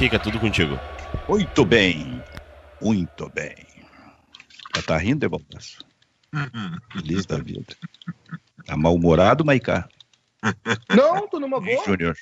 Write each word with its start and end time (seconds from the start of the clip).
Benfica, 0.00 0.18
tudo 0.18 0.40
contigo. 0.40 0.80
Muito 1.28 1.62
bem. 1.62 2.24
Muito 2.80 3.28
bem. 3.28 3.54
Já 4.74 4.80
tá 4.82 4.96
rindo, 4.96 5.26
Evaldas? 5.26 5.76
Feliz 6.90 7.26
da 7.26 7.36
vida. 7.36 7.76
Tá 8.64 8.78
mal-humorado, 8.78 9.44
Maicá? 9.44 9.86
Não, 10.96 11.28
tô 11.28 11.38
numa 11.38 11.60
boa. 11.60 11.84
Júnior. 11.84 12.16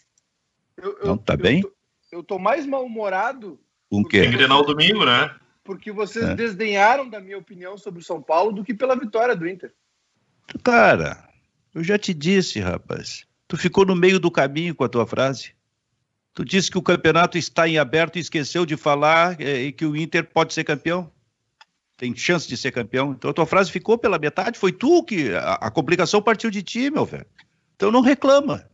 Eu, 0.76 0.98
eu- 0.98 1.06
Não, 1.06 1.16
tá 1.16 1.34
eu 1.34 1.38
bem? 1.38 1.62
tô- 1.62 1.72
Eu 2.10 2.24
tô 2.24 2.36
mais 2.36 2.66
mal-humorado 2.66 3.60
Com 3.88 4.00
o 4.00 4.08
Tem 4.08 4.22
quê? 4.22 4.26
Grenal 4.36 4.64
domingo, 4.66 5.04
né? 5.04 5.32
porque 5.62 5.92
vocês 5.92 6.24
É. 6.24 6.34
desdenharam 6.34 7.08
da 7.08 7.20
minha 7.20 7.38
opinião 7.38 7.78
sobre 7.78 8.00
o 8.00 8.04
São 8.04 8.20
Paulo 8.20 8.50
do 8.50 8.64
que 8.64 8.74
pela 8.74 8.96
vitória 8.98 9.36
do 9.36 9.46
Inter. 9.46 9.72
Cara, 10.64 11.28
eu 11.72 11.84
já 11.84 11.96
te 11.96 12.12
disse, 12.12 12.58
rapaz. 12.58 13.24
Tu 13.46 13.56
ficou 13.56 13.86
no 13.86 13.94
meio 13.94 14.18
do 14.18 14.32
caminho 14.32 14.74
com 14.74 14.82
a 14.82 14.88
tua 14.88 15.06
frase. 15.06 15.54
Tu 16.34 16.44
disse 16.44 16.70
que 16.70 16.78
o 16.78 16.82
campeonato 16.82 17.36
está 17.36 17.66
em 17.68 17.78
aberto 17.78 18.16
e 18.16 18.20
esqueceu 18.20 18.64
de 18.64 18.76
falar 18.76 19.40
e 19.40 19.72
que 19.72 19.84
o 19.84 19.96
Inter 19.96 20.24
pode 20.24 20.54
ser 20.54 20.64
campeão. 20.64 21.10
Tem 21.96 22.14
chance 22.14 22.46
de 22.46 22.56
ser 22.56 22.70
campeão. 22.70 23.12
Então 23.12 23.30
a 23.30 23.34
tua 23.34 23.46
frase 23.46 23.72
ficou 23.72 23.98
pela 23.98 24.18
metade. 24.18 24.56
Foi 24.58 24.70
tu 24.70 25.02
que. 25.02 25.34
A, 25.34 25.54
a 25.54 25.70
complicação 25.70 26.22
partiu 26.22 26.48
de 26.48 26.62
ti, 26.62 26.90
meu 26.90 27.04
velho. 27.04 27.26
Então 27.74 27.90
não 27.90 28.00
reclama. 28.00 28.68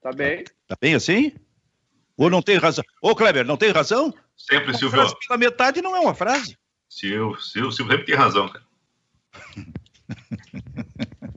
Tá 0.00 0.12
bem? 0.12 0.44
Tá 0.68 0.76
bem 0.80 0.94
assim? 0.94 1.32
Ou 2.16 2.30
não 2.30 2.40
tem 2.40 2.56
razão? 2.58 2.84
Ô, 3.02 3.14
Kleber, 3.14 3.44
não 3.44 3.56
tem 3.56 3.70
razão? 3.72 4.14
Sempre, 4.36 4.70
Uma 4.70 4.78
Silvio. 4.78 5.00
frase 5.00 5.16
pela 5.26 5.38
metade 5.38 5.82
não 5.82 5.96
é 5.96 6.00
uma 6.00 6.14
frase. 6.14 6.56
Silvio, 6.88 7.40
Silvio, 7.40 7.72
Silvio 7.72 7.92
sempre 7.92 8.06
tem 8.06 8.14
razão, 8.14 8.48
cara. 8.48 8.64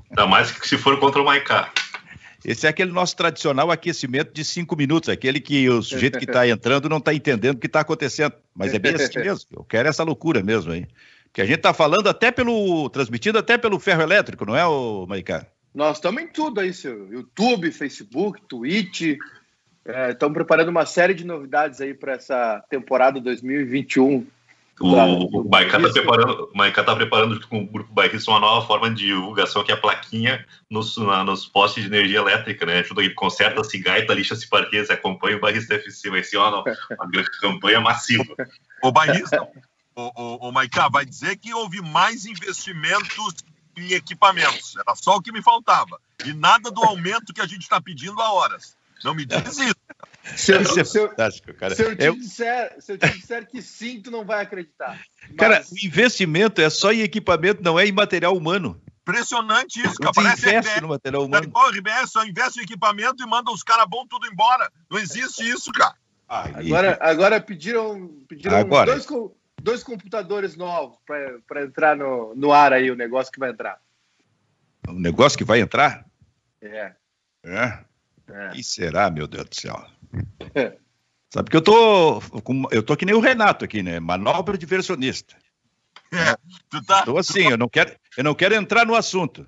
Ainda 0.10 0.28
mais 0.28 0.52
que 0.52 0.68
se 0.68 0.78
for 0.78 1.00
contra 1.00 1.22
o 1.22 1.26
Maicá. 1.26 1.72
Esse 2.44 2.66
é 2.66 2.70
aquele 2.70 2.92
nosso 2.92 3.16
tradicional 3.16 3.70
aquecimento 3.70 4.34
de 4.34 4.44
cinco 4.44 4.76
minutos, 4.76 5.10
aquele 5.10 5.40
que 5.40 5.70
o 5.70 5.82
sujeito 5.82 6.18
que 6.18 6.26
está 6.26 6.48
entrando 6.48 6.90
não 6.90 6.98
está 6.98 7.14
entendendo 7.14 7.56
o 7.56 7.60
que 7.60 7.68
está 7.68 7.82
acontecendo. 7.82 8.34
Mas 8.56 8.74
é 8.74 8.80
bem 8.80 8.96
assim 8.96 9.20
mesmo. 9.20 9.50
Eu 9.52 9.64
quero 9.64 9.88
essa 9.88 10.04
loucura 10.04 10.42
mesmo 10.42 10.72
aí. 10.72 10.88
Porque 11.26 11.42
a 11.42 11.46
gente 11.46 11.58
está 11.58 11.74
falando 11.74 12.08
até 12.10 12.32
pelo. 12.32 12.90
transmitido 12.90 13.38
até 13.38 13.58
pelo 13.58 13.80
ferro 13.80 14.02
elétrico, 14.02 14.46
não 14.46 14.56
é, 14.56 14.66
ô 14.66 15.06
Maicá? 15.08 15.46
Nós 15.74 15.98
estamos 15.98 16.22
em 16.22 16.28
tudo 16.28 16.60
aí, 16.60 16.74
seu 16.74 17.08
YouTube, 17.12 17.72
Facebook, 17.72 18.42
Twitch. 18.50 19.18
Estamos 20.10 20.34
preparando 20.36 20.70
uma 20.70 20.86
série 20.86 21.14
de 21.14 21.26
novidades 21.26 21.80
aí 21.80 21.94
para 21.94 22.14
essa 22.14 22.64
temporada 22.70 23.22
2021. 23.22 24.28
O, 24.82 25.42
o 25.42 25.50
Maicá 25.50 25.80
tá 25.80 25.86
Isso. 25.86 25.94
preparando, 25.94 26.50
tá 26.86 26.96
preparando 26.96 27.34
junto 27.36 27.48
com 27.48 27.60
o 27.64 27.68
grupo 27.68 27.94
Bairrista 27.94 28.32
uma 28.32 28.40
nova 28.40 28.66
forma 28.66 28.90
de 28.90 29.06
divulgação 29.06 29.64
que 29.64 29.72
é 29.72 29.76
a 29.76 29.78
plaquinha 29.78 30.46
nos, 30.70 30.98
na- 30.98 31.24
nos 31.24 31.46
postes 31.46 31.84
de 31.84 31.90
energia 31.90 32.20
elétrica, 32.20 32.66
né? 32.66 32.84
Junto 32.84 33.02
aqui, 33.02 33.10
conserta-se 33.12 33.78
gaita, 33.78 34.14
lixa-se 34.14 34.48
parqueiros, 34.50 34.90
acompanha 34.90 35.38
o 35.38 35.40
Bairrista 35.40 35.76
FC. 35.76 36.10
Vai 36.10 36.24
ser 36.24 36.38
uma, 36.38 36.64
uma 36.98 37.10
grande 37.10 37.30
campanha 37.40 37.80
massiva. 37.80 38.36
O 38.82 38.92
bairrista, 38.92 39.48
o, 39.96 40.12
o, 40.16 40.50
o 40.50 40.52
Maiká, 40.52 40.90
vai 40.90 41.06
dizer 41.06 41.38
que 41.38 41.54
houve 41.54 41.82
mais 41.82 42.26
investimentos 42.26 43.36
em 43.78 43.94
equipamentos. 43.94 44.76
Era 44.76 44.96
só 44.96 45.16
o 45.18 45.22
que 45.22 45.32
me 45.32 45.42
faltava. 45.42 46.00
E 46.26 46.34
nada 46.34 46.70
do 46.72 46.84
aumento 46.84 47.34
que 47.34 47.42
a 47.42 47.48
gente 47.48 47.62
está 47.62 47.80
pedindo 47.80 48.20
há 48.22 48.34
horas. 48.34 48.76
Não 49.04 49.16
me 49.16 49.26
diz 49.26 49.58
isso. 49.58 49.76
Se 50.36 50.52
eu, 50.54 50.62
é 50.62 50.64
se 50.64 50.80
eu- 51.00 51.10
fantástico, 51.10 51.54
cara. 51.54 51.76
se 51.76 51.84
eu 51.84 51.96
te 51.96 52.04
É- 52.04 52.12
disser, 52.12 52.76
se 52.80 52.94
eu 52.94 52.98
te 52.98 53.10
disser 53.10 53.48
que 53.48 53.62
sim, 53.62 54.02
tu 54.02 54.12
não 54.12 54.24
vai 54.24 54.44
acreditar. 54.44 55.00
Mas- 55.28 55.36
Cara, 55.38 55.64
o 55.72 55.86
investimento 55.86 56.62
é 56.62 56.70
só 56.70 56.92
em 56.92 57.02
equipamento, 57.02 57.64
não 57.64 57.80
é 57.80 57.86
em 57.86 57.92
material 57.92 58.36
humano. 58.36 58.82
Impressionante 59.02 59.82
isso, 59.82 59.96
cara. 59.96 60.12
Parece 60.14 60.42
investe 60.42 60.70
RBS. 60.70 60.82
no 60.82 60.88
material 60.90 61.26
humano. 61.26 61.52
a 61.56 61.70
RBS, 61.70 62.12
só 62.12 62.24
investe 62.24 62.60
em 62.60 62.64
equipamento 62.64 63.24
e 63.24 63.26
manda 63.28 63.52
os 63.52 63.64
caras 63.64 63.86
bons 63.90 64.06
tudo 64.08 64.28
embora. 64.28 64.72
Não 64.90 65.00
existe 65.00 65.44
isso, 65.50 65.72
cara. 65.72 65.96
Agora, 66.28 66.98
agora 67.02 67.42
pediram, 67.42 68.08
pediram 68.28 68.58
Agora. 68.58 68.92
Dois, 68.92 69.06
dois 69.62 69.84
computadores 69.84 70.56
novos 70.56 70.98
para 71.48 71.64
entrar 71.64 71.98
no, 71.98 72.34
no 72.36 72.54
ar 72.54 72.72
aí, 72.72 72.90
o 72.90 72.96
negócio 72.96 73.32
que 73.32 73.40
vai 73.40 73.50
entrar. 73.50 73.80
O 74.88 74.94
negócio 74.94 75.38
que 75.38 75.44
vai 75.44 75.60
entrar? 75.60 76.06
É. 76.62 76.94
É. 77.44 77.80
é. 78.30 78.50
que 78.54 78.64
será, 78.64 79.10
meu 79.10 79.28
Deus 79.28 79.50
do 79.50 79.56
céu? 79.56 79.84
Sabe 81.34 81.50
que 81.50 81.56
eu 81.56 81.62
tô, 81.62 82.22
eu 82.72 82.84
tô 82.84 82.96
que 82.98 83.06
nem 83.06 83.16
o 83.16 83.20
Renato 83.22 83.64
aqui, 83.64 83.82
né? 83.82 84.00
Manobra 84.00 84.58
diversionista. 84.58 85.36
É, 86.12 86.36
tu 86.70 86.84
tá. 86.84 87.04
Tô 87.04 87.18
assim, 87.18 87.50
eu 87.50 87.58
não 87.58 87.70
quero, 87.70 87.96
eu 88.18 88.24
não 88.24 88.36
quero 88.36 88.54
entrar 88.56 88.86
no 88.86 88.96
assunto. 88.96 89.48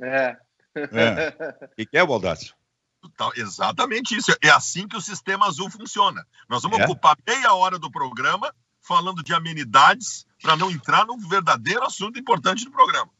É. 0.00 0.36
É. 0.76 1.34
O 1.78 1.86
que, 1.86 1.96
é, 1.98 2.06
Baldassio? 2.06 2.54
tu 3.00 3.08
tá- 3.10 3.30
exatamente 3.36 4.16
isso. 4.16 4.32
É 4.42 4.48
assim 4.50 4.86
que 4.88 4.96
o 4.96 5.00
sistema 5.00 5.46
azul 5.46 5.68
funciona. 5.70 6.24
Nós 6.48 6.62
vamos 6.62 6.78
É? 6.78 6.84
ocupar 6.84 7.16
meia 7.26 7.52
hora 7.54 7.78
do 7.78 7.90
programa 7.90 8.54
falando 8.80 9.22
de 9.22 9.32
amenidades 9.34 10.26
para 10.40 10.56
não 10.56 10.70
entrar 10.70 11.04
no 11.04 11.18
verdadeiro 11.18 11.82
assunto 11.84 12.18
importante 12.18 12.64
do 12.64 12.70
programa. 12.70 13.10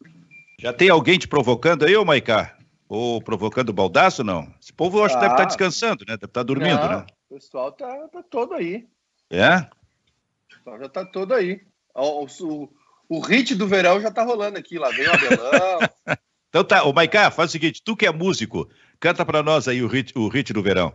Já 0.60 0.72
tem 0.72 0.88
alguém 0.88 1.18
te 1.18 1.26
provocando 1.28 1.84
aí, 1.84 1.96
ô 1.96 2.04
Maicá? 2.04 2.56
Ou 2.88 3.20
provocando 3.22 3.70
o 3.70 3.72
Baldaço, 3.72 4.22
não? 4.22 4.52
Esse 4.60 4.72
povo 4.72 4.98
eu 4.98 5.04
acho 5.04 5.14
que 5.14 5.20
deve 5.20 5.32
Ah. 5.32 5.36
estar 5.36 5.44
descansando, 5.46 6.04
né? 6.06 6.14
Deve 6.16 6.26
estar 6.26 6.42
dormindo, 6.42 6.80
Não, 6.80 6.88
né? 7.00 7.06
O 7.30 7.34
pessoal 7.34 7.72
tá, 7.72 8.08
tá 8.08 8.22
todo 8.22 8.54
aí. 8.54 8.86
É? 9.30 9.56
O 9.58 10.56
pessoal 10.56 10.78
já 10.78 10.88
tá 10.88 11.04
todo 11.04 11.32
aí. 11.34 11.60
O, 11.94 12.26
o, 12.26 12.72
o 13.08 13.20
hit 13.20 13.54
do 13.54 13.66
verão 13.66 14.00
já 14.00 14.10
tá 14.10 14.22
rolando 14.22 14.58
aqui. 14.58 14.78
Lá 14.78 14.90
vem 14.90 15.06
o 15.08 15.12
Abelão. 15.12 15.78
Então 16.48 16.62
tá, 16.62 16.84
ô 16.84 16.92
Maicá, 16.92 17.32
faz 17.32 17.50
o 17.50 17.52
seguinte, 17.52 17.82
tu 17.84 17.96
que 17.96 18.06
é 18.06 18.12
músico, 18.12 18.70
canta 19.00 19.26
pra 19.26 19.42
nós 19.42 19.66
aí 19.66 19.82
o 19.82 19.88
hit, 19.88 20.16
o 20.16 20.28
hit 20.28 20.52
do 20.52 20.62
verão. 20.62 20.94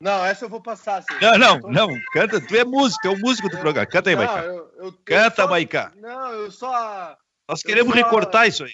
não, 0.00 0.24
essa 0.24 0.44
eu 0.44 0.48
vou 0.48 0.60
passar. 0.62 0.98
assim. 0.98 1.12
Não, 1.20 1.36
não, 1.36 1.56
Eu 1.56 1.60
tô- 1.62 1.70
não, 1.72 1.88
canta, 2.12 2.40
tu 2.40 2.54
é 2.54 2.64
músico, 2.64 3.08
é 3.08 3.10
o 3.10 3.18
músico 3.18 3.48
do 3.48 3.58
programa. 3.58 3.86
Canta 3.88 4.08
aí, 4.08 4.14
eu- 4.14 4.22
eu- 4.22 4.72
eu 4.86 4.92
Canta, 5.04 5.42
só- 5.42 5.48
Maicá. 5.48 5.92
Não, 5.96 6.30
eu 6.30 6.48
só, 6.52 7.16
Nós 7.48 7.60
eu 7.64 7.66
queremos 7.68 7.92
só- 7.92 7.96
recortar 7.98 8.46
isso 8.46 8.62
aí. 8.62 8.72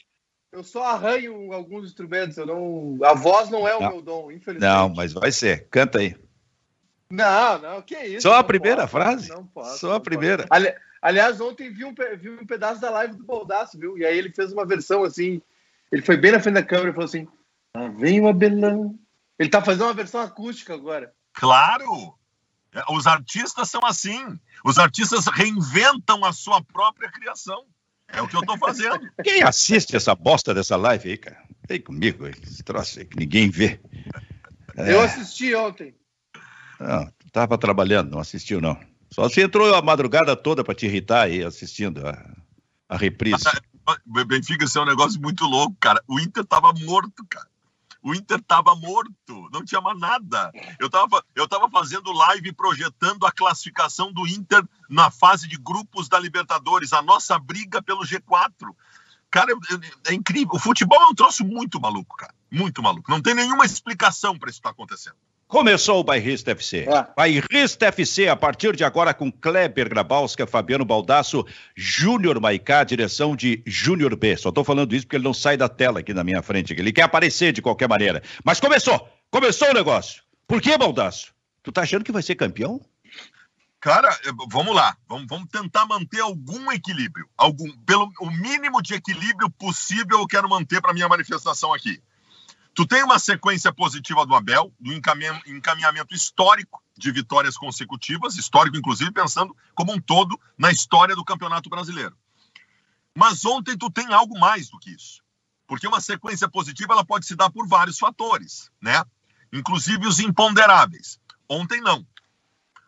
Eu 0.56 0.64
só 0.64 0.84
arranho 0.84 1.52
alguns 1.52 1.86
instrumentos. 1.86 2.36
Eu 2.38 2.46
não, 2.46 2.98
a 3.04 3.14
voz 3.14 3.50
não 3.50 3.68
é 3.68 3.76
o 3.76 3.80
Não. 3.80 3.90
meu 3.90 4.02
dom, 4.02 4.30
infelizmente. 4.32 4.70
Não, 4.72 4.88
mas 4.88 5.12
vai 5.12 5.30
ser. 5.30 5.68
Canta 5.68 5.98
aí. 5.98 6.16
Não, 7.10 7.58
não, 7.58 7.82
que 7.82 7.96
isso. 7.96 8.22
Só 8.22 8.34
a 8.34 8.42
primeira 8.44 8.82
posso, 8.82 8.92
frase? 8.92 9.28
Não 9.28 9.46
posso. 9.46 9.78
Só 9.78 9.90
a 9.90 9.94
não 9.94 10.00
primeira. 10.00 10.46
posso. 10.46 10.48
Ali- 10.52 10.74
aliás, 11.00 11.40
ontem 11.40 11.70
vi 11.70 11.84
um, 11.84 11.94
vi 12.18 12.30
um 12.30 12.46
pedaço 12.46 12.80
da 12.80 12.90
live 12.90 13.14
do 13.16 13.24
Baldaço, 13.24 13.78
viu? 13.78 13.96
E 13.98 14.04
aí 14.04 14.16
ele 14.18 14.30
fez 14.32 14.52
uma 14.52 14.66
versão 14.66 15.04
assim. 15.04 15.40
Ele 15.92 16.02
foi 16.02 16.16
bem 16.16 16.32
na 16.32 16.40
frente 16.40 16.54
da 16.54 16.62
câmera 16.64 16.90
e 16.90 16.92
falou 16.92 17.04
assim: 17.06 17.28
Lá 17.76 17.88
vem 17.88 18.20
o 18.20 18.28
Abelão. 18.28 18.98
Ele 19.38 19.48
tá 19.50 19.62
fazendo 19.62 19.84
uma 19.84 19.94
versão 19.94 20.20
acústica 20.20 20.74
agora. 20.74 21.12
Claro! 21.34 22.14
É, 22.74 22.82
Os 22.90 23.06
artistas 23.06 23.70
são 23.70 23.84
assim. 23.84 24.38
Os 24.64 24.78
artistas 24.78 25.26
reinventam 25.26 26.24
a 26.24 26.32
sua 26.32 26.60
própria 26.62 27.10
criação. 27.10 27.64
É 28.08 28.22
o 28.22 28.28
que 28.28 28.36
eu 28.36 28.40
estou 28.40 28.58
fazendo. 28.58 29.00
Quem 29.22 29.42
assiste 29.42 29.96
essa 29.96 30.14
bosta 30.14 30.54
dessa 30.54 30.76
live 30.76 31.10
aí, 31.10 31.16
cara? 31.16 31.42
Vem 31.68 31.80
comigo, 31.80 32.26
esse 32.26 32.62
troço 32.62 33.00
aí 33.00 33.04
que 33.04 33.18
ninguém 33.18 33.50
vê. 33.50 33.80
É, 34.76 34.92
Eu 34.92 35.00
assisti 35.00 35.54
ontem. 35.54 35.94
Não, 36.78 37.06
tu 37.18 37.30
tava 37.32 37.58
trabalhando, 37.58 38.10
não 38.10 38.20
assistiu, 38.20 38.60
não. 38.60 38.78
Só 39.10 39.28
se 39.28 39.40
entrou 39.40 39.74
a 39.74 39.82
madrugada 39.82 40.36
toda 40.36 40.62
pra 40.62 40.74
te 40.74 40.86
irritar 40.86 41.22
aí 41.22 41.42
assistindo 41.42 42.06
a, 42.06 42.36
a 42.88 42.96
reprise. 42.96 43.42
Benfica, 44.26 44.64
isso 44.64 44.78
é 44.78 44.82
um 44.82 44.86
negócio 44.86 45.20
muito 45.20 45.44
louco, 45.44 45.76
cara. 45.80 46.02
O 46.08 46.18
Inter 46.20 46.44
tava 46.44 46.72
morto, 46.72 47.24
cara. 47.28 47.48
O 48.06 48.14
Inter 48.14 48.40
tava 48.40 48.72
morto, 48.76 49.48
não 49.52 49.64
tinha 49.64 49.80
mais 49.80 49.98
nada. 49.98 50.52
Eu 50.78 50.88
tava, 50.88 51.24
eu 51.34 51.48
tava 51.48 51.68
fazendo 51.68 52.12
live 52.12 52.52
projetando 52.52 53.26
a 53.26 53.32
classificação 53.32 54.12
do 54.12 54.24
Inter 54.28 54.62
na 54.88 55.10
fase 55.10 55.48
de 55.48 55.56
grupos 55.56 56.08
da 56.08 56.16
Libertadores, 56.16 56.92
a 56.92 57.02
nossa 57.02 57.36
briga 57.36 57.82
pelo 57.82 58.04
G4. 58.04 58.72
Cara, 59.28 59.50
eu- 59.50 59.58
é 60.06 60.14
incrível. 60.14 60.54
O 60.54 60.58
futebol 60.60 61.02
é 61.02 61.06
um 61.06 61.14
troço 61.16 61.44
muito 61.44 61.80
maluco, 61.80 62.16
cara. 62.16 62.32
Muito 62.48 62.80
maluco. 62.80 63.10
Não 63.10 63.20
tem 63.20 63.34
nenhuma 63.34 63.64
explicação 63.64 64.38
para 64.38 64.50
isso 64.50 64.60
estar 64.60 64.70
acontecendo. 64.70 65.16
Começou 65.48 66.00
o 66.00 66.04
Bairrista 66.04 66.50
FC. 66.50 66.86
Ah. 66.92 67.08
Bairrista 67.16 67.86
FC, 67.86 68.28
a 68.28 68.34
partir 68.34 68.74
de 68.74 68.82
agora 68.82 69.14
com 69.14 69.30
Kleber 69.30 69.88
Grabowska, 69.88 70.44
Fabiano 70.44 70.84
Baldasso, 70.84 71.46
Júnior 71.76 72.40
Maicá, 72.40 72.82
direção 72.82 73.36
de 73.36 73.62
Júnior 73.64 74.16
B. 74.16 74.36
Só 74.36 74.50
tô 74.50 74.64
falando 74.64 74.94
isso 74.94 75.06
porque 75.06 75.16
ele 75.16 75.24
não 75.24 75.32
sai 75.32 75.56
da 75.56 75.68
tela 75.68 76.00
aqui 76.00 76.12
na 76.12 76.24
minha 76.24 76.42
frente. 76.42 76.72
Ele 76.72 76.92
quer 76.92 77.02
aparecer 77.02 77.52
de 77.52 77.62
qualquer 77.62 77.88
maneira. 77.88 78.22
Mas 78.44 78.58
começou! 78.58 79.08
Começou 79.30 79.70
o 79.70 79.74
negócio. 79.74 80.22
Por 80.48 80.60
que, 80.60 80.76
Baldasso? 80.76 81.32
Tu 81.62 81.70
tá 81.70 81.82
achando 81.82 82.04
que 82.04 82.12
vai 82.12 82.22
ser 82.22 82.34
campeão? 82.34 82.80
Cara, 83.80 84.08
eh, 84.24 84.32
vamos 84.48 84.74
lá. 84.74 84.96
Vamos, 85.08 85.26
vamos 85.28 85.48
tentar 85.48 85.86
manter 85.86 86.20
algum 86.20 86.72
equilíbrio. 86.72 87.28
Algum, 87.36 87.70
pelo 87.84 88.10
o 88.20 88.30
mínimo 88.30 88.82
de 88.82 88.94
equilíbrio 88.94 89.48
possível 89.50 90.18
eu 90.18 90.26
quero 90.26 90.48
manter 90.48 90.80
para 90.80 90.92
minha 90.92 91.08
manifestação 91.08 91.72
aqui. 91.72 92.00
Tu 92.76 92.86
tem 92.86 93.02
uma 93.02 93.18
sequência 93.18 93.72
positiva 93.72 94.26
do 94.26 94.34
Abel, 94.34 94.70
do 94.78 94.92
encaminha- 94.92 95.40
encaminhamento 95.46 96.14
histórico 96.14 96.82
de 96.94 97.10
vitórias 97.10 97.56
consecutivas, 97.56 98.36
histórico 98.36 98.76
inclusive 98.76 99.10
pensando 99.10 99.56
como 99.74 99.94
um 99.94 99.98
todo 99.98 100.38
na 100.58 100.70
história 100.70 101.16
do 101.16 101.24
Campeonato 101.24 101.70
Brasileiro. 101.70 102.14
Mas 103.16 103.46
ontem 103.46 103.78
tu 103.78 103.90
tem 103.90 104.12
algo 104.12 104.38
mais 104.38 104.68
do 104.68 104.78
que 104.78 104.90
isso. 104.90 105.22
Porque 105.66 105.88
uma 105.88 106.02
sequência 106.02 106.50
positiva 106.50 106.92
ela 106.92 107.04
pode 107.04 107.24
se 107.24 107.34
dar 107.34 107.50
por 107.50 107.66
vários 107.66 107.98
fatores, 107.98 108.70
né? 108.78 109.02
Inclusive 109.50 110.06
os 110.06 110.20
imponderáveis. 110.20 111.18
Ontem 111.48 111.80
não. 111.80 112.06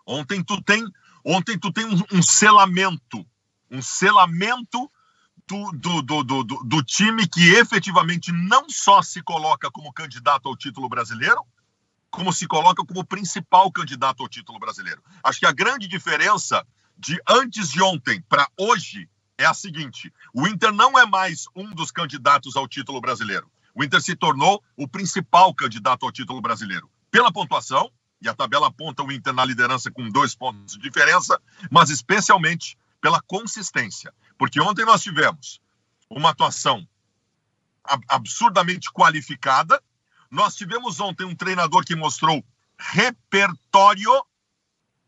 Ontem 0.06 0.44
tu 0.44 0.60
tem, 0.60 0.86
ontem 1.24 1.58
tu 1.58 1.72
tem 1.72 1.86
um, 1.86 2.02
um 2.12 2.22
selamento, 2.22 3.26
um 3.70 3.80
selamento 3.80 4.90
do, 5.72 6.02
do, 6.02 6.22
do, 6.22 6.44
do, 6.44 6.82
time 6.82 7.26
que 7.26 7.54
efetivamente 7.54 8.30
não 8.32 8.68
só 8.68 9.00
se 9.02 9.22
coloca 9.22 9.70
como 9.70 9.92
candidato 9.92 10.48
ao 10.48 10.56
título 10.56 10.88
brasileiro, 10.88 11.44
como 12.10 12.32
se 12.32 12.46
coloca 12.46 12.84
como 12.84 13.04
principal 13.04 13.70
candidato 13.72 14.22
ao 14.22 14.28
título 14.28 14.58
brasileiro. 14.58 15.02
Acho 15.24 15.40
que 15.40 15.46
a 15.46 15.52
grande 15.52 15.88
diferença 15.88 16.66
de 16.96 17.20
antes 17.28 17.70
de 17.70 17.82
ontem 17.82 18.22
para 18.28 18.48
hoje 18.58 19.08
é 19.38 19.46
a 19.46 19.54
seguinte: 19.54 20.12
o 20.34 20.46
Inter 20.46 20.72
não 20.72 20.98
é 20.98 21.06
mais 21.06 21.44
um 21.56 21.70
dos 21.74 21.90
candidatos 21.90 22.56
ao 22.56 22.68
título 22.68 23.00
brasileiro. 23.00 23.50
O 23.74 23.84
Inter 23.84 24.02
se 24.02 24.16
tornou 24.16 24.62
o 24.76 24.88
principal 24.88 25.54
candidato 25.54 26.04
ao 26.04 26.12
título 26.12 26.40
brasileiro. 26.40 26.90
Pela 27.10 27.32
pontuação, 27.32 27.90
e 28.20 28.28
a 28.28 28.34
tabela 28.34 28.66
aponta 28.66 29.02
o 29.02 29.12
Inter 29.12 29.32
na 29.32 29.44
liderança 29.44 29.90
com 29.90 30.10
dois 30.10 30.34
pontos 30.34 30.74
de 30.74 30.80
diferença, 30.80 31.40
mas 31.70 31.88
especialmente 31.88 32.76
pela 33.00 33.20
consistência. 33.22 34.12
Porque 34.38 34.60
ontem 34.60 34.84
nós 34.84 35.02
tivemos 35.02 35.60
uma 36.08 36.30
atuação 36.30 36.86
absurdamente 38.08 38.90
qualificada. 38.92 39.82
Nós 40.30 40.54
tivemos 40.54 41.00
ontem 41.00 41.24
um 41.24 41.34
treinador 41.34 41.84
que 41.84 41.96
mostrou 41.96 42.44
repertório. 42.78 44.12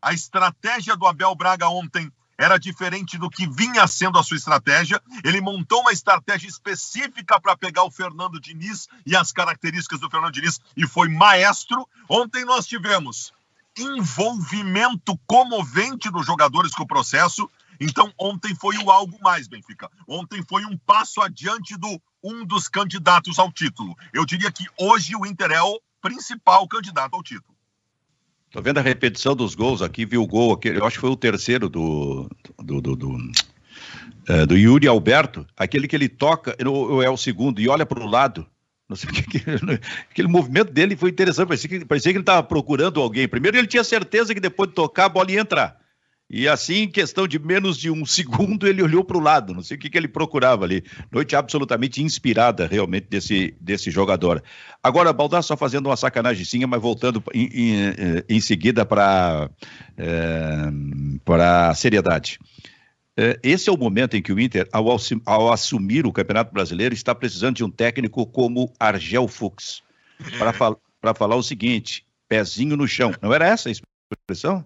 A 0.01 0.13
estratégia 0.13 0.95
do 0.95 1.05
Abel 1.05 1.33
Braga 1.35 1.69
ontem 1.69 2.11
era 2.37 2.57
diferente 2.57 3.19
do 3.19 3.29
que 3.29 3.47
vinha 3.47 3.85
sendo 3.85 4.17
a 4.17 4.23
sua 4.23 4.35
estratégia. 4.35 5.01
Ele 5.23 5.39
montou 5.39 5.81
uma 5.81 5.91
estratégia 5.91 6.47
específica 6.47 7.39
para 7.39 7.55
pegar 7.55 7.83
o 7.83 7.91
Fernando 7.91 8.39
Diniz 8.39 8.87
e 9.05 9.15
as 9.15 9.31
características 9.31 9.99
do 9.99 10.09
Fernando 10.09 10.33
Diniz 10.33 10.59
e 10.75 10.87
foi 10.87 11.07
maestro. 11.07 11.87
Ontem 12.09 12.43
nós 12.43 12.65
tivemos 12.65 13.31
envolvimento 13.77 15.17
comovente 15.27 16.09
dos 16.09 16.25
jogadores 16.25 16.73
com 16.73 16.83
o 16.83 16.87
processo. 16.87 17.49
Então, 17.81 18.13
ontem 18.19 18.53
foi 18.53 18.77
o 18.77 18.91
algo 18.91 19.17
mais, 19.21 19.47
Benfica. 19.47 19.89
Ontem 20.07 20.43
foi 20.47 20.63
um 20.65 20.77
passo 20.77 21.19
adiante 21.19 21.75
do 21.75 21.99
um 22.23 22.45
dos 22.45 22.67
candidatos 22.67 23.39
ao 23.39 23.51
título. 23.51 23.95
Eu 24.13 24.23
diria 24.23 24.51
que 24.51 24.65
hoje 24.79 25.15
o 25.15 25.25
Inter 25.25 25.51
é 25.51 25.61
o 25.63 25.81
principal 25.99 26.67
candidato 26.67 27.15
ao 27.15 27.23
título. 27.23 27.55
Tô 28.51 28.61
vendo 28.61 28.77
a 28.77 28.81
repetição 28.83 29.35
dos 29.35 29.55
gols 29.55 29.81
aqui, 29.81 30.05
vi 30.05 30.17
o 30.17 30.27
gol 30.27 30.53
aqui, 30.53 30.67
eu 30.67 30.85
acho 30.85 30.97
que 30.97 31.01
foi 31.01 31.09
o 31.09 31.15
terceiro 31.15 31.67
do, 31.67 32.29
do, 32.59 32.81
do, 32.81 32.95
do, 32.95 33.31
é, 34.27 34.45
do 34.45 34.55
Yuri 34.55 34.87
Alberto, 34.87 35.47
aquele 35.57 35.87
que 35.87 35.95
ele 35.95 36.09
toca, 36.09 36.55
é 36.59 37.09
o 37.09 37.17
segundo, 37.17 37.59
e 37.59 37.67
olha 37.67 37.85
para 37.85 38.03
o 38.03 38.07
lado. 38.07 38.45
Não 38.87 38.95
sei 38.95 39.09
porque 39.09 39.41
aquele 40.11 40.27
movimento 40.27 40.71
dele 40.71 40.95
foi 40.95 41.09
interessante, 41.09 41.47
parecia 41.47 41.69
que, 41.69 41.85
parecia 41.85 42.11
que 42.11 42.17
ele 42.17 42.23
estava 42.23 42.43
procurando 42.43 43.01
alguém. 43.01 43.27
Primeiro 43.27 43.57
ele 43.57 43.67
tinha 43.67 43.83
certeza 43.83 44.35
que 44.35 44.39
depois 44.39 44.69
de 44.69 44.75
tocar 44.75 45.05
a 45.05 45.09
bola 45.09 45.31
ia 45.31 45.39
entrar. 45.39 45.80
E 46.33 46.47
assim, 46.47 46.83
em 46.83 46.87
questão 46.89 47.27
de 47.27 47.37
menos 47.37 47.77
de 47.77 47.91
um 47.91 48.05
segundo, 48.07 48.65
ele 48.65 48.81
olhou 48.81 49.03
para 49.03 49.17
o 49.17 49.19
lado. 49.19 49.53
Não 49.53 49.61
sei 49.61 49.75
o 49.75 49.79
que, 49.79 49.89
que 49.89 49.97
ele 49.97 50.07
procurava 50.07 50.63
ali. 50.63 50.81
Noite 51.11 51.35
absolutamente 51.35 52.01
inspirada, 52.01 52.65
realmente, 52.65 53.07
desse, 53.09 53.53
desse 53.59 53.91
jogador. 53.91 54.41
Agora, 54.81 55.11
Baldar 55.11 55.43
só 55.43 55.57
fazendo 55.57 55.87
uma 55.87 55.97
sacanagemzinha, 55.97 56.65
mas 56.65 56.81
voltando 56.81 57.21
em, 57.33 57.47
em, 57.47 57.75
em 58.29 58.39
seguida 58.39 58.85
para 58.85 59.49
é, 59.97 60.71
a 61.27 61.75
seriedade. 61.75 62.39
É, 63.17 63.37
esse 63.43 63.69
é 63.69 63.73
o 63.73 63.77
momento 63.77 64.15
em 64.15 64.21
que 64.21 64.31
o 64.31 64.39
Inter, 64.39 64.69
ao, 64.71 64.87
ao, 65.25 65.51
assumir 65.51 66.07
o 66.07 66.13
Campeonato 66.13 66.53
Brasileiro, 66.53 66.93
está 66.93 67.13
precisando 67.13 67.57
de 67.57 67.63
um 67.63 67.69
técnico 67.69 68.25
como 68.25 68.71
Argel 68.79 69.27
Fux. 69.27 69.83
Para 70.37 70.53
fal 70.53 70.79
falar 71.17 71.35
o 71.35 71.43
seguinte: 71.43 72.05
pezinho 72.29 72.77
no 72.77 72.87
chão. 72.87 73.13
Não 73.21 73.33
era 73.33 73.45
essa 73.45 73.67
a 73.67 73.71
expressão? 73.71 74.65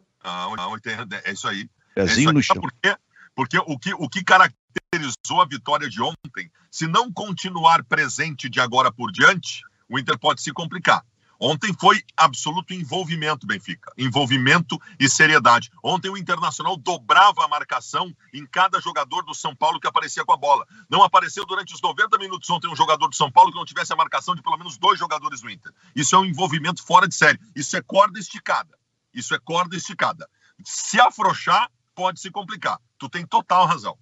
É 1.26 1.32
isso 1.32 1.48
aí. 1.48 1.70
É 1.96 2.04
isso 2.04 2.20
aí. 2.20 2.26
no 2.26 2.42
chão. 2.42 2.56
Por 2.56 2.72
quê? 2.82 2.96
Porque 3.36 3.58
o 3.58 3.78
que, 3.78 3.94
o 3.94 4.10
que 4.10 4.24
caracterizou 4.24 5.42
a 5.42 5.46
vitória 5.46 5.90
de 5.90 6.02
ontem, 6.02 6.50
se 6.72 6.88
não 6.88 7.12
continuar 7.12 7.84
presente 7.84 8.50
de 8.50 8.60
agora 8.60 8.92
por 8.92 9.12
diante, 9.12 9.62
o 9.90 10.00
Inter 10.00 10.18
pode 10.18 10.42
se 10.42 10.54
complicar. 10.54 11.04
Ontem 11.40 11.74
foi 11.78 12.02
absoluto 12.16 12.74
envolvimento, 12.74 13.46
Benfica. 13.46 13.92
Envolvimento 13.98 14.80
e 15.00 15.10
seriedade. 15.10 15.70
Ontem 15.84 16.10
o 16.10 16.18
Internacional 16.18 16.78
dobrava 16.78 17.44
a 17.44 17.48
marcação 17.48 18.16
em 18.34 18.46
cada 18.46 18.80
jogador 18.80 19.24
do 19.24 19.34
São 19.34 19.56
Paulo 19.56 19.80
que 19.80 19.88
aparecia 19.88 20.24
com 20.24 20.32
a 20.32 20.38
bola. 20.38 20.66
Não 20.90 21.04
apareceu 21.04 21.46
durante 21.46 21.74
os 21.74 21.82
90 21.82 22.18
minutos 22.18 22.50
ontem 22.50 22.70
um 22.70 22.76
jogador 22.76 23.08
do 23.10 23.16
São 23.16 23.32
Paulo 23.32 23.52
que 23.52 23.58
não 23.58 23.66
tivesse 23.66 23.92
a 23.92 23.98
marcação 23.98 24.34
de 24.34 24.42
pelo 24.42 24.58
menos 24.58 24.78
dois 24.78 24.98
jogadores 24.98 25.42
do 25.42 25.50
Inter. 25.50 25.74
Isso 25.96 26.16
é 26.16 26.20
um 26.20 26.26
envolvimento 26.26 26.82
fora 26.82 27.08
de 27.08 27.16
série. 27.16 27.40
Isso 27.54 27.76
é 27.76 27.82
corda 27.82 28.18
esticada. 28.18 28.76
Isso 29.16 29.34
é 29.34 29.40
corda 29.40 29.76
esticada. 29.76 30.28
Se 30.64 31.00
afrouxar, 31.00 31.70
pode 31.96 32.20
se 32.20 32.30
complicar. 32.30 32.78
Tu 33.00 33.10
tem 33.10 33.26
total 33.26 33.66
razão. 33.66 33.98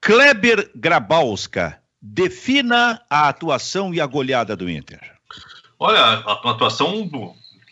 Kleber 0.00 0.70
Grabowska, 0.74 1.80
defina 2.00 3.00
a 3.08 3.28
atuação 3.28 3.94
e 3.94 4.00
a 4.00 4.06
goleada 4.06 4.56
do 4.56 4.68
Inter. 4.68 5.00
Olha, 5.78 6.00
a 6.00 6.50
atuação 6.50 7.08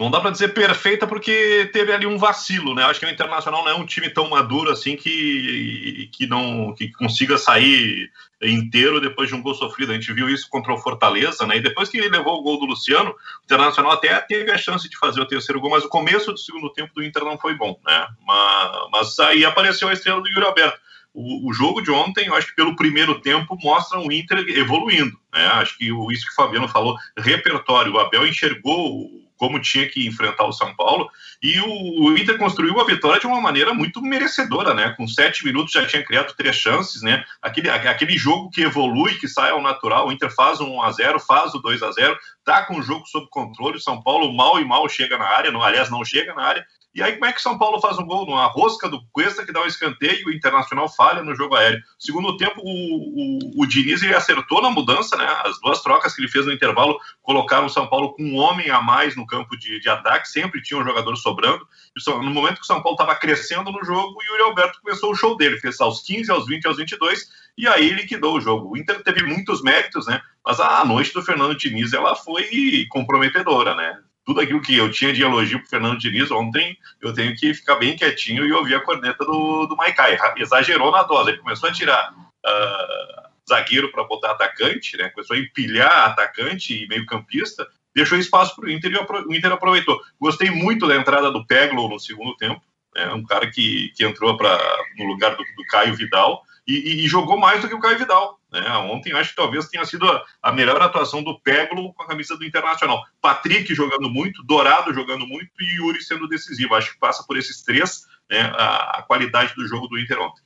não 0.00 0.10
dá 0.10 0.18
para 0.18 0.30
dizer 0.30 0.54
perfeita 0.54 1.06
porque 1.06 1.68
teve 1.74 1.92
ali 1.92 2.06
um 2.06 2.16
vacilo, 2.16 2.74
né? 2.74 2.84
Acho 2.84 3.00
que 3.00 3.04
o 3.04 3.10
Internacional 3.10 3.62
não 3.62 3.70
é 3.70 3.74
um 3.74 3.84
time 3.84 4.08
tão 4.08 4.30
maduro 4.30 4.70
assim 4.70 4.96
que, 4.96 6.08
que 6.10 6.26
não 6.26 6.74
que 6.74 6.90
consiga 6.92 7.36
sair 7.36 8.10
inteiro 8.40 8.98
depois 8.98 9.28
de 9.28 9.34
um 9.34 9.42
gol 9.42 9.54
sofrido. 9.54 9.92
A 9.92 9.94
gente 9.94 10.10
viu 10.14 10.30
isso 10.30 10.48
contra 10.48 10.72
o 10.72 10.78
Fortaleza, 10.78 11.46
né? 11.46 11.58
E 11.58 11.60
depois 11.60 11.90
que 11.90 11.98
ele 11.98 12.08
levou 12.08 12.38
o 12.38 12.42
gol 12.42 12.58
do 12.58 12.64
Luciano, 12.64 13.10
o 13.10 13.44
Internacional 13.44 13.92
até 13.92 14.18
teve 14.22 14.50
a 14.50 14.56
chance 14.56 14.88
de 14.88 14.96
fazer 14.96 15.20
o 15.20 15.26
terceiro 15.26 15.60
gol, 15.60 15.70
mas 15.70 15.84
o 15.84 15.90
começo 15.90 16.32
do 16.32 16.38
segundo 16.38 16.72
tempo 16.72 16.94
do 16.94 17.04
Inter 17.04 17.22
não 17.22 17.36
foi 17.36 17.54
bom, 17.54 17.78
né? 17.84 18.06
Mas, 18.26 18.90
mas 18.90 19.18
aí 19.18 19.44
apareceu 19.44 19.86
a 19.86 19.92
estrela 19.92 20.22
do 20.22 20.28
Yuri 20.28 20.46
Alberto. 20.46 20.80
O, 21.12 21.50
o, 21.50 21.52
jogo 21.52 21.82
de 21.82 21.90
ontem, 21.90 22.28
eu 22.28 22.34
acho 22.34 22.46
que 22.46 22.56
pelo 22.56 22.76
primeiro 22.76 23.20
tempo, 23.20 23.58
mostra 23.62 23.98
o 23.98 24.10
Inter 24.10 24.38
evoluindo. 24.48 25.18
Né? 25.32 25.44
Acho 25.44 25.76
que 25.76 25.86
isso 25.86 26.24
que 26.24 26.32
o 26.32 26.36
Fabiano 26.36 26.68
falou, 26.68 26.96
repertório. 27.18 27.92
O 27.92 27.98
Abel 27.98 28.26
enxergou 28.26 29.19
como 29.40 29.58
tinha 29.58 29.88
que 29.88 30.06
enfrentar 30.06 30.44
o 30.44 30.52
São 30.52 30.76
Paulo. 30.76 31.08
E 31.42 31.58
o, 31.60 32.02
o, 32.02 32.18
Inter 32.18 32.36
construiu 32.36 32.78
a 32.78 32.84
vitória 32.84 33.18
de 33.18 33.26
uma 33.26 33.40
maneira 33.40 33.72
muito 33.72 34.02
merecedora, 34.02 34.74
né? 34.74 34.92
Com 34.98 35.08
sete 35.08 35.46
minutos 35.46 35.72
já 35.72 35.86
tinha 35.86 36.04
criado 36.04 36.34
três 36.36 36.54
chances, 36.54 37.00
né? 37.00 37.24
Aquele, 37.40 37.70
aquele 37.70 38.18
jogo 38.18 38.50
que 38.50 38.60
evolui, 38.60 39.14
que 39.14 39.26
sai 39.26 39.50
ao 39.50 39.62
natural. 39.62 40.06
O 40.06 40.12
Inter 40.12 40.30
faz 40.30 40.60
um 40.60 40.74
1 40.74 40.82
a 40.82 40.92
0 40.92 41.20
faz 41.20 41.54
o 41.54 41.58
2 41.58 41.82
a 41.82 41.90
0 41.90 42.18
tá 42.44 42.66
com 42.66 42.78
o 42.78 42.82
jogo 42.82 43.06
sob 43.06 43.26
controle. 43.30 43.78
O 43.78 43.80
São 43.80 44.02
Paulo 44.02 44.30
mal 44.30 44.60
e 44.60 44.64
mal 44.64 44.86
chega 44.90 45.16
na 45.16 45.24
área, 45.24 45.50
não, 45.50 45.62
aliás, 45.62 45.90
não 45.90 46.04
chega 46.04 46.34
na 46.34 46.42
área. 46.42 46.66
E 46.92 47.02
aí, 47.02 47.12
como 47.12 47.26
é 47.26 47.32
que 47.32 47.40
São 47.40 47.56
Paulo 47.56 47.80
faz 47.80 47.98
um 47.98 48.04
gol? 48.04 48.26
Numa 48.26 48.46
rosca 48.46 48.88
do 48.88 49.00
Cuesta 49.12 49.46
que 49.46 49.52
dá 49.52 49.62
um 49.62 49.66
escanteio 49.66 50.26
o 50.26 50.32
Internacional 50.32 50.88
falha 50.88 51.22
no 51.22 51.36
jogo 51.36 51.54
aéreo. 51.54 51.80
Segundo 51.98 52.36
tempo, 52.36 52.60
o, 52.60 52.68
o, 52.68 53.62
o 53.62 53.66
Diniz 53.66 54.02
ele 54.02 54.14
acertou 54.14 54.60
na 54.60 54.70
mudança, 54.70 55.16
né? 55.16 55.24
As 55.44 55.60
duas 55.60 55.80
trocas 55.82 56.14
que 56.14 56.20
ele 56.20 56.28
fez 56.28 56.46
no 56.46 56.52
intervalo 56.52 56.98
colocaram 57.22 57.66
o 57.66 57.70
São 57.70 57.86
Paulo 57.86 58.12
com 58.14 58.24
um 58.24 58.36
homem 58.36 58.70
a 58.70 58.82
mais 58.82 59.14
no 59.14 59.24
campo 59.24 59.56
de, 59.56 59.78
de 59.78 59.88
ataque, 59.88 60.28
sempre 60.28 60.60
tinha 60.62 60.80
um 60.80 60.84
jogador 60.84 61.14
sobrando. 61.16 61.64
No 62.06 62.30
momento 62.30 62.56
que 62.56 62.62
o 62.62 62.66
São 62.66 62.82
Paulo 62.82 62.96
estava 62.96 63.14
crescendo 63.14 63.70
no 63.70 63.84
jogo, 63.84 64.18
o 64.18 64.22
Yuri 64.22 64.42
Alberto 64.42 64.80
começou 64.82 65.12
o 65.12 65.16
show 65.16 65.36
dele, 65.36 65.60
fez 65.60 65.80
aos 65.80 66.02
15, 66.02 66.30
aos 66.32 66.46
20, 66.46 66.66
aos 66.66 66.76
22, 66.76 67.28
e 67.56 67.68
aí 67.68 67.90
liquidou 67.90 68.36
o 68.36 68.40
jogo. 68.40 68.72
O 68.72 68.76
Inter 68.76 69.00
teve 69.04 69.22
muitos 69.22 69.62
méritos, 69.62 70.06
né? 70.06 70.20
Mas 70.44 70.58
a 70.58 70.84
noite 70.84 71.12
do 71.12 71.22
Fernando 71.22 71.56
Diniz 71.56 71.92
ela 71.92 72.16
foi 72.16 72.86
comprometedora, 72.90 73.74
né? 73.76 73.96
Tudo 74.24 74.40
aquilo 74.40 74.60
que 74.60 74.76
eu 74.76 74.90
tinha 74.90 75.12
de 75.12 75.22
elogio 75.22 75.58
para 75.60 75.68
Fernando 75.68 75.98
Diniz 75.98 76.30
ontem, 76.30 76.76
eu 77.00 77.12
tenho 77.12 77.34
que 77.34 77.54
ficar 77.54 77.76
bem 77.76 77.96
quietinho 77.96 78.44
e 78.44 78.52
ouvir 78.52 78.74
a 78.74 78.80
corneta 78.80 79.24
do, 79.24 79.66
do 79.66 79.76
Maikai. 79.76 80.18
Exagerou 80.36 80.90
na 80.90 81.02
dose, 81.02 81.30
ele 81.30 81.38
começou 81.38 81.68
a 81.68 81.72
tirar 81.72 82.12
uh, 82.12 83.30
zagueiro 83.48 83.90
para 83.90 84.04
botar 84.04 84.32
atacante, 84.32 84.96
né? 84.96 85.08
começou 85.10 85.36
a 85.36 85.40
empilhar 85.40 86.06
atacante 86.06 86.84
e 86.84 86.88
meio-campista, 86.88 87.66
deixou 87.94 88.18
espaço 88.18 88.54
para 88.54 88.66
o 88.66 88.70
Inter 88.70 88.92
e 88.92 88.96
o 88.96 89.34
Inter 89.34 89.52
aproveitou. 89.52 90.00
Gostei 90.20 90.50
muito 90.50 90.86
da 90.86 90.96
entrada 90.96 91.30
do 91.30 91.44
Peglo 91.46 91.88
no 91.88 91.98
segundo 91.98 92.36
tempo, 92.36 92.62
né? 92.94 93.12
um 93.12 93.24
cara 93.24 93.50
que, 93.50 93.92
que 93.96 94.04
entrou 94.04 94.36
pra, 94.36 94.58
no 94.98 95.04
lugar 95.04 95.36
do, 95.36 95.42
do 95.42 95.64
Caio 95.68 95.94
Vidal 95.94 96.42
e, 96.66 97.04
e, 97.04 97.08
jogou 97.08 97.36
mais 97.36 97.60
do 97.60 97.68
que 97.68 97.74
o 97.74 97.80
Caio 97.80 97.98
Vidal. 97.98 98.38
Né? 98.52 98.68
Ontem 98.78 99.12
acho 99.12 99.30
que 99.30 99.36
talvez 99.36 99.68
tenha 99.68 99.84
sido 99.84 100.08
a, 100.08 100.24
a, 100.42 100.52
melhor 100.52 100.80
atuação 100.80 101.22
do 101.22 101.38
Peglo 101.40 101.92
com 101.94 102.02
a 102.02 102.06
camisa 102.06 102.36
do 102.36 102.44
Internacional. 102.44 103.04
Patrick 103.20 103.74
jogando 103.74 104.08
muito, 104.08 104.42
Dourado 104.44 104.94
jogando 104.94 105.26
muito 105.26 105.50
e 105.60 105.76
Yuri 105.76 106.02
sendo 106.02 106.28
decisivo. 106.28 106.74
Acho 106.74 106.92
que 106.92 106.98
passa 106.98 107.24
por 107.26 107.36
esses 107.36 107.62
três 107.62 108.06
né, 108.30 108.40
a, 108.56 108.98
a, 108.98 109.02
qualidade 109.02 109.54
do 109.54 109.66
jogo 109.66 109.88
do 109.88 109.98
Inter 109.98 110.20
ontem. 110.20 110.42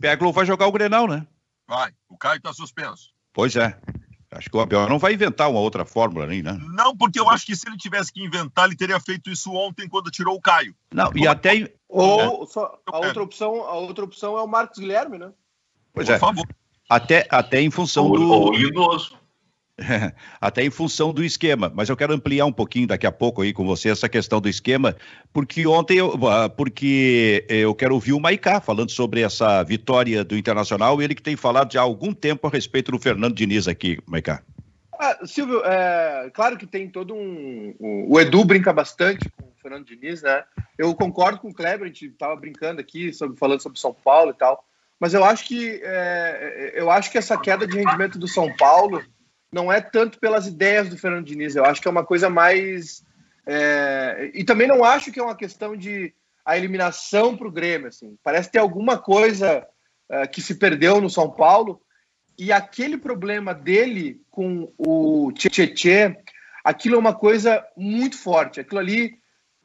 Peglo 0.00 0.32
vai 0.32 0.46
jogar 0.46 0.66
o 0.66 0.72
Grenal, 0.72 1.06
né? 1.06 1.26
Vai. 1.68 1.92
O 2.08 2.16
Caio 2.16 2.38
está 2.38 2.52
suspenso. 2.52 3.10
Pois 3.32 3.54
é. 3.54 3.78
Acho 4.32 4.48
que 4.48 4.56
o 4.56 4.60
Abel 4.60 4.88
não 4.88 4.98
vai 4.98 5.14
inventar 5.14 5.50
uma 5.50 5.58
outra 5.58 5.84
fórmula 5.84 6.24
nem, 6.24 6.40
né? 6.40 6.56
Não, 6.72 6.96
porque 6.96 7.18
eu 7.18 7.28
acho 7.28 7.44
que 7.44 7.56
se 7.56 7.68
ele 7.68 7.76
tivesse 7.76 8.12
que 8.12 8.22
inventar, 8.22 8.66
ele 8.66 8.76
teria 8.76 9.00
feito 9.00 9.28
isso 9.28 9.52
ontem 9.52 9.88
quando 9.88 10.10
tirou 10.10 10.36
o 10.36 10.40
Caio. 10.40 10.74
Não, 10.94 11.10
e 11.16 11.26
até 11.26 11.72
ou 11.88 12.44
é. 12.44 12.46
só, 12.46 12.78
a 12.86 12.98
outra 12.98 13.22
opção, 13.22 13.64
a 13.64 13.74
outra 13.74 14.04
opção 14.04 14.38
é 14.38 14.42
o 14.42 14.46
Marcos 14.46 14.78
Guilherme, 14.78 15.18
né? 15.18 15.32
Pois 15.92 16.06
Por 16.06 16.14
é. 16.14 16.18
Favor. 16.18 16.46
Até, 16.88 17.26
até 17.28 17.60
em 17.60 17.70
função 17.70 18.06
ou, 18.06 18.16
do. 18.16 18.32
Ou 18.32 18.48
o 18.50 18.52
Lindoso. 18.52 19.19
Até 20.40 20.64
em 20.64 20.70
função 20.70 21.12
do 21.12 21.24
esquema, 21.24 21.72
mas 21.74 21.88
eu 21.88 21.96
quero 21.96 22.12
ampliar 22.12 22.46
um 22.46 22.52
pouquinho 22.52 22.86
daqui 22.86 23.06
a 23.06 23.12
pouco 23.12 23.42
aí 23.42 23.52
com 23.52 23.64
você 23.64 23.88
essa 23.88 24.08
questão 24.08 24.40
do 24.40 24.48
esquema, 24.48 24.96
porque 25.32 25.66
ontem 25.66 25.98
eu, 25.98 26.12
ah, 26.28 26.48
porque 26.48 27.44
eu 27.48 27.74
quero 27.74 27.94
ouvir 27.94 28.12
o 28.12 28.20
Maicá 28.20 28.60
falando 28.60 28.90
sobre 28.90 29.22
essa 29.22 29.62
vitória 29.62 30.24
do 30.24 30.36
Internacional, 30.36 31.00
ele 31.00 31.14
que 31.14 31.22
tem 31.22 31.36
falado 31.36 31.72
já 31.72 31.80
há 31.80 31.84
algum 31.84 32.12
tempo 32.12 32.46
a 32.46 32.50
respeito 32.50 32.92
do 32.92 32.98
Fernando 32.98 33.34
Diniz 33.34 33.66
aqui, 33.66 33.98
Maicá. 34.06 34.42
Ah, 34.98 35.18
Silvio, 35.24 35.62
é, 35.64 36.30
claro 36.34 36.58
que 36.58 36.66
tem 36.66 36.86
todo 36.86 37.14
um, 37.14 37.74
um, 37.80 38.06
O 38.06 38.20
Edu 38.20 38.44
brinca 38.44 38.70
bastante 38.70 39.30
com 39.30 39.44
o 39.44 39.54
Fernando 39.62 39.86
Diniz, 39.86 40.20
né? 40.20 40.44
Eu 40.76 40.94
concordo 40.94 41.38
com 41.38 41.48
o 41.48 41.54
Kleber, 41.54 41.84
a 41.84 41.86
gente 41.86 42.06
estava 42.06 42.36
brincando 42.36 42.82
aqui, 42.82 43.10
sobre, 43.12 43.38
falando 43.38 43.62
sobre 43.62 43.80
São 43.80 43.94
Paulo 43.94 44.32
e 44.32 44.34
tal. 44.34 44.62
Mas 45.00 45.14
eu 45.14 45.24
acho 45.24 45.46
que 45.46 45.80
é, 45.82 46.72
eu 46.74 46.90
acho 46.90 47.10
que 47.10 47.16
essa 47.16 47.38
queda 47.38 47.66
de 47.66 47.78
rendimento 47.78 48.18
do 48.18 48.28
São 48.28 48.54
Paulo 48.54 49.02
não 49.52 49.72
é 49.72 49.80
tanto 49.80 50.18
pelas 50.18 50.46
ideias 50.46 50.88
do 50.88 50.96
Fernando 50.96 51.26
Diniz. 51.26 51.56
Eu 51.56 51.64
acho 51.64 51.80
que 51.80 51.88
é 51.88 51.90
uma 51.90 52.04
coisa 52.04 52.30
mais. 52.30 53.04
É, 53.46 54.30
e 54.34 54.44
também 54.44 54.68
não 54.68 54.84
acho 54.84 55.10
que 55.10 55.18
é 55.18 55.22
uma 55.22 55.36
questão 55.36 55.76
de 55.76 56.14
a 56.44 56.56
eliminação 56.56 57.36
para 57.36 57.48
o 57.48 57.52
Grêmio. 57.52 57.88
Assim. 57.88 58.16
Parece 58.22 58.50
ter 58.50 58.58
alguma 58.58 58.98
coisa 58.98 59.66
é, 60.08 60.26
que 60.26 60.40
se 60.40 60.54
perdeu 60.54 61.00
no 61.00 61.10
São 61.10 61.30
Paulo 61.30 61.80
e 62.38 62.52
aquele 62.52 62.96
problema 62.96 63.52
dele 63.52 64.22
com 64.30 64.72
o 64.78 65.30
Tietê, 65.32 66.16
aquilo 66.64 66.96
é 66.96 66.98
uma 66.98 67.14
coisa 67.14 67.64
muito 67.76 68.16
forte. 68.16 68.60
Aquilo 68.60 68.80
ali, 68.80 69.18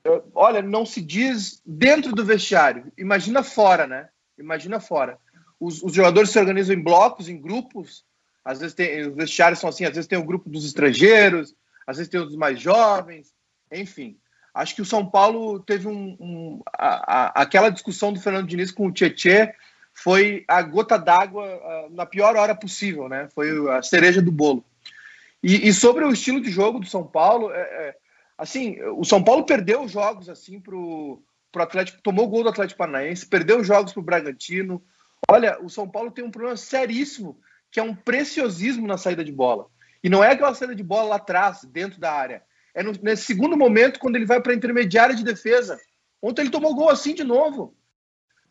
é, 0.03 0.21
olha, 0.33 0.61
não 0.61 0.85
se 0.85 1.01
diz 1.01 1.61
dentro 1.65 2.13
do 2.13 2.25
vestiário. 2.25 2.91
Imagina 2.97 3.43
fora, 3.43 3.87
né? 3.87 4.09
Imagina 4.37 4.79
fora. 4.79 5.17
Os, 5.59 5.81
os 5.81 5.93
jogadores 5.93 6.31
se 6.31 6.39
organizam 6.39 6.75
em 6.75 6.83
blocos, 6.83 7.29
em 7.29 7.39
grupos. 7.39 8.03
Às 8.45 8.59
vezes 8.59 8.75
tem, 8.75 9.07
os 9.07 9.15
vestiários 9.15 9.59
são 9.59 9.69
assim, 9.69 9.83
às 9.85 9.95
vezes 9.95 10.07
tem 10.07 10.19
o 10.19 10.25
grupo 10.25 10.49
dos 10.49 10.65
estrangeiros, 10.65 11.55
às 11.85 11.97
vezes 11.97 12.09
tem 12.09 12.21
os 12.21 12.35
mais 12.35 12.61
jovens, 12.61 13.33
enfim. 13.71 14.17
Acho 14.53 14.75
que 14.75 14.81
o 14.81 14.85
São 14.85 15.05
Paulo 15.05 15.59
teve 15.59 15.87
um, 15.87 16.15
um 16.19 16.61
a, 16.77 17.39
a, 17.39 17.41
aquela 17.41 17.69
discussão 17.69 18.13
do 18.13 18.21
Fernando 18.21 18.47
Diniz 18.47 18.71
com 18.71 18.87
o 18.87 18.91
Tietê 18.91 19.53
foi 19.95 20.43
a 20.47 20.61
gota 20.61 20.97
d'água 20.97 21.89
na 21.91 22.05
pior 22.05 22.35
hora 22.35 22.53
possível, 22.53 23.07
né? 23.07 23.29
Foi 23.33 23.49
a 23.71 23.81
cereja 23.81 24.21
do 24.21 24.31
bolo. 24.31 24.63
E, 25.41 25.67
e 25.67 25.73
sobre 25.73 26.03
o 26.03 26.11
estilo 26.11 26.41
de 26.41 26.51
jogo 26.51 26.79
do 26.79 26.85
São 26.85 27.05
Paulo, 27.05 27.51
é, 27.51 27.61
é, 27.61 27.95
assim, 28.37 28.77
o 28.97 29.05
São 29.05 29.23
Paulo 29.23 29.45
perdeu 29.45 29.87
jogos 29.87 30.27
assim 30.27 30.59
pro, 30.59 31.21
pro 31.51 31.63
Atlético, 31.63 32.01
tomou 32.01 32.27
gol 32.27 32.43
do 32.43 32.49
Atlético 32.49 32.77
Paranaense, 32.77 33.25
perdeu 33.25 33.63
jogos 33.63 33.93
pro 33.93 34.01
Bragantino. 34.01 34.83
Olha, 35.29 35.57
o 35.61 35.69
São 35.69 35.87
Paulo 35.87 36.11
tem 36.11 36.25
um 36.25 36.31
problema 36.31 36.57
seríssimo, 36.57 37.39
que 37.75 37.79
é 37.79 37.83
um 37.83 37.93
preciosismo 37.93 38.87
na 38.87 38.97
saída 38.97 39.23
de 39.23 39.31
bola. 39.31 39.67
E 40.01 40.09
não 40.09 40.23
é 40.23 40.31
aquela 40.31 40.55
saída 40.55 40.73
de 40.73 40.83
bola 40.83 41.09
lá 41.09 41.15
atrás, 41.17 41.65
dentro 41.65 41.99
da 41.99 42.11
área. 42.11 42.41
É 42.73 42.81
no, 42.81 42.93
nesse 43.03 43.25
segundo 43.25 43.57
momento, 43.57 43.99
quando 43.99 44.15
ele 44.15 44.25
vai 44.25 44.41
para 44.41 44.53
a 44.53 44.55
intermediária 44.55 45.13
de 45.13 45.23
defesa. 45.23 45.77
Ontem 46.21 46.43
ele 46.43 46.51
tomou 46.51 46.73
gol 46.73 46.89
assim 46.89 47.13
de 47.13 47.23
novo 47.23 47.75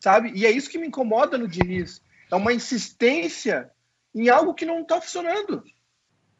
sabe? 0.05 0.31
E 0.35 0.45
é 0.45 0.51
isso 0.51 0.69
que 0.69 0.77
me 0.77 0.85
incomoda 0.85 1.35
no 1.35 1.47
Diniz. 1.47 1.99
É 2.31 2.35
uma 2.35 2.53
insistência 2.53 3.71
em 4.13 4.29
algo 4.29 4.53
que 4.53 4.63
não 4.63 4.81
está 4.81 5.01
funcionando. 5.01 5.63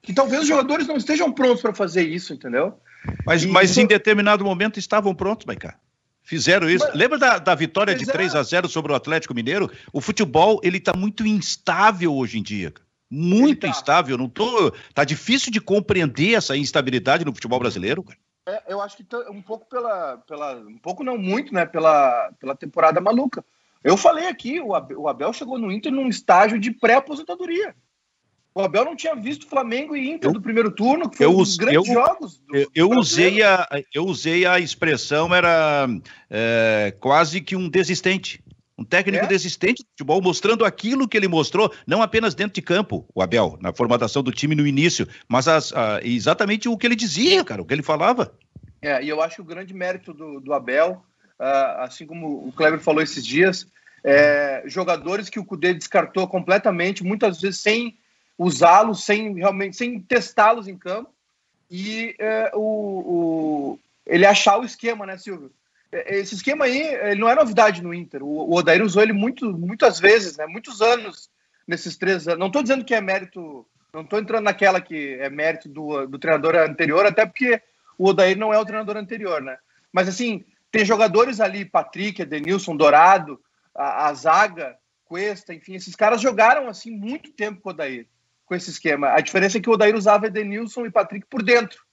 Que 0.04 0.13
talvez 0.13 0.44
os 0.44 0.48
jogadores 0.48 0.86
não 0.86 0.98
estejam 0.98 1.32
prontos 1.32 1.63
para 1.63 1.74
fazer 1.74 2.08
isso, 2.08 2.32
entendeu? 2.32 2.80
Mas, 3.25 3.44
e, 3.44 3.48
mas 3.48 3.72
isso... 3.72 3.82
em 3.82 3.88
determinado 3.88 4.46
momento 4.46 4.77
estavam 4.77 5.15
prontos, 5.15 5.48
Maicá. 5.48 5.80
Fizeram 6.25 6.67
isso. 6.67 6.86
Mas, 6.86 6.96
Lembra 6.96 7.17
da, 7.20 7.38
da 7.38 7.55
vitória 7.55 7.96
de 7.96 8.05
3 8.05 8.36
a 8.36 8.44
0 8.44 8.67
sobre 8.67 8.91
o 8.91 8.96
Atlético 8.96 9.34
Mineiro? 9.34 9.72
O 9.94 10.01
futebol 10.01 10.60
ele 10.63 10.77
está 10.77 10.91
muito 10.94 11.25
instável 11.25 12.13
hoje 12.13 12.39
em 12.39 12.44
dia. 12.44 12.74
Muito 13.10 13.62
tá. 13.62 13.67
instável. 13.67 14.17
Não 14.17 14.27
tô. 14.27 14.72
Tá 14.94 15.03
difícil 15.03 15.51
de 15.51 15.62
compreender 15.62 16.34
essa 16.34 16.58
instabilidade 16.58 17.24
no 17.24 17.34
futebol 17.34 17.60
brasileiro. 17.60 18.03
Cara. 18.03 18.17
É, 18.48 18.63
eu 18.67 18.82
acho 18.82 18.98
que 18.98 19.05
um 19.29 19.41
pouco 19.41 19.67
pela, 19.70 20.17
pela. 20.27 20.55
Um 20.55 20.79
pouco 20.79 21.03
não 21.03 21.17
muito, 21.17 21.53
né? 21.53 21.65
Pela, 21.65 22.32
pela 22.39 22.55
temporada 22.55 23.00
maluca. 23.00 23.46
Eu 23.84 23.96
falei 23.96 24.27
aqui, 24.27 24.60
o 24.60 24.74
Abel, 24.74 25.00
o 25.00 25.08
Abel 25.08 25.32
chegou 25.32 25.60
no 25.60 25.72
Inter 25.72 25.91
num 25.91 26.08
estágio 26.08 26.60
de 26.60 26.72
pré-aposentadoria. 26.72 27.75
O 28.55 28.62
Abel 28.62 28.85
não 28.85 28.95
tinha 28.95 29.13
visto 29.13 29.47
Flamengo 29.47 29.95
e 29.97 30.09
Inter 30.09 30.29
eu, 30.29 30.33
do 30.33 30.41
primeiro 30.41 30.71
turno, 30.71 31.09
que 31.09 31.17
foi 31.17 31.27
um 31.27 31.35
dos 31.35 31.57
grandes 31.57 31.89
eu, 31.89 31.93
jogos. 31.93 32.38
Do, 32.38 32.55
eu, 32.55 32.71
eu 32.74 32.89
usei 32.91 33.43
a, 33.43 33.67
eu 33.93 34.05
usei 34.05 34.45
a 34.45 34.59
expressão, 34.59 35.35
era 35.35 35.88
é, 36.29 36.95
quase 37.00 37.41
que 37.41 37.55
um 37.55 37.67
desistente. 37.67 38.41
Um 38.77 38.83
técnico 38.83 39.25
é? 39.25 39.27
desistente 39.27 39.83
de 39.83 39.89
futebol, 39.89 40.21
mostrando 40.21 40.65
aquilo 40.65 41.07
que 41.07 41.15
ele 41.17 41.27
mostrou, 41.27 41.74
não 41.85 42.01
apenas 42.01 42.33
dentro 42.33 42.55
de 42.55 42.62
campo, 42.62 43.05
o 43.13 43.21
Abel, 43.21 43.57
na 43.62 43.74
formatação 43.74 44.24
do 44.24 44.31
time 44.31 44.55
no 44.55 44.65
início, 44.65 45.07
mas 45.27 45.47
as, 45.47 45.74
a, 45.74 46.00
exatamente 46.03 46.67
o 46.67 46.77
que 46.77 46.88
ele 46.88 46.95
dizia, 46.95 47.43
cara, 47.43 47.62
o 47.62 47.65
que 47.65 47.74
ele 47.74 47.83
falava. 47.83 48.33
É, 48.81 49.03
e 49.03 49.09
eu 49.09 49.21
acho 49.21 49.35
que 49.35 49.41
o 49.41 49.45
grande 49.45 49.74
mérito 49.74 50.13
do, 50.13 50.39
do 50.39 50.53
Abel 50.53 51.03
uh, 51.39 51.81
assim 51.81 52.05
como 52.05 52.47
o 52.47 52.51
Kleber 52.51 52.79
falou 52.79 53.01
esses 53.01 53.25
dias, 53.25 53.67
é, 54.03 54.63
jogadores 54.65 55.29
que 55.29 55.39
o 55.39 55.45
Cudê 55.45 55.74
descartou 55.74 56.27
completamente, 56.27 57.03
muitas 57.03 57.41
vezes 57.41 57.59
sem 57.59 57.97
usá-los, 58.38 59.04
sem 59.04 59.34
realmente 59.34 59.77
sem 59.77 60.00
testá-los 60.00 60.68
em 60.68 60.77
campo, 60.77 61.13
e 61.70 62.15
é, 62.20 62.51
o, 62.54 62.60
o, 62.60 63.80
ele 64.06 64.25
achar 64.25 64.60
o 64.60 64.65
esquema, 64.65 65.06
né, 65.06 65.18
Silvio? 65.18 65.51
É, 65.92 66.18
esse 66.18 66.36
esquema 66.36 66.65
aí 66.65 67.15
não 67.15 67.30
é 67.30 67.36
novidade 67.36 67.82
no 67.82 67.94
Inter. 67.94 68.24
O, 68.24 68.50
o 68.50 68.56
Odair 68.56 68.84
usou 68.84 69.01
ele 69.01 69.13
muito, 69.13 69.51
muitas 69.58 70.00
vezes, 70.00 70.38
né, 70.38 70.46
muitos 70.46 70.82
anos 70.82 71.30
nesses 71.68 71.98
três 71.98 72.27
anos. 72.27 72.39
Não 72.39 72.48
estou 72.48 72.62
dizendo 72.62 72.86
que 72.86 72.94
é 72.94 73.01
mérito, 73.01 73.65
não 73.94 74.01
estou 74.01 74.20
entrando 74.20 74.44
naquela 74.44 74.80
que 74.80 75.18
é 75.20 75.30
mérito 75.30 75.70
do, 75.70 76.06
do 76.06 76.20
treinador 76.20 76.56
anterior, 76.56 77.06
até 77.06 77.25
porque 77.25 77.62
o 77.98 78.10
Odair 78.10 78.38
não 78.38 78.54
é 78.54 78.60
o 78.60 78.65
treinador 78.65 78.98
anterior, 78.98 79.42
né? 79.42 79.58
Mas 79.92 80.08
assim, 80.08 80.44
tem 80.72 80.84
jogadores 80.84 81.39
ali, 81.39 81.63
Patrick, 81.63 82.22
Edenilson, 82.22 82.75
Dourado, 82.75 83.39
a, 83.74 84.08
a 84.08 84.13
zaga, 84.13 84.77
Cuesta, 85.06 85.54
enfim, 85.54 85.75
esses 85.75 85.96
caras 85.96 86.20
jogaram 86.20 86.68
assim 86.68 86.92
muito 86.92 87.32
tempo 87.32 87.62
com 87.62 87.70
o 87.70 87.72
Odair, 87.72 88.08
com 88.45 88.55
esse 88.55 88.69
esquema. 88.69 89.09
A 89.09 89.21
diferença 89.21 89.57
é 89.57 89.61
que 89.61 89.69
o 89.69 89.73
Odair 89.73 89.95
usava 89.95 90.27
Edenilson 90.27 90.85
e 90.85 90.91
Patrick 90.91 91.25
por 91.27 91.41
dentro. 91.41 91.83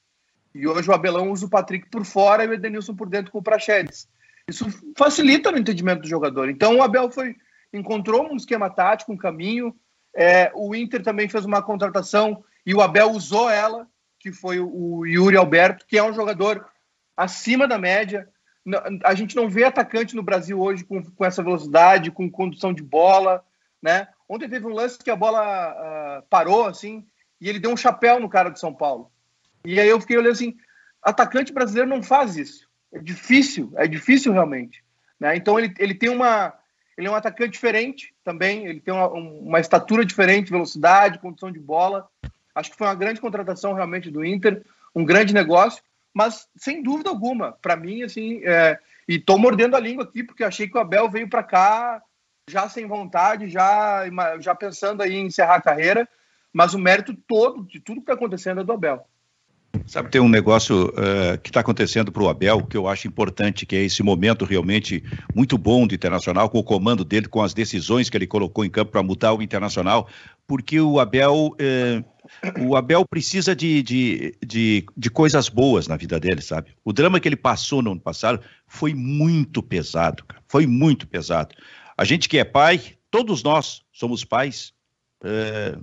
E 0.54 0.66
hoje 0.66 0.90
o 0.90 0.92
Abelão 0.92 1.30
usa 1.30 1.46
o 1.46 1.50
Patrick 1.50 1.88
por 1.88 2.04
fora 2.04 2.44
e 2.44 2.48
o 2.48 2.52
Edenilson 2.52 2.94
por 2.94 3.08
dentro 3.08 3.32
com 3.32 3.38
o 3.38 3.42
Praxedes. 3.42 4.08
Isso 4.46 4.66
facilita 4.96 5.50
no 5.50 5.58
entendimento 5.58 6.02
do 6.02 6.08
jogador. 6.08 6.50
Então 6.50 6.76
o 6.76 6.82
Abel 6.82 7.10
foi 7.10 7.36
encontrou 7.72 8.30
um 8.30 8.36
esquema 8.36 8.68
tático, 8.68 9.12
um 9.12 9.16
caminho. 9.16 9.74
É, 10.14 10.52
o 10.54 10.74
Inter 10.74 11.02
também 11.02 11.28
fez 11.28 11.44
uma 11.44 11.62
contratação 11.62 12.44
e 12.66 12.74
o 12.74 12.82
Abel 12.82 13.12
usou 13.12 13.48
ela, 13.48 13.88
que 14.20 14.30
foi 14.30 14.60
o 14.60 15.06
Yuri 15.06 15.36
Alberto, 15.36 15.86
que 15.86 15.96
é 15.96 16.02
um 16.02 16.12
jogador 16.12 16.66
acima 17.16 17.66
da 17.66 17.78
média, 17.78 18.28
a 19.04 19.14
gente 19.14 19.34
não 19.34 19.48
vê 19.48 19.64
atacante 19.64 20.14
no 20.14 20.22
Brasil 20.22 20.60
hoje 20.60 20.84
com, 20.84 21.02
com 21.02 21.24
essa 21.24 21.42
velocidade, 21.42 22.10
com 22.10 22.30
condução 22.30 22.72
de 22.72 22.82
bola, 22.82 23.44
né? 23.82 24.08
Ontem 24.28 24.48
teve 24.48 24.66
um 24.66 24.72
lance 24.72 24.98
que 24.98 25.10
a 25.10 25.16
bola 25.16 25.40
uh, 25.72 26.22
parou, 26.28 26.66
assim, 26.66 27.06
e 27.40 27.48
ele 27.48 27.58
deu 27.58 27.70
um 27.70 27.76
chapéu 27.76 28.20
no 28.20 28.28
cara 28.28 28.50
de 28.50 28.60
São 28.60 28.74
Paulo. 28.74 29.10
E 29.64 29.78
aí 29.78 29.88
eu 29.88 30.00
fiquei 30.00 30.16
olhando 30.16 30.32
assim, 30.32 30.56
atacante 31.02 31.52
brasileiro 31.52 31.88
não 31.88 32.02
faz 32.02 32.36
isso. 32.36 32.68
É 32.92 32.98
difícil, 32.98 33.72
é 33.76 33.86
difícil 33.86 34.32
realmente. 34.32 34.82
Né? 35.18 35.36
Então 35.36 35.58
ele, 35.58 35.72
ele 35.78 35.94
tem 35.94 36.08
uma... 36.08 36.54
Ele 36.96 37.08
é 37.08 37.10
um 37.10 37.14
atacante 37.14 37.52
diferente 37.52 38.14
também, 38.22 38.66
ele 38.66 38.78
tem 38.78 38.92
uma, 38.92 39.08
uma 39.08 39.58
estatura 39.58 40.04
diferente, 40.04 40.50
velocidade, 40.50 41.18
condução 41.18 41.50
de 41.50 41.58
bola. 41.58 42.06
Acho 42.54 42.70
que 42.70 42.76
foi 42.76 42.86
uma 42.86 42.94
grande 42.94 43.18
contratação 43.18 43.72
realmente 43.72 44.10
do 44.10 44.22
Inter, 44.22 44.62
um 44.94 45.02
grande 45.02 45.32
negócio 45.32 45.82
mas 46.12 46.46
sem 46.56 46.82
dúvida 46.82 47.08
alguma, 47.08 47.52
para 47.52 47.76
mim, 47.76 48.02
assim, 48.02 48.42
é, 48.44 48.78
e 49.08 49.18
tô 49.18 49.38
mordendo 49.38 49.76
a 49.76 49.80
língua 49.80 50.04
aqui, 50.04 50.22
porque 50.22 50.44
achei 50.44 50.68
que 50.68 50.76
o 50.76 50.80
Abel 50.80 51.08
veio 51.08 51.28
para 51.28 51.42
cá 51.42 52.02
já 52.48 52.68
sem 52.68 52.86
vontade, 52.86 53.48
já, 53.48 54.04
já 54.40 54.54
pensando 54.54 55.02
aí 55.02 55.14
em 55.14 55.26
encerrar 55.26 55.56
a 55.56 55.62
carreira, 55.62 56.08
mas 56.52 56.74
o 56.74 56.78
mérito 56.78 57.14
todo 57.14 57.64
de 57.64 57.80
tudo 57.80 57.96
que 57.96 58.02
está 58.02 58.14
acontecendo 58.14 58.60
é 58.60 58.64
do 58.64 58.72
Abel. 58.72 59.06
Sabe, 59.86 60.10
tem 60.10 60.20
um 60.20 60.28
negócio 60.28 60.88
uh, 60.88 61.38
que 61.42 61.48
está 61.48 61.60
acontecendo 61.60 62.12
para 62.12 62.22
o 62.22 62.28
Abel 62.28 62.62
que 62.64 62.76
eu 62.76 62.86
acho 62.86 63.08
importante, 63.08 63.64
que 63.64 63.74
é 63.74 63.82
esse 63.82 64.02
momento 64.02 64.44
realmente 64.44 65.02
muito 65.34 65.56
bom 65.56 65.86
do 65.86 65.94
Internacional, 65.94 66.50
com 66.50 66.58
o 66.58 66.64
comando 66.64 67.04
dele, 67.04 67.26
com 67.26 67.42
as 67.42 67.54
decisões 67.54 68.10
que 68.10 68.16
ele 68.16 68.26
colocou 68.26 68.64
em 68.64 68.70
campo 68.70 68.92
para 68.92 69.02
mudar 69.02 69.32
o 69.32 69.42
Internacional, 69.42 70.06
porque 70.46 70.78
o 70.78 71.00
Abel 71.00 71.52
uh, 71.52 72.12
o 72.60 72.76
Abel 72.76 73.04
precisa 73.08 73.54
de, 73.54 73.82
de, 73.82 74.34
de, 74.44 74.86
de, 74.96 75.10
coisas 75.10 75.48
boas 75.48 75.88
na 75.88 75.96
vida 75.96 76.18
dele, 76.20 76.40
sabe? 76.40 76.70
O 76.84 76.92
drama 76.92 77.18
que 77.18 77.28
ele 77.28 77.36
passou 77.36 77.82
no 77.82 77.92
ano 77.92 78.00
passado 78.00 78.40
foi 78.66 78.94
muito 78.94 79.62
pesado, 79.62 80.24
cara. 80.24 80.42
Foi 80.48 80.66
muito 80.66 81.06
pesado. 81.06 81.54
A 81.96 82.04
gente 82.04 82.28
que 82.28 82.38
é 82.38 82.44
pai, 82.44 82.80
todos 83.10 83.42
nós 83.42 83.82
somos 83.92 84.24
pais. 84.24 84.72
É, 85.24 85.76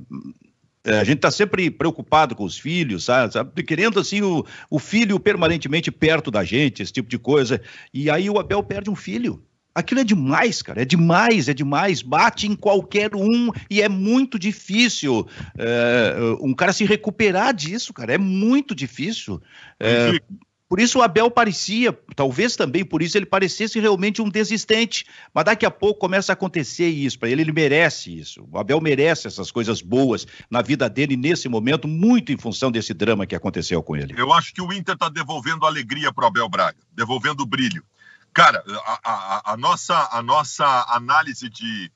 é, 0.84 1.00
a 1.00 1.04
gente 1.04 1.18
está 1.18 1.30
sempre 1.30 1.70
preocupado 1.70 2.36
com 2.36 2.44
os 2.44 2.58
filhos, 2.58 3.06
sabe? 3.06 3.64
Querendo 3.64 4.00
assim 4.00 4.22
o, 4.22 4.46
o 4.70 4.80
filho 4.80 5.20
permanentemente 5.20 5.92
perto 5.92 6.32
da 6.32 6.44
gente, 6.44 6.82
esse 6.82 6.92
tipo 6.92 7.10
de 7.10 7.20
coisa. 7.20 7.62
E 7.94 8.10
aí 8.10 8.30
o 8.30 8.40
Abel 8.40 8.64
perde 8.64 8.90
um 8.90 8.96
filho. 8.96 9.44
Aquilo 9.76 10.02
é 10.02 10.04
demais, 10.04 10.62
cara. 10.62 10.82
É 10.82 10.86
demais, 10.86 11.48
é 11.48 11.54
demais. 11.54 12.02
Bate 12.02 12.48
em 12.48 12.56
qualquer 12.56 13.16
um 13.16 13.52
e 13.70 13.82
é 13.82 13.88
muito 13.88 14.40
difícil 14.40 15.28
é, 15.58 16.16
um 16.42 16.54
cara 16.54 16.74
se 16.74 16.86
recuperar 16.86 17.54
disso, 17.54 17.94
cara. 17.94 18.14
É 18.14 18.18
muito 18.18 18.74
difícil. 18.74 19.42
É, 19.80 20.20
por 20.70 20.80
isso 20.80 21.00
o 21.00 21.02
Abel 21.02 21.32
parecia, 21.32 21.92
talvez 22.16 22.56
também 22.56 22.86
por 22.86 23.02
isso 23.02 23.18
ele 23.18 23.26
parecesse 23.26 23.80
realmente 23.80 24.22
um 24.22 24.30
desistente. 24.30 25.04
Mas 25.34 25.46
daqui 25.46 25.66
a 25.66 25.72
pouco 25.72 26.00
começa 26.00 26.32
a 26.32 26.34
acontecer 26.34 26.88
isso 26.88 27.18
para 27.18 27.28
ele, 27.28 27.42
ele 27.42 27.52
merece 27.52 28.16
isso. 28.16 28.48
O 28.52 28.60
Abel 28.60 28.80
merece 28.80 29.26
essas 29.26 29.52
coisas 29.52 29.82
boas 29.82 30.28
na 30.48 30.62
vida 30.62 30.88
dele 30.88 31.18
nesse 31.18 31.50
momento, 31.50 31.88
muito 31.88 32.32
em 32.32 32.38
função 32.38 32.72
desse 32.72 32.94
drama 32.94 33.26
que 33.26 33.36
aconteceu 33.36 33.82
com 33.82 33.98
ele. 33.98 34.14
Eu 34.16 34.32
acho 34.32 34.54
que 34.54 34.62
o 34.62 34.72
Inter 34.72 34.94
está 34.94 35.10
devolvendo 35.10 35.66
alegria 35.66 36.14
para 36.14 36.26
o 36.26 36.28
Abel 36.28 36.48
Braga, 36.48 36.78
devolvendo 36.94 37.48
brilho. 37.48 37.84
Cara, 38.32 38.64
a, 38.86 39.00
a, 39.04 39.54
a, 39.54 39.58
nossa, 39.58 40.08
a 40.12 40.22
nossa 40.22 40.86
análise 40.90 41.50
de. 41.50 41.92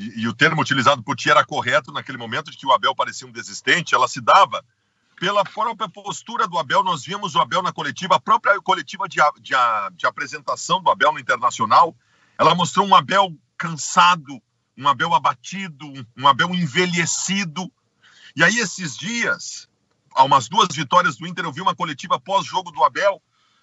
E, 0.00 0.22
e 0.22 0.28
o 0.28 0.34
termo 0.34 0.60
utilizado 0.60 1.00
por 1.00 1.14
ti 1.14 1.30
era 1.30 1.44
correto 1.44 1.92
naquele 1.92 2.18
momento 2.18 2.50
de 2.50 2.56
que 2.56 2.66
o 2.66 2.72
Abel 2.72 2.92
parecia 2.92 3.26
um 3.28 3.32
desistente, 3.32 3.94
ela 3.94 4.08
se 4.08 4.20
dava 4.20 4.64
pela 5.18 5.42
própria 5.44 5.88
postura 5.88 6.46
do 6.46 6.58
Abel, 6.58 6.84
nós 6.84 7.04
vimos 7.04 7.34
o 7.34 7.40
Abel 7.40 7.62
na 7.62 7.72
coletiva, 7.72 8.16
a 8.16 8.20
própria 8.20 8.60
coletiva 8.60 9.08
de, 9.08 9.18
de, 9.40 9.54
de, 9.94 10.06
apresentação 10.06 10.82
do 10.82 10.90
Abel 10.90 11.12
no 11.12 11.18
Internacional, 11.18 11.96
ela 12.38 12.54
mostrou 12.54 12.86
um 12.86 12.94
Abel 12.94 13.34
cansado, 13.56 14.40
um 14.76 14.86
Abel 14.86 15.14
abatido, 15.14 15.86
um 16.16 16.28
Abel 16.28 16.54
envelhecido. 16.54 17.70
E 18.36 18.44
aí, 18.44 18.58
esses 18.58 18.94
dias, 18.94 19.68
há 20.14 20.22
umas 20.22 20.48
duas 20.48 20.68
vitórias 20.70 21.16
do 21.16 21.26
Inter, 21.26 21.46
eu 21.46 21.52
vi 21.52 21.62
uma 21.62 21.74
coletiva 21.74 22.20
pós-jogo 22.20 22.70
do 22.70 22.84
Abel, 22.84 23.20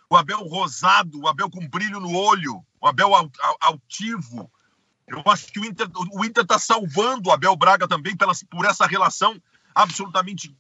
o 0.10 0.18
Abel 0.18 0.40
rosado, 0.40 1.22
o 1.22 1.28
Abel 1.28 1.52
com 1.52 1.68
brilho 1.68 2.00
no 2.00 2.16
olho, 2.16 2.66
o 2.82 2.88
Abel 2.88 3.12
altivo. 3.62 4.52
Eu 5.08 5.22
acho 5.28 5.48
que 5.48 5.60
o 5.60 5.66
Inter 5.66 6.44
está 6.44 6.58
salvando 6.58 7.30
o 7.30 7.32
Abel 7.32 7.56
Braga 7.56 7.88
também 7.88 8.16
pelas, 8.16 8.42
por 8.44 8.66
essa 8.66 8.88
relação 8.88 9.40
absolutamente 9.76 10.56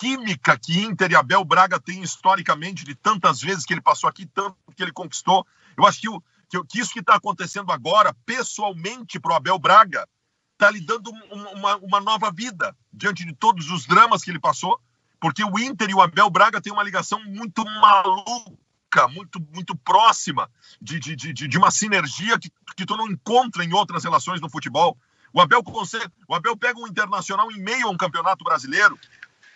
química 0.00 0.58
que 0.58 0.80
Inter 0.80 1.12
e 1.12 1.14
Abel 1.14 1.44
Braga 1.44 1.78
têm 1.78 2.02
historicamente, 2.02 2.84
de 2.84 2.94
tantas 2.94 3.38
vezes 3.38 3.66
que 3.66 3.74
ele 3.74 3.82
passou 3.82 4.08
aqui, 4.08 4.24
tanto 4.24 4.56
que 4.74 4.82
ele 4.82 4.92
conquistou. 4.92 5.46
Eu 5.76 5.86
acho 5.86 6.00
que, 6.00 6.08
o, 6.08 6.22
que, 6.48 6.64
que 6.64 6.80
isso 6.80 6.92
que 6.92 7.00
está 7.00 7.16
acontecendo 7.16 7.70
agora, 7.70 8.16
pessoalmente, 8.24 9.20
para 9.20 9.32
o 9.32 9.36
Abel 9.36 9.58
Braga, 9.58 10.08
está 10.54 10.70
lhe 10.70 10.80
dando 10.80 11.10
uma, 11.54 11.76
uma 11.76 12.00
nova 12.00 12.32
vida 12.32 12.74
diante 12.90 13.26
de 13.26 13.34
todos 13.34 13.70
os 13.70 13.86
dramas 13.86 14.22
que 14.22 14.30
ele 14.30 14.40
passou, 14.40 14.80
porque 15.20 15.44
o 15.44 15.58
Inter 15.58 15.90
e 15.90 15.94
o 15.94 16.00
Abel 16.00 16.30
Braga 16.30 16.62
têm 16.62 16.72
uma 16.72 16.82
ligação 16.82 17.22
muito 17.24 17.62
maluca, 17.62 19.06
muito, 19.08 19.38
muito 19.52 19.76
próxima 19.76 20.50
de, 20.80 20.98
de, 20.98 21.14
de, 21.14 21.32
de 21.32 21.58
uma 21.58 21.70
sinergia 21.70 22.38
que, 22.38 22.50
que 22.74 22.86
tu 22.86 22.96
não 22.96 23.06
encontra 23.06 23.62
em 23.62 23.72
outras 23.74 24.02
relações 24.02 24.40
no 24.40 24.48
futebol. 24.48 24.96
O 25.32 25.40
Abel, 25.40 25.62
consegue, 25.62 26.10
o 26.26 26.34
Abel 26.34 26.56
pega 26.56 26.80
um 26.80 26.88
internacional 26.88 27.52
em 27.52 27.60
meio 27.60 27.86
a 27.86 27.90
um 27.90 27.96
campeonato 27.96 28.42
brasileiro 28.42 28.98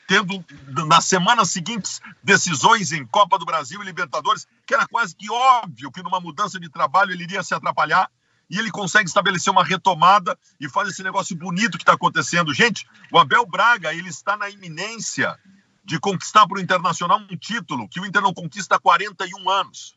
tendo 0.06 0.44
nas 0.86 1.04
semanas 1.04 1.50
seguintes 1.50 2.00
decisões 2.22 2.92
em 2.92 3.04
Copa 3.06 3.38
do 3.38 3.44
Brasil 3.44 3.82
e 3.82 3.84
Libertadores, 3.84 4.46
que 4.66 4.74
era 4.74 4.86
quase 4.86 5.14
que 5.16 5.30
óbvio 5.30 5.90
que 5.90 6.02
numa 6.02 6.20
mudança 6.20 6.60
de 6.60 6.68
trabalho 6.68 7.12
ele 7.12 7.24
iria 7.24 7.42
se 7.42 7.54
atrapalhar, 7.54 8.10
e 8.48 8.58
ele 8.58 8.70
consegue 8.70 9.08
estabelecer 9.08 9.50
uma 9.50 9.64
retomada 9.64 10.38
e 10.60 10.68
faz 10.68 10.88
esse 10.88 11.02
negócio 11.02 11.34
bonito 11.34 11.78
que 11.78 11.82
está 11.82 11.94
acontecendo. 11.94 12.52
Gente, 12.52 12.86
o 13.10 13.18
Abel 13.18 13.46
Braga 13.46 13.92
ele 13.94 14.08
está 14.08 14.36
na 14.36 14.50
iminência 14.50 15.38
de 15.84 15.98
conquistar 15.98 16.46
para 16.46 16.58
o 16.58 16.60
Internacional 16.60 17.18
um 17.18 17.36
título 17.36 17.88
que 17.88 18.00
o 18.00 18.06
Inter 18.06 18.22
não 18.22 18.34
conquista 18.34 18.76
há 18.76 18.78
41 18.78 19.48
anos. 19.50 19.96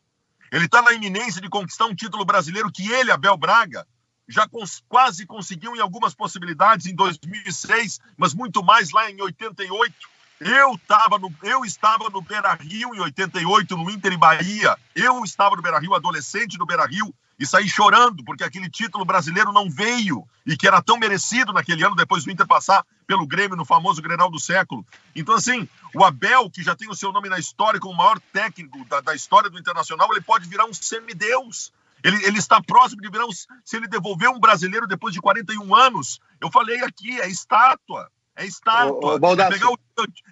Ele 0.50 0.64
está 0.64 0.80
na 0.80 0.92
iminência 0.92 1.40
de 1.40 1.48
conquistar 1.48 1.86
um 1.86 1.94
título 1.94 2.24
brasileiro 2.24 2.72
que 2.72 2.90
ele, 2.90 3.10
Abel 3.10 3.36
Braga, 3.36 3.86
já 4.28 4.46
cons 4.46 4.82
quase 4.88 5.24
conseguiu 5.24 5.74
em 5.74 5.80
algumas 5.80 6.14
possibilidades 6.14 6.86
em 6.86 6.94
2006, 6.94 8.00
mas 8.16 8.34
muito 8.34 8.62
mais 8.62 8.90
lá 8.90 9.10
em 9.10 9.20
88. 9.20 9.94
Eu, 10.40 10.74
estava 10.74 11.18
no, 11.18 11.34
eu 11.42 11.64
estava 11.64 12.08
no 12.10 12.20
Beira 12.20 12.54
Rio 12.54 12.94
em 12.94 13.00
88, 13.00 13.76
no 13.76 13.90
Inter 13.90 14.12
e 14.12 14.16
Bahia. 14.16 14.76
Eu 14.94 15.24
estava 15.24 15.56
no 15.56 15.62
Beira 15.62 15.80
Rio, 15.80 15.94
adolescente 15.94 16.58
no 16.58 16.66
Beira 16.66 16.86
Rio, 16.86 17.12
e 17.38 17.46
saí 17.46 17.68
chorando 17.68 18.22
porque 18.24 18.44
aquele 18.44 18.68
título 18.68 19.04
brasileiro 19.04 19.52
não 19.52 19.70
veio 19.70 20.24
e 20.44 20.56
que 20.56 20.66
era 20.66 20.82
tão 20.82 20.96
merecido 20.96 21.52
naquele 21.52 21.84
ano, 21.84 21.96
depois 21.96 22.24
do 22.24 22.30
Inter 22.30 22.46
passar 22.46 22.84
pelo 23.06 23.26
Grêmio 23.26 23.56
no 23.56 23.64
famoso 23.64 24.02
Grenal 24.02 24.30
do 24.30 24.38
século. 24.38 24.84
Então, 25.14 25.34
assim, 25.34 25.68
o 25.94 26.04
Abel, 26.04 26.50
que 26.50 26.62
já 26.62 26.76
tem 26.76 26.88
o 26.88 26.94
seu 26.94 27.12
nome 27.12 27.28
na 27.28 27.38
história 27.38 27.80
como 27.80 27.94
o 27.94 27.96
maior 27.96 28.20
técnico 28.32 28.84
da, 28.84 29.00
da 29.00 29.14
história 29.14 29.48
do 29.50 29.58
Internacional, 29.58 30.08
ele 30.12 30.20
pode 30.20 30.48
virar 30.48 30.66
um 30.66 30.74
semideus 30.74 31.72
ele, 32.02 32.24
ele 32.24 32.38
está 32.38 32.62
próximo 32.62 33.00
de 33.02 33.10
virar 33.10 33.26
um, 33.26 33.32
se 33.32 33.76
ele 33.76 33.88
devolver 33.88 34.28
um 34.28 34.38
brasileiro 34.38 34.86
depois 34.86 35.12
de 35.12 35.20
41 35.20 35.74
anos. 35.74 36.20
Eu 36.40 36.50
falei 36.50 36.80
aqui, 36.82 37.20
é 37.20 37.28
estátua. 37.28 38.10
É 38.36 38.46
estátua. 38.46 39.16
Ô, 39.16 39.26
ô, 39.26 39.32
é, 39.32 39.48
pegar 39.48 39.70
o, 39.70 39.78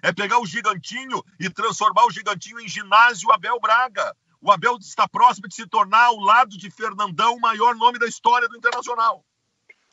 é 0.01 0.13
pegar 0.13 0.39
o 0.39 0.45
gigantinho 0.45 1.21
e 1.39 1.49
transformar 1.49 2.05
o 2.05 2.11
gigantinho 2.11 2.59
em 2.59 2.67
ginásio 2.67 3.31
Abel 3.31 3.59
Braga. 3.59 4.15
O 4.41 4.51
Abel 4.51 4.77
está 4.79 5.07
próximo 5.07 5.47
de 5.47 5.55
se 5.55 5.67
tornar, 5.67 6.05
ao 6.05 6.19
lado 6.19 6.57
de 6.57 6.69
Fernandão, 6.69 7.35
o 7.35 7.41
maior 7.41 7.75
nome 7.75 7.99
da 7.99 8.07
história 8.07 8.47
do 8.47 8.55
Internacional. 8.55 9.25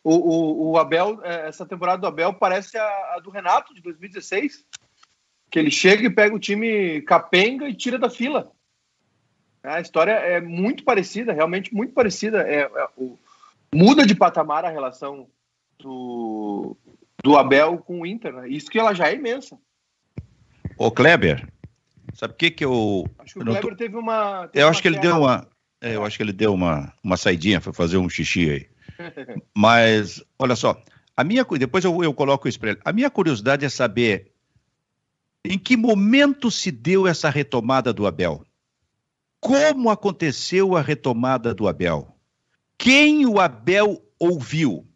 O, 0.04 0.14
o, 0.14 0.70
o 0.72 0.78
Abel, 0.78 1.18
é, 1.24 1.48
essa 1.48 1.66
temporada 1.66 2.02
do 2.02 2.06
Abel 2.06 2.34
parece 2.34 2.76
a, 2.76 2.84
a, 3.16 3.20
do 3.20 3.30
Renato, 3.30 3.74
de 3.74 3.80
2016. 3.80 4.64
Que 5.50 5.58
ele 5.58 5.70
chega 5.70 6.06
e 6.06 6.10
pega 6.10 6.36
o 6.36 6.38
time 6.38 7.00
capenga 7.02 7.68
e 7.68 7.74
tira 7.74 7.98
da 7.98 8.10
fila. 8.10 8.52
A 9.64 9.80
história 9.80 10.12
é 10.12 10.42
muito 10.42 10.84
parecida, 10.84 11.32
realmente 11.32 11.74
muito 11.74 11.94
parecida. 11.94 12.42
É, 12.42 12.60
é 12.60 12.88
o, 12.98 13.18
muda 13.74 14.06
de 14.06 14.14
patamar 14.14 14.64
a 14.64 14.70
relação 14.70 15.26
do, 15.78 16.76
do 17.22 17.36
Abel 17.38 17.78
com 17.78 18.02
o 18.02 18.06
Inter. 18.06 18.32
Né? 18.34 18.48
Isso 18.50 18.70
que 18.70 18.78
ela 18.78 18.92
já 18.92 19.08
é 19.08 19.14
imensa. 19.14 19.58
Ô, 20.76 20.90
Kleber, 20.90 21.48
sabe 22.12 22.34
o 22.34 22.36
que 22.36 22.50
que 22.50 22.64
eu... 22.64 23.06
Acho 23.18 23.34
que 23.34 23.40
o 23.40 23.44
Kleber 23.44 23.70
tô... 23.70 23.76
teve 23.76 23.96
uma... 23.96 24.48
Teve 24.48 24.64
eu 24.64 24.68
acho 24.68 24.82
que 24.82 24.88
ele 24.88 24.98
deu 24.98 25.16
uma... 25.16 25.48
É, 25.80 25.96
eu 25.96 26.04
acho 26.04 26.16
que 26.16 26.22
ele 26.22 26.32
deu 26.32 26.52
uma, 26.52 26.92
uma 27.02 27.16
saidinha, 27.16 27.60
foi 27.60 27.72
fazer 27.72 27.96
um 27.96 28.08
xixi 28.08 28.50
aí. 28.50 28.68
Mas, 29.56 30.22
olha 30.38 30.56
só, 30.56 30.80
a 31.16 31.24
minha, 31.24 31.44
depois 31.44 31.84
eu, 31.84 32.04
eu 32.04 32.12
coloco 32.12 32.48
isso 32.48 32.60
para 32.60 32.70
ele. 32.70 32.80
A 32.84 32.92
minha 32.92 33.08
curiosidade 33.08 33.64
é 33.64 33.68
saber 33.68 34.32
em 35.44 35.58
que 35.58 35.76
momento 35.76 36.50
se 36.50 36.70
deu 36.70 37.06
essa 37.06 37.30
retomada 37.30 37.92
do 37.92 38.06
Abel? 38.06 38.44
Como 39.44 39.90
aconteceu 39.90 40.74
a 40.74 40.80
retomada 40.80 41.52
do 41.52 41.68
Abel? 41.68 42.16
Quem 42.78 43.26
o 43.26 43.38
Abel 43.38 44.02
ouviu? 44.18 44.86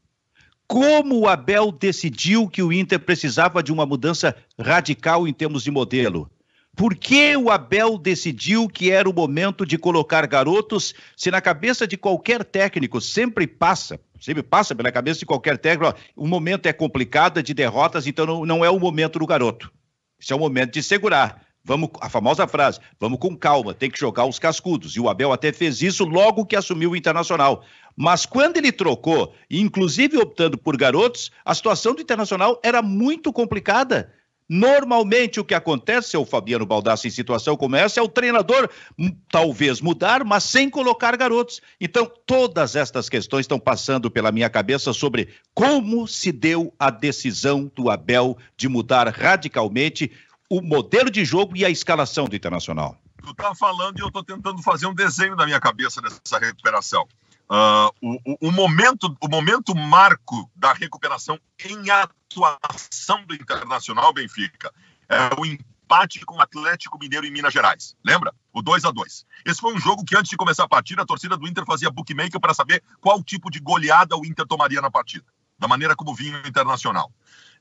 Como 0.66 1.18
o 1.18 1.28
Abel 1.28 1.70
decidiu 1.70 2.48
que 2.48 2.62
o 2.62 2.72
Inter 2.72 2.98
precisava 2.98 3.62
de 3.62 3.70
uma 3.70 3.84
mudança 3.84 4.34
radical 4.58 5.28
em 5.28 5.34
termos 5.34 5.62
de 5.62 5.70
modelo? 5.70 6.30
Por 6.74 6.94
que 6.94 7.37
o 7.37 7.50
Abel 7.50 7.98
decidiu 7.98 8.68
que 8.68 8.90
era 8.90 9.06
o 9.06 9.12
momento 9.12 9.66
de 9.66 9.76
colocar 9.76 10.26
garotos, 10.26 10.94
se 11.14 11.30
na 11.30 11.42
cabeça 11.42 11.87
de 11.87 11.98
qualquer 11.98 12.42
técnico 12.42 13.02
sempre 13.02 13.46
passa, 13.46 14.00
sempre 14.18 14.42
passa 14.42 14.74
pela 14.74 14.90
cabeça 14.90 15.20
de 15.20 15.26
qualquer 15.26 15.58
técnico, 15.58 15.94
ó, 15.94 16.22
o 16.22 16.26
momento 16.26 16.64
é 16.64 16.72
complicado, 16.72 17.38
é 17.38 17.42
de 17.42 17.52
derrotas, 17.52 18.06
então 18.06 18.24
não, 18.24 18.46
não 18.46 18.64
é 18.64 18.70
o 18.70 18.80
momento 18.80 19.18
do 19.18 19.26
garoto. 19.26 19.70
Isso 20.18 20.32
é 20.32 20.37
o 20.37 20.40
momento 20.40 20.72
de 20.72 20.82
segurar. 20.82 21.47
Vamos, 21.68 21.90
a 22.00 22.09
famosa 22.09 22.48
frase, 22.48 22.81
vamos 22.98 23.18
com 23.18 23.37
calma, 23.37 23.74
tem 23.74 23.90
que 23.90 24.00
jogar 24.00 24.24
os 24.24 24.38
cascudos. 24.38 24.96
E 24.96 25.00
o 25.00 25.07
Abel 25.07 25.35
até 25.35 25.52
fez 25.52 25.83
isso 25.83 26.02
logo 26.07 26.46
que 26.46 26.57
assumiu 26.57 26.92
o 26.92 26.96
Internacional. 26.96 27.62
Mas 27.94 28.24
quando 28.24 28.57
ele 28.57 28.72
trocou, 28.72 29.35
inclusive 29.50 30.16
optando 30.16 30.57
por 30.57 30.78
garotos, 30.78 31.31
a 31.44 31.54
situação 31.54 31.94
do 31.94 32.00
Internacional 32.00 32.59
era 32.64 32.81
muito 32.81 33.31
complicada. 33.35 34.14
Normalmente 34.48 35.38
o 35.38 35.44
que 35.44 35.52
acontece, 35.52 36.09
seu 36.09 36.24
Fabiano 36.24 36.64
Baldassi, 36.64 37.09
em 37.09 37.11
situação 37.11 37.54
como 37.54 37.76
essa, 37.76 38.00
é 38.00 38.02
o 38.02 38.09
treinador 38.09 38.70
hum, 38.98 39.14
talvez 39.31 39.83
mudar, 39.83 40.24
mas 40.24 40.44
sem 40.44 40.70
colocar 40.70 41.14
garotos. 41.18 41.61
Então, 41.78 42.11
todas 42.24 42.74
estas 42.74 43.11
questões 43.11 43.42
estão 43.42 43.61
passando 43.61 44.11
pela 44.11 44.33
minha 44.33 44.48
cabeça 44.48 44.94
sobre 44.94 45.28
como 45.52 46.09
se 46.09 46.33
deu 46.33 46.72
a 46.78 46.88
decisão 46.88 47.70
do 47.76 47.90
Abel 47.90 48.38
de 48.57 48.70
mudar 48.70 49.07
radicalmente 49.09 50.11
o 50.48 50.62
modelo 50.62 51.11
de 51.11 51.24
jogo 51.24 51.56
e 51.56 51.64
a 51.64 51.70
escalação 51.70 52.26
do 52.26 52.34
Internacional. 52.34 52.96
Tu 53.22 53.34
tá 53.34 53.54
falando 53.54 53.98
e 53.98 54.02
eu 54.02 54.11
tô 54.11 54.22
tentando 54.22 54.62
fazer 54.62 54.87
um 54.87 54.94
desenho 54.94 55.37
na 55.37 55.44
minha 55.44 55.61
cabeça 55.61 56.00
dessa 56.00 56.38
recuperação. 56.38 57.06
Uh, 57.50 57.90
o, 58.02 58.48
o, 58.48 58.52
momento, 58.52 59.14
o 59.20 59.28
momento 59.28 59.74
marco 59.74 60.50
da 60.54 60.72
recuperação 60.72 61.38
em 61.64 61.90
atuação 61.90 63.24
do 63.26 63.34
Internacional 63.34 64.12
Benfica 64.12 64.72
é 65.08 65.30
o 65.38 65.46
empate 65.46 66.24
com 66.26 66.37
o 66.37 66.40
Atlético 66.40 66.98
Mineiro 66.98 67.26
em 67.26 67.30
Minas 67.30 67.52
Gerais. 67.52 67.96
Lembra? 68.04 68.34
O 68.52 68.61
2 68.61 68.84
a 68.84 68.90
2 68.90 69.24
Esse 69.46 69.61
foi 69.61 69.74
um 69.74 69.78
jogo 69.78 70.04
que 70.04 70.16
antes 70.16 70.28
de 70.28 70.37
começar 70.37 70.64
a 70.64 70.68
partida, 70.68 71.02
a 71.02 71.06
torcida 71.06 71.37
do 71.37 71.48
Inter 71.48 71.64
fazia 71.64 71.90
bookmaker 71.90 72.40
para 72.40 72.52
saber 72.52 72.82
qual 73.00 73.22
tipo 73.22 73.50
de 73.50 73.61
goleada 73.61 74.16
o 74.16 74.26
Inter 74.26 74.46
tomaria 74.46 74.82
na 74.82 74.90
partida, 74.90 75.24
da 75.59 75.68
maneira 75.68 75.97
como 75.97 76.14
vinha 76.14 76.40
o 76.42 76.49
Internacional. 76.49 77.12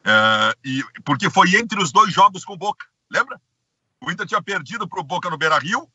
É, 0.05 0.55
e, 0.63 0.83
porque 1.03 1.29
foi 1.29 1.55
entre 1.55 1.81
os 1.81 1.91
dois 1.91 2.13
jogos 2.13 2.45
com 2.45 2.53
o 2.53 2.57
Boca, 2.57 2.85
lembra? 3.09 3.41
O 4.01 4.11
Inter 4.11 4.27
tinha 4.27 4.41
perdido 4.41 4.87
para 4.87 4.99
o 4.99 5.03
Boca 5.03 5.29
no 5.29 5.37
Beira 5.37 5.57
Rio, 5.57 5.89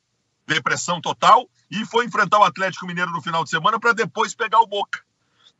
depressão 0.46 1.00
total, 1.00 1.48
e 1.70 1.84
foi 1.86 2.04
enfrentar 2.04 2.38
o 2.38 2.44
Atlético 2.44 2.86
Mineiro 2.86 3.12
no 3.12 3.22
final 3.22 3.44
de 3.44 3.50
semana 3.50 3.78
para 3.78 3.92
depois 3.92 4.34
pegar 4.34 4.60
o 4.60 4.66
Boca. 4.66 5.00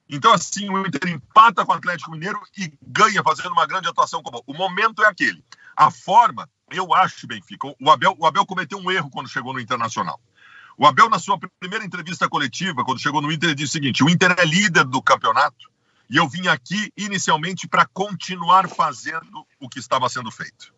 Então, 0.09 0.33
assim, 0.33 0.68
o 0.68 0.85
Inter 0.85 1.09
empata 1.09 1.64
com 1.64 1.72
o 1.72 1.74
Atlético 1.76 2.11
Mineiro 2.11 2.40
e 2.59 2.70
ganha 2.83 3.22
fazendo 3.22 3.52
uma 3.52 3.66
grande 3.66 3.88
atuação. 3.88 4.22
Como... 4.22 4.42
O 4.46 4.52
momento 4.52 5.02
é 5.02 5.07
aquele. 5.07 5.42
A 5.76 5.90
forma, 5.90 6.50
eu 6.70 6.92
acho, 6.92 7.26
Benfica, 7.26 7.72
o 7.81 7.90
Abel, 7.90 8.14
o 8.18 8.26
Abel 8.26 8.44
cometeu 8.44 8.78
um 8.78 8.90
erro 8.90 9.09
quando 9.09 9.28
chegou 9.28 9.55
no 9.55 9.61
Internacional. 9.61 10.20
O 10.76 10.87
Abel, 10.87 11.09
na 11.09 11.18
sua 11.18 11.38
primeira 11.61 11.85
entrevista 11.85 12.28
coletiva, 12.28 12.85
quando 12.85 13.00
chegou 13.00 13.22
no 13.22 13.31
Inter, 13.31 13.50
ele 13.50 13.55
disse 13.55 13.70
o 13.70 13.72
seguinte: 13.72 14.05
o 14.05 14.11
Inter 14.11 14.35
é 14.37 14.44
líder 14.44 14.85
do 14.85 15.00
campeonato 15.00 15.71
e 16.08 16.16
eu 16.16 16.28
vim 16.28 16.48
aqui 16.48 16.92
inicialmente 16.96 17.66
para 17.66 17.86
continuar 17.86 18.68
fazendo 18.68 19.46
o 19.60 19.68
que 19.68 19.78
estava 19.78 20.08
sendo 20.08 20.30
feito. 20.30 20.72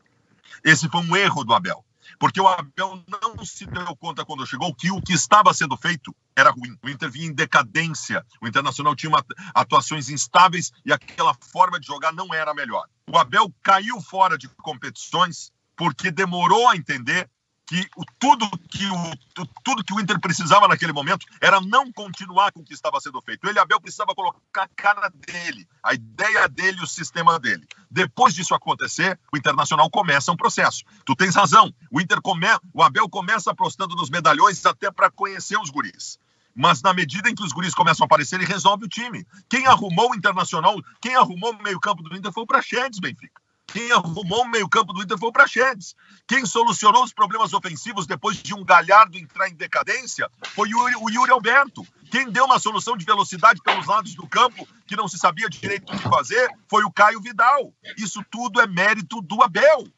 Esse 0.62 0.88
foi 0.88 1.00
um 1.00 1.16
erro 1.16 1.44
do 1.44 1.54
Abel. 1.54 1.84
Porque 2.18 2.40
o 2.40 2.46
Abel 2.46 3.02
não 3.08 3.44
se 3.44 3.66
deu 3.66 3.96
conta 3.96 4.24
quando 4.24 4.46
chegou 4.46 4.74
que 4.74 4.90
o 4.90 5.00
que 5.00 5.12
estava 5.12 5.52
sendo 5.52 5.76
feito 5.76 6.14
era 6.36 6.50
ruim. 6.50 6.76
O 6.82 6.88
Inter 6.88 7.10
vinha 7.10 7.26
em 7.26 7.32
decadência. 7.32 8.24
O 8.40 8.46
Internacional 8.46 8.94
tinha 8.94 9.12
atuações 9.54 10.08
instáveis 10.08 10.72
e 10.84 10.92
aquela 10.92 11.34
forma 11.34 11.80
de 11.80 11.86
jogar 11.86 12.12
não 12.12 12.32
era 12.32 12.50
a 12.50 12.54
melhor. 12.54 12.86
O 13.10 13.18
Abel 13.18 13.52
caiu 13.62 14.00
fora 14.00 14.38
de 14.38 14.48
competições 14.48 15.52
porque 15.76 16.10
demorou 16.10 16.68
a 16.68 16.76
entender 16.76 17.28
que 17.66 17.88
o, 17.96 18.04
tudo, 18.18 18.48
que 18.68 18.86
o, 18.86 19.46
tudo 19.62 19.84
que 19.84 19.94
o 19.94 20.00
Inter 20.00 20.20
precisava 20.20 20.68
naquele 20.68 20.92
momento 20.92 21.26
era 21.40 21.60
não 21.60 21.90
continuar 21.90 22.52
com 22.52 22.60
o 22.60 22.64
que 22.64 22.74
estava 22.74 23.00
sendo 23.00 23.20
feito. 23.22 23.48
Ele, 23.48 23.58
Abel, 23.58 23.80
precisava 23.80 24.14
colocar 24.14 24.64
a 24.64 24.68
cara 24.68 25.08
dele, 25.08 25.66
a 25.82 25.94
ideia 25.94 26.48
dele, 26.48 26.82
o 26.82 26.86
sistema 26.86 27.38
dele. 27.38 27.66
Depois 27.90 28.34
disso 28.34 28.54
acontecer, 28.54 29.18
o 29.32 29.36
Internacional 29.36 29.88
começa 29.90 30.30
um 30.30 30.36
processo. 30.36 30.84
Tu 31.06 31.16
tens 31.16 31.34
razão. 31.34 31.72
O 31.90 32.00
Inter 32.00 32.20
come, 32.20 32.46
o 32.72 32.82
Abel 32.82 33.08
começa 33.08 33.50
apostando 33.50 33.94
nos 33.94 34.10
medalhões 34.10 34.64
até 34.66 34.90
para 34.90 35.10
conhecer 35.10 35.58
os 35.58 35.70
guris. 35.70 36.18
Mas 36.54 36.82
na 36.82 36.94
medida 36.94 37.28
em 37.28 37.34
que 37.34 37.42
os 37.42 37.52
guris 37.52 37.74
começam 37.74 38.04
a 38.04 38.06
aparecer, 38.06 38.36
ele 38.36 38.44
resolve 38.44 38.84
o 38.84 38.88
time. 38.88 39.26
Quem 39.48 39.66
arrumou 39.66 40.12
o 40.12 40.14
Internacional, 40.14 40.76
quem 41.00 41.16
arrumou 41.16 41.52
o 41.52 41.62
meio-campo 41.62 42.02
do 42.02 42.16
Inter 42.16 42.30
foi 42.30 42.44
o 42.44 42.46
Praxedes, 42.46 43.00
Benfica. 43.00 43.43
Quem 43.74 43.90
arrumou 43.90 44.42
o 44.42 44.48
meio-campo 44.48 44.92
do 44.92 45.02
Inter 45.02 45.18
foi 45.18 45.30
o 45.30 45.32
Praxedes. 45.32 45.96
Quem 46.28 46.46
solucionou 46.46 47.02
os 47.02 47.12
problemas 47.12 47.52
ofensivos 47.52 48.06
depois 48.06 48.36
de 48.36 48.54
um 48.54 48.64
Galhardo 48.64 49.18
entrar 49.18 49.48
em 49.48 49.54
decadência 49.56 50.30
foi 50.54 50.72
o 50.72 51.10
Yuri 51.10 51.32
Alberto. 51.32 51.84
Quem 52.08 52.30
deu 52.30 52.44
uma 52.44 52.60
solução 52.60 52.96
de 52.96 53.04
velocidade 53.04 53.60
pelos 53.60 53.84
lados 53.88 54.14
do 54.14 54.28
campo, 54.28 54.64
que 54.86 54.94
não 54.94 55.08
se 55.08 55.18
sabia 55.18 55.48
direito 55.48 55.92
o 55.92 55.98
que 55.98 56.08
fazer, 56.08 56.48
foi 56.68 56.84
o 56.84 56.92
Caio 56.92 57.20
Vidal. 57.20 57.74
Isso 57.98 58.24
tudo 58.30 58.60
é 58.60 58.66
mérito 58.68 59.20
do 59.20 59.42
Abel. 59.42 59.88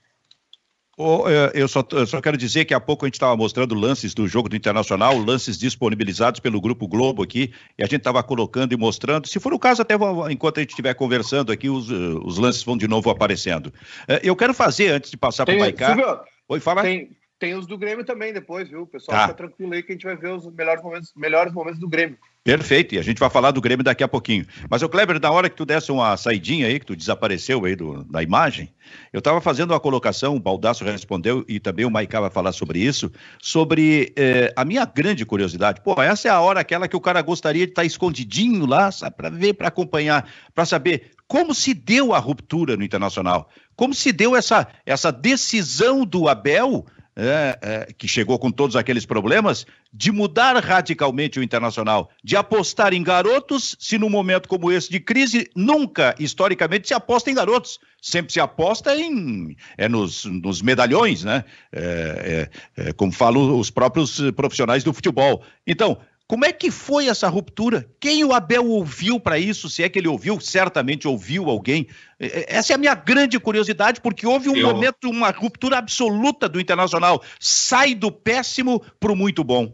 Oh, 0.99 1.29
eu, 1.53 1.69
só, 1.69 1.87
eu 1.93 2.07
só 2.07 2.23
quero 2.23 2.39
dizer 2.39 2.65
que 2.65 2.73
há 2.73 2.81
pouco 2.81 3.05
a 3.05 3.09
gente 3.09 3.17
estava 3.17 3.37
mostrando 3.37 3.75
lances 3.75 4.15
do 4.15 4.27
jogo 4.27 4.49
do 4.49 4.57
Internacional, 4.57 5.19
lances 5.19 5.59
disponibilizados 5.59 6.41
pelo 6.41 6.59
Grupo 6.59 6.89
Globo 6.89 7.23
aqui, 7.23 7.53
e 7.79 7.83
a 7.83 7.87
gente 7.87 7.99
estava 7.99 8.23
colocando 8.23 8.73
e 8.73 8.79
mostrando. 8.79 9.29
Se 9.29 9.39
for 9.39 9.53
o 9.53 9.59
caso, 9.59 9.83
até 9.83 9.95
enquanto 10.31 10.57
a 10.57 10.61
gente 10.63 10.71
estiver 10.71 10.95
conversando 10.95 11.53
aqui, 11.53 11.69
os, 11.69 11.91
os 11.91 12.39
lances 12.39 12.63
vão 12.63 12.79
de 12.79 12.89
novo 12.89 13.11
aparecendo. 13.11 13.71
Eh, 14.09 14.23
eu 14.25 14.35
quero 14.35 14.55
fazer, 14.55 14.89
antes 14.89 15.11
de 15.11 15.19
passar 15.19 15.45
para 15.45 15.55
o 15.55 15.59
Maicá. 15.59 16.25
Oi, 16.49 16.61
fala. 16.61 16.81
Tem, 16.81 17.11
tem 17.39 17.55
os 17.55 17.67
do 17.67 17.77
Grêmio 17.77 18.03
também 18.05 18.33
depois, 18.33 18.67
viu? 18.67 18.87
Pessoal, 18.87 19.19
tá. 19.19 19.23
fica 19.25 19.37
tranquilo 19.37 19.75
aí 19.75 19.83
que 19.83 19.93
a 19.93 19.95
gente 19.95 20.07
vai 20.07 20.17
ver 20.17 20.31
os 20.31 20.51
melhores 20.51 20.83
momentos, 20.83 21.13
melhores 21.15 21.53
momentos 21.53 21.79
do 21.79 21.89
Grêmio. 21.89 22.17
Perfeito, 22.47 22.95
e 22.95 22.99
a 23.01 23.03
gente 23.03 23.19
vai 23.19 23.29
falar 23.29 23.51
do 23.51 23.61
Grêmio 23.61 23.83
daqui 23.83 24.05
a 24.05 24.09
pouquinho. 24.09 24.47
Mas, 24.71 24.81
o 24.81 24.89
Kleber, 24.89 25.21
na 25.21 25.33
hora 25.33 25.51
que 25.51 25.57
tu 25.57 25.67
desse 25.67 25.91
uma 25.91 26.17
saidinha 26.17 26.69
aí, 26.69 26.79
que 26.79 26.87
tu 26.87 26.95
desapareceu 26.95 27.65
aí 27.65 27.75
do, 27.75 28.05
da 28.05 28.23
imagem, 28.23 28.73
eu 29.13 29.19
estava 29.19 29.41
fazendo 29.41 29.73
uma 29.73 29.81
colocação, 29.81 30.37
o 30.37 30.39
Baldasso 30.39 30.85
respondeu, 30.85 31.45
e 31.49 31.59
também 31.59 31.85
o 31.85 31.91
Maicá 31.91 32.21
vai 32.21 32.31
falar 32.31 32.53
sobre 32.53 32.79
isso, 32.79 33.11
sobre 33.43 34.13
eh, 34.15 34.53
a 34.55 34.65
minha 34.65 34.85
grande 34.85 35.27
curiosidade. 35.27 35.81
Pô, 35.81 36.01
essa 36.01 36.29
é 36.29 36.31
a 36.31 36.41
hora 36.41 36.61
aquela 36.61 36.87
que 36.87 36.95
o 36.95 37.01
cara 37.01 37.21
gostaria 37.21 37.67
de 37.67 37.73
estar 37.73 37.83
tá 37.83 37.87
escondidinho 37.87 38.65
lá, 38.65 38.91
para 39.17 39.29
ver, 39.29 39.55
para 39.55 39.67
acompanhar, 39.67 40.31
para 40.55 40.65
saber 40.65 41.11
como 41.27 41.53
se 41.53 41.75
deu 41.75 42.15
a 42.15 42.19
ruptura 42.21 42.77
no 42.77 42.85
Internacional, 42.85 43.51
como 43.75 43.93
se 43.93 44.13
deu 44.13 44.37
essa, 44.37 44.69
essa 44.87 45.11
decisão 45.11 46.05
do 46.07 46.29
Abel 46.29 46.87
é, 47.17 47.59
é, 47.63 47.93
que 47.97 48.07
chegou 48.07 48.39
com 48.39 48.51
todos 48.51 48.77
aqueles 48.77 49.07
problemas, 49.07 49.67
de 49.93 50.13
mudar 50.13 50.55
radicalmente 50.63 51.41
o 51.41 51.43
internacional, 51.43 52.11
de 52.23 52.37
apostar 52.37 52.93
em 52.93 53.03
garotos, 53.03 53.75
se 53.81 53.97
num 53.97 54.11
momento 54.11 54.49
como 54.49 54.71
esse 54.71 54.91
de 54.91 55.01
crise, 55.01 55.51
nunca, 55.57 56.15
historicamente, 56.19 56.89
se 56.89 56.95
aposta 56.95 57.31
em 57.31 57.35
garotos. 57.35 57.79
Sempre 58.03 58.33
se 58.33 58.39
aposta 58.39 58.95
em 58.95 59.57
é, 59.77 59.89
nos, 59.89 60.27
nos 60.27 60.63
medalhões, 60.63 61.25
né? 61.25 61.45
É, 61.73 62.51
é, 62.77 62.89
é 62.89 62.93
como 62.93 63.11
falam 63.11 63.59
os 63.59 63.71
próprios 63.71 64.21
profissionais 64.33 64.85
do 64.85 64.93
futebol. 64.93 65.43
Então, 65.67 65.99
como 66.29 66.45
é 66.45 66.53
que 66.53 66.71
foi 66.71 67.07
essa 67.09 67.29
ruptura? 67.29 67.89
Quem 68.01 68.25
o 68.25 68.33
Abel 68.33 68.67
ouviu 68.67 69.21
para 69.21 69.39
isso? 69.39 69.71
Se 69.71 69.85
é 69.85 69.89
que 69.89 69.99
ele 69.99 70.09
ouviu, 70.09 70.41
certamente 70.41 71.07
ouviu 71.07 71.49
alguém. 71.49 71.87
É, 72.19 72.27
é, 72.27 72.57
essa 72.57 72.73
é 72.73 72.75
a 72.75 72.79
minha 72.79 72.95
grande 72.95 73.39
curiosidade, 73.39 74.01
porque 74.01 74.27
houve 74.27 74.49
um 74.49 74.57
Eu... 74.57 74.69
momento, 74.69 75.09
uma 75.09 75.31
ruptura 75.31 75.79
absoluta 75.79 76.49
do 76.49 76.61
Internacional. 76.61 77.23
Sai 77.39 77.95
do 77.95 78.11
péssimo 78.11 78.85
para 78.99 79.13
o 79.13 79.17
muito 79.17 79.45
bom. 79.45 79.73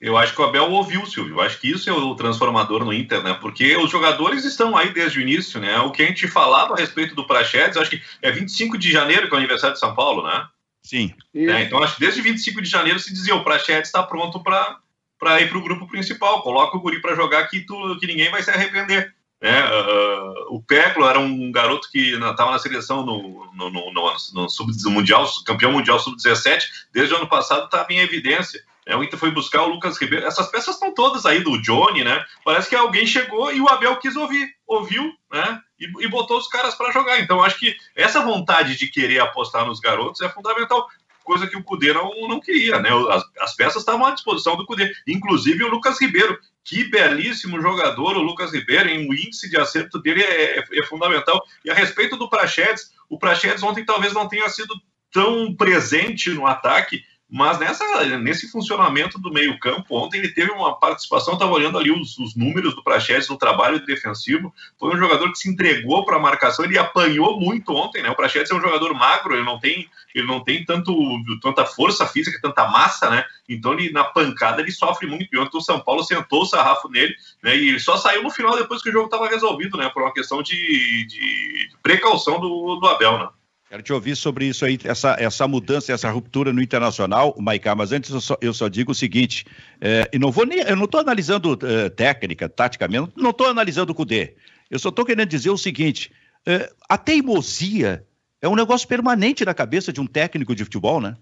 Eu 0.00 0.16
acho 0.16 0.34
que 0.34 0.40
o 0.40 0.44
Abel 0.44 0.70
ouviu, 0.70 1.04
Silvio. 1.06 1.36
Eu 1.36 1.40
acho 1.42 1.60
que 1.60 1.70
isso 1.70 1.88
é 1.88 1.92
o 1.92 2.14
transformador 2.14 2.84
no 2.84 2.92
Inter, 2.92 3.22
né? 3.22 3.34
Porque 3.34 3.76
os 3.76 3.90
jogadores 3.90 4.44
estão 4.44 4.76
aí 4.76 4.92
desde 4.92 5.18
o 5.18 5.22
início, 5.22 5.60
né? 5.60 5.78
O 5.78 5.92
que 5.92 6.02
a 6.02 6.06
gente 6.06 6.26
falava 6.26 6.74
a 6.74 6.76
respeito 6.76 7.14
do 7.14 7.26
Prachedes, 7.26 7.76
acho 7.76 7.90
que 7.90 8.02
é 8.20 8.30
25 8.30 8.76
de 8.78 8.90
janeiro, 8.90 9.28
que 9.28 9.34
é 9.34 9.36
o 9.36 9.38
aniversário 9.38 9.74
de 9.74 9.80
São 9.80 9.94
Paulo, 9.94 10.26
né? 10.26 10.46
Sim. 10.82 11.14
É, 11.32 11.62
então, 11.62 11.80
acho 11.80 11.94
que 11.94 12.00
desde 12.00 12.20
25 12.20 12.60
de 12.60 12.68
janeiro 12.68 12.98
se 12.98 13.12
dizia 13.12 13.36
o 13.36 13.44
Prachedes 13.44 13.88
está 13.88 14.02
pronto 14.02 14.42
para 14.42 14.78
para 15.22 15.40
ir 15.40 15.48
para 15.48 15.58
o 15.58 15.62
grupo 15.62 15.86
principal. 15.86 16.42
Coloca 16.42 16.76
o 16.76 16.80
guri 16.80 17.00
para 17.00 17.14
jogar 17.14 17.46
que, 17.46 17.60
tu, 17.60 17.96
que 18.00 18.08
ninguém 18.08 18.28
vai 18.28 18.42
se 18.42 18.50
arrepender. 18.50 19.14
Né? 19.40 19.64
Uh, 19.64 20.56
o 20.56 20.62
Peclo 20.66 21.06
era 21.06 21.20
um 21.20 21.52
garoto 21.52 21.88
que 21.92 22.14
estava 22.14 22.50
na 22.50 22.58
seleção 22.58 23.06
no, 23.06 23.48
no, 23.54 23.70
no, 23.70 23.92
no, 23.92 24.12
no 24.34 24.48
sub 24.48 24.72
mundial, 24.86 25.24
campeão 25.46 25.70
mundial 25.70 26.00
sub-17, 26.00 26.64
desde 26.92 27.14
o 27.14 27.18
ano 27.18 27.28
passado 27.28 27.66
estava 27.66 27.92
em 27.92 28.00
evidência. 28.00 28.60
É, 28.84 28.96
o 28.96 29.04
Inter 29.04 29.16
foi 29.16 29.30
buscar 29.30 29.62
o 29.62 29.68
Lucas 29.68 29.96
Ribeiro. 29.96 30.26
Essas 30.26 30.50
peças 30.50 30.74
estão 30.74 30.92
todas 30.92 31.24
aí 31.24 31.38
do 31.38 31.60
Johnny, 31.62 32.02
né? 32.02 32.24
Parece 32.44 32.68
que 32.68 32.74
alguém 32.74 33.06
chegou 33.06 33.52
e 33.52 33.60
o 33.60 33.68
Abel 33.68 33.96
quis 33.98 34.16
ouvir, 34.16 34.48
ouviu, 34.66 35.04
né? 35.32 35.60
E, 35.78 35.84
e 36.04 36.08
botou 36.08 36.36
os 36.36 36.48
caras 36.48 36.74
para 36.74 36.90
jogar. 36.90 37.20
Então, 37.20 37.44
acho 37.44 37.60
que 37.60 37.76
essa 37.94 38.24
vontade 38.24 38.76
de 38.76 38.88
querer 38.88 39.20
apostar 39.20 39.64
nos 39.64 39.78
garotos 39.78 40.20
é 40.20 40.28
fundamental 40.28 40.88
coisa 41.22 41.46
que 41.46 41.56
o 41.56 41.62
Cudê 41.62 41.92
não, 41.92 42.10
não 42.28 42.40
queria, 42.40 42.78
né? 42.78 42.90
As, 43.10 43.22
as 43.40 43.56
peças 43.56 43.82
estavam 43.82 44.06
à 44.06 44.10
disposição 44.10 44.56
do 44.56 44.66
Cudê, 44.66 44.92
inclusive 45.06 45.64
o 45.64 45.68
Lucas 45.68 46.00
Ribeiro. 46.00 46.38
Que 46.64 46.84
belíssimo 46.84 47.60
jogador 47.60 48.16
o 48.16 48.22
Lucas 48.22 48.52
Ribeiro, 48.52 48.88
em 48.88 49.08
o 49.08 49.14
índice 49.14 49.50
de 49.50 49.58
acerto 49.58 50.00
dele 50.00 50.22
é, 50.22 50.58
é, 50.58 50.64
é 50.72 50.86
fundamental. 50.86 51.42
E 51.64 51.70
a 51.70 51.74
respeito 51.74 52.16
do 52.16 52.28
Prachedes, 52.28 52.92
o 53.08 53.18
Prachedes 53.18 53.62
ontem 53.62 53.84
talvez 53.84 54.12
não 54.12 54.28
tenha 54.28 54.48
sido 54.48 54.74
tão 55.12 55.54
presente 55.54 56.30
no 56.30 56.46
ataque, 56.46 57.02
mas 57.34 57.58
nessa, 57.58 58.04
nesse 58.18 58.46
funcionamento 58.46 59.18
do 59.18 59.32
meio-campo, 59.32 59.96
ontem 59.96 60.18
ele 60.18 60.34
teve 60.34 60.50
uma 60.50 60.78
participação, 60.78 61.32
estava 61.32 61.50
olhando 61.50 61.78
ali 61.78 61.90
os, 61.90 62.18
os, 62.18 62.36
números 62.36 62.74
do 62.74 62.84
Praxedes 62.84 63.26
no 63.26 63.38
trabalho 63.38 63.82
defensivo. 63.86 64.52
Foi 64.78 64.94
um 64.94 64.98
jogador 64.98 65.32
que 65.32 65.38
se 65.38 65.48
entregou 65.48 66.04
para 66.04 66.16
a 66.16 66.20
marcação, 66.20 66.62
ele 66.62 66.76
apanhou 66.76 67.40
muito 67.40 67.72
ontem, 67.72 68.02
né? 68.02 68.10
O 68.10 68.14
Praxedes 68.14 68.50
é 68.50 68.54
um 68.54 68.60
jogador 68.60 68.92
magro, 68.92 69.32
ele 69.32 69.46
não 69.46 69.58
tem, 69.58 69.88
ele 70.14 70.26
não 70.26 70.44
tem 70.44 70.62
tanto, 70.62 70.94
tanta 71.40 71.64
força 71.64 72.06
física, 72.06 72.38
tanta 72.38 72.68
massa, 72.68 73.08
né? 73.08 73.24
Então 73.48 73.72
ele, 73.72 73.90
na 73.90 74.04
pancada 74.04 74.60
ele 74.60 74.70
sofre 74.70 75.06
muito. 75.06 75.34
E 75.34 75.38
ontem 75.38 75.56
o 75.56 75.62
São 75.62 75.80
Paulo 75.80 76.04
sentou 76.04 76.42
o 76.42 76.46
sarrafo 76.46 76.90
nele, 76.90 77.14
né? 77.42 77.56
E 77.56 77.80
só 77.80 77.96
saiu 77.96 78.22
no 78.22 78.30
final 78.30 78.54
depois 78.56 78.82
que 78.82 78.90
o 78.90 78.92
jogo 78.92 79.06
estava 79.06 79.26
resolvido, 79.26 79.78
né? 79.78 79.88
Por 79.88 80.02
uma 80.02 80.12
questão 80.12 80.42
de, 80.42 81.06
de 81.06 81.70
precaução 81.82 82.38
do, 82.38 82.76
do 82.76 82.86
Abel, 82.86 83.18
né? 83.18 83.28
Quero 83.72 83.82
te 83.82 83.90
ouvir 83.94 84.14
sobre 84.14 84.44
isso 84.44 84.66
aí, 84.66 84.78
essa, 84.84 85.16
essa 85.18 85.48
mudança, 85.48 85.94
essa 85.94 86.10
ruptura 86.10 86.52
no 86.52 86.60
internacional, 86.60 87.34
Maicá, 87.38 87.74
mas 87.74 87.90
antes 87.90 88.10
eu 88.10 88.20
só, 88.20 88.36
eu 88.38 88.52
só 88.52 88.68
digo 88.68 88.92
o 88.92 88.94
seguinte, 88.94 89.46
é, 89.80 90.10
e 90.12 90.18
não 90.18 90.30
vou 90.30 90.44
nem, 90.44 90.58
eu 90.58 90.76
não 90.76 90.84
estou 90.84 91.00
analisando 91.00 91.58
é, 91.66 91.88
técnica, 91.88 92.50
taticamente, 92.50 93.14
não 93.16 93.30
estou 93.30 93.46
analisando 93.46 93.90
o 93.90 93.94
Cudê, 93.94 94.34
eu 94.70 94.78
só 94.78 94.90
estou 94.90 95.06
querendo 95.06 95.26
dizer 95.26 95.48
o 95.48 95.56
seguinte, 95.56 96.12
é, 96.44 96.70
a 96.86 96.98
teimosia 96.98 98.06
é 98.42 98.46
um 98.46 98.54
negócio 98.54 98.86
permanente 98.86 99.42
na 99.42 99.54
cabeça 99.54 99.90
de 99.90 100.02
um 100.02 100.06
técnico 100.06 100.54
de 100.54 100.64
futebol, 100.64 101.00
né? 101.00 101.16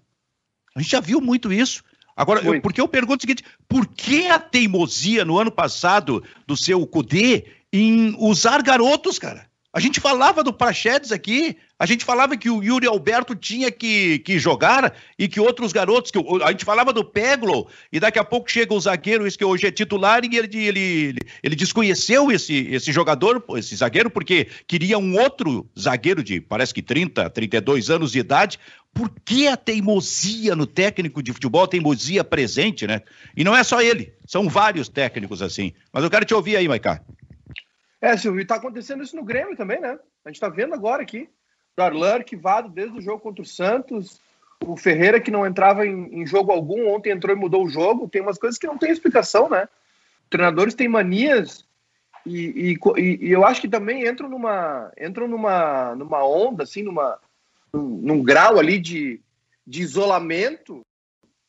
A 0.74 0.82
gente 0.82 0.90
já 0.90 1.00
viu 1.00 1.20
muito 1.20 1.52
isso. 1.52 1.84
Agora, 2.16 2.40
eu, 2.40 2.60
porque 2.60 2.80
eu 2.80 2.88
pergunto 2.88 3.18
o 3.18 3.28
seguinte, 3.28 3.44
por 3.68 3.86
que 3.86 4.26
a 4.26 4.40
teimosia 4.40 5.24
no 5.24 5.38
ano 5.38 5.52
passado 5.52 6.24
do 6.48 6.56
seu 6.56 6.84
Cudê 6.84 7.44
em 7.72 8.16
usar 8.18 8.60
garotos, 8.60 9.20
cara? 9.20 9.48
A 9.72 9.78
gente 9.78 10.00
falava 10.00 10.42
do 10.42 10.52
Prachedes 10.52 11.12
aqui, 11.12 11.56
A 11.80 11.86
gente 11.86 12.04
falava 12.04 12.36
que 12.36 12.50
o 12.50 12.62
Yuri 12.62 12.86
Alberto 12.86 13.34
tinha 13.34 13.72
que, 13.72 14.18
que 14.18 14.38
jogar 14.38 14.94
e 15.18 15.26
que 15.26 15.40
outros 15.40 15.72
garotos, 15.72 16.10
que 16.10 16.18
a 16.44 16.50
gente 16.50 16.62
falava 16.62 16.92
do 16.92 17.02
Peglo, 17.02 17.68
e 17.90 17.98
daqui 17.98 18.18
a 18.18 18.24
pouco 18.24 18.50
chega 18.50 18.74
o 18.74 18.80
zagueiro, 18.80 19.26
esse 19.26 19.38
que 19.38 19.44
hoje 19.46 19.66
é 19.66 19.70
titular, 19.70 20.22
e 20.22 20.36
ele, 20.36 20.58
ele, 20.58 21.18
ele 21.42 21.56
desconheceu 21.56 22.30
esse, 22.30 22.68
esse 22.70 22.92
jogador, 22.92 23.42
esse 23.56 23.74
zagueiro, 23.74 24.10
porque 24.10 24.46
queria 24.66 24.98
um 24.98 25.18
outro 25.18 25.66
zagueiro 25.78 26.22
de 26.22 26.38
parece 26.38 26.74
que 26.74 26.82
30, 26.82 27.30
32 27.30 27.88
anos 27.88 28.12
de 28.12 28.18
idade. 28.18 28.60
Por 28.92 29.10
que 29.24 29.48
a 29.48 29.56
teimosia 29.56 30.54
no 30.54 30.66
técnico 30.66 31.22
de 31.22 31.32
futebol, 31.32 31.64
a 31.64 31.68
teimosia 31.68 32.22
presente, 32.22 32.86
né? 32.86 33.00
E 33.34 33.42
não 33.42 33.56
é 33.56 33.64
só 33.64 33.80
ele, 33.80 34.12
são 34.26 34.50
vários 34.50 34.90
técnicos 34.90 35.40
assim. 35.40 35.72
Mas 35.90 36.04
eu 36.04 36.10
quero 36.10 36.26
te 36.26 36.34
ouvir 36.34 36.56
aí, 36.56 36.68
Maicá. 36.68 37.02
É, 38.02 38.18
Silvio, 38.18 38.42
está 38.42 38.56
acontecendo 38.56 39.02
isso 39.02 39.16
no 39.16 39.24
Grêmio 39.24 39.56
também, 39.56 39.80
né? 39.80 39.98
A 40.26 40.28
gente 40.28 40.36
está 40.36 40.50
vendo 40.50 40.74
agora 40.74 41.02
aqui. 41.02 41.26
Darlan 41.76 42.14
arquivado 42.14 42.68
desde 42.68 42.98
o 42.98 43.00
jogo 43.00 43.20
contra 43.20 43.42
o 43.42 43.46
Santos. 43.46 44.20
O 44.64 44.76
Ferreira, 44.76 45.20
que 45.20 45.30
não 45.30 45.46
entrava 45.46 45.86
em, 45.86 46.20
em, 46.20 46.26
jogo 46.26 46.52
algum, 46.52 46.88
ontem 46.94 47.10
entrou 47.10 47.34
e 47.34 47.38
mudou 47.38 47.64
o 47.64 47.70
jogo. 47.70 48.08
Tem 48.08 48.20
umas 48.20 48.38
coisas 48.38 48.58
que 48.58 48.66
não 48.66 48.76
tem 48.76 48.90
explicação, 48.90 49.48
né? 49.48 49.68
Treinadores 50.28 50.74
têm 50.74 50.88
manias 50.88 51.66
e, 52.26 52.76
e, 52.96 53.18
e, 53.22 53.30
eu 53.30 53.44
acho 53.44 53.60
que 53.60 53.68
também 53.68 54.06
entram 54.06 54.28
numa, 54.28 54.92
entram 55.00 55.26
numa, 55.26 55.94
numa 55.94 56.24
onda, 56.24 56.64
assim, 56.64 56.82
numa, 56.82 57.18
num, 57.72 57.82
num 57.82 58.22
grau 58.22 58.58
ali 58.58 58.78
de, 58.78 59.20
de 59.66 59.82
isolamento, 59.82 60.82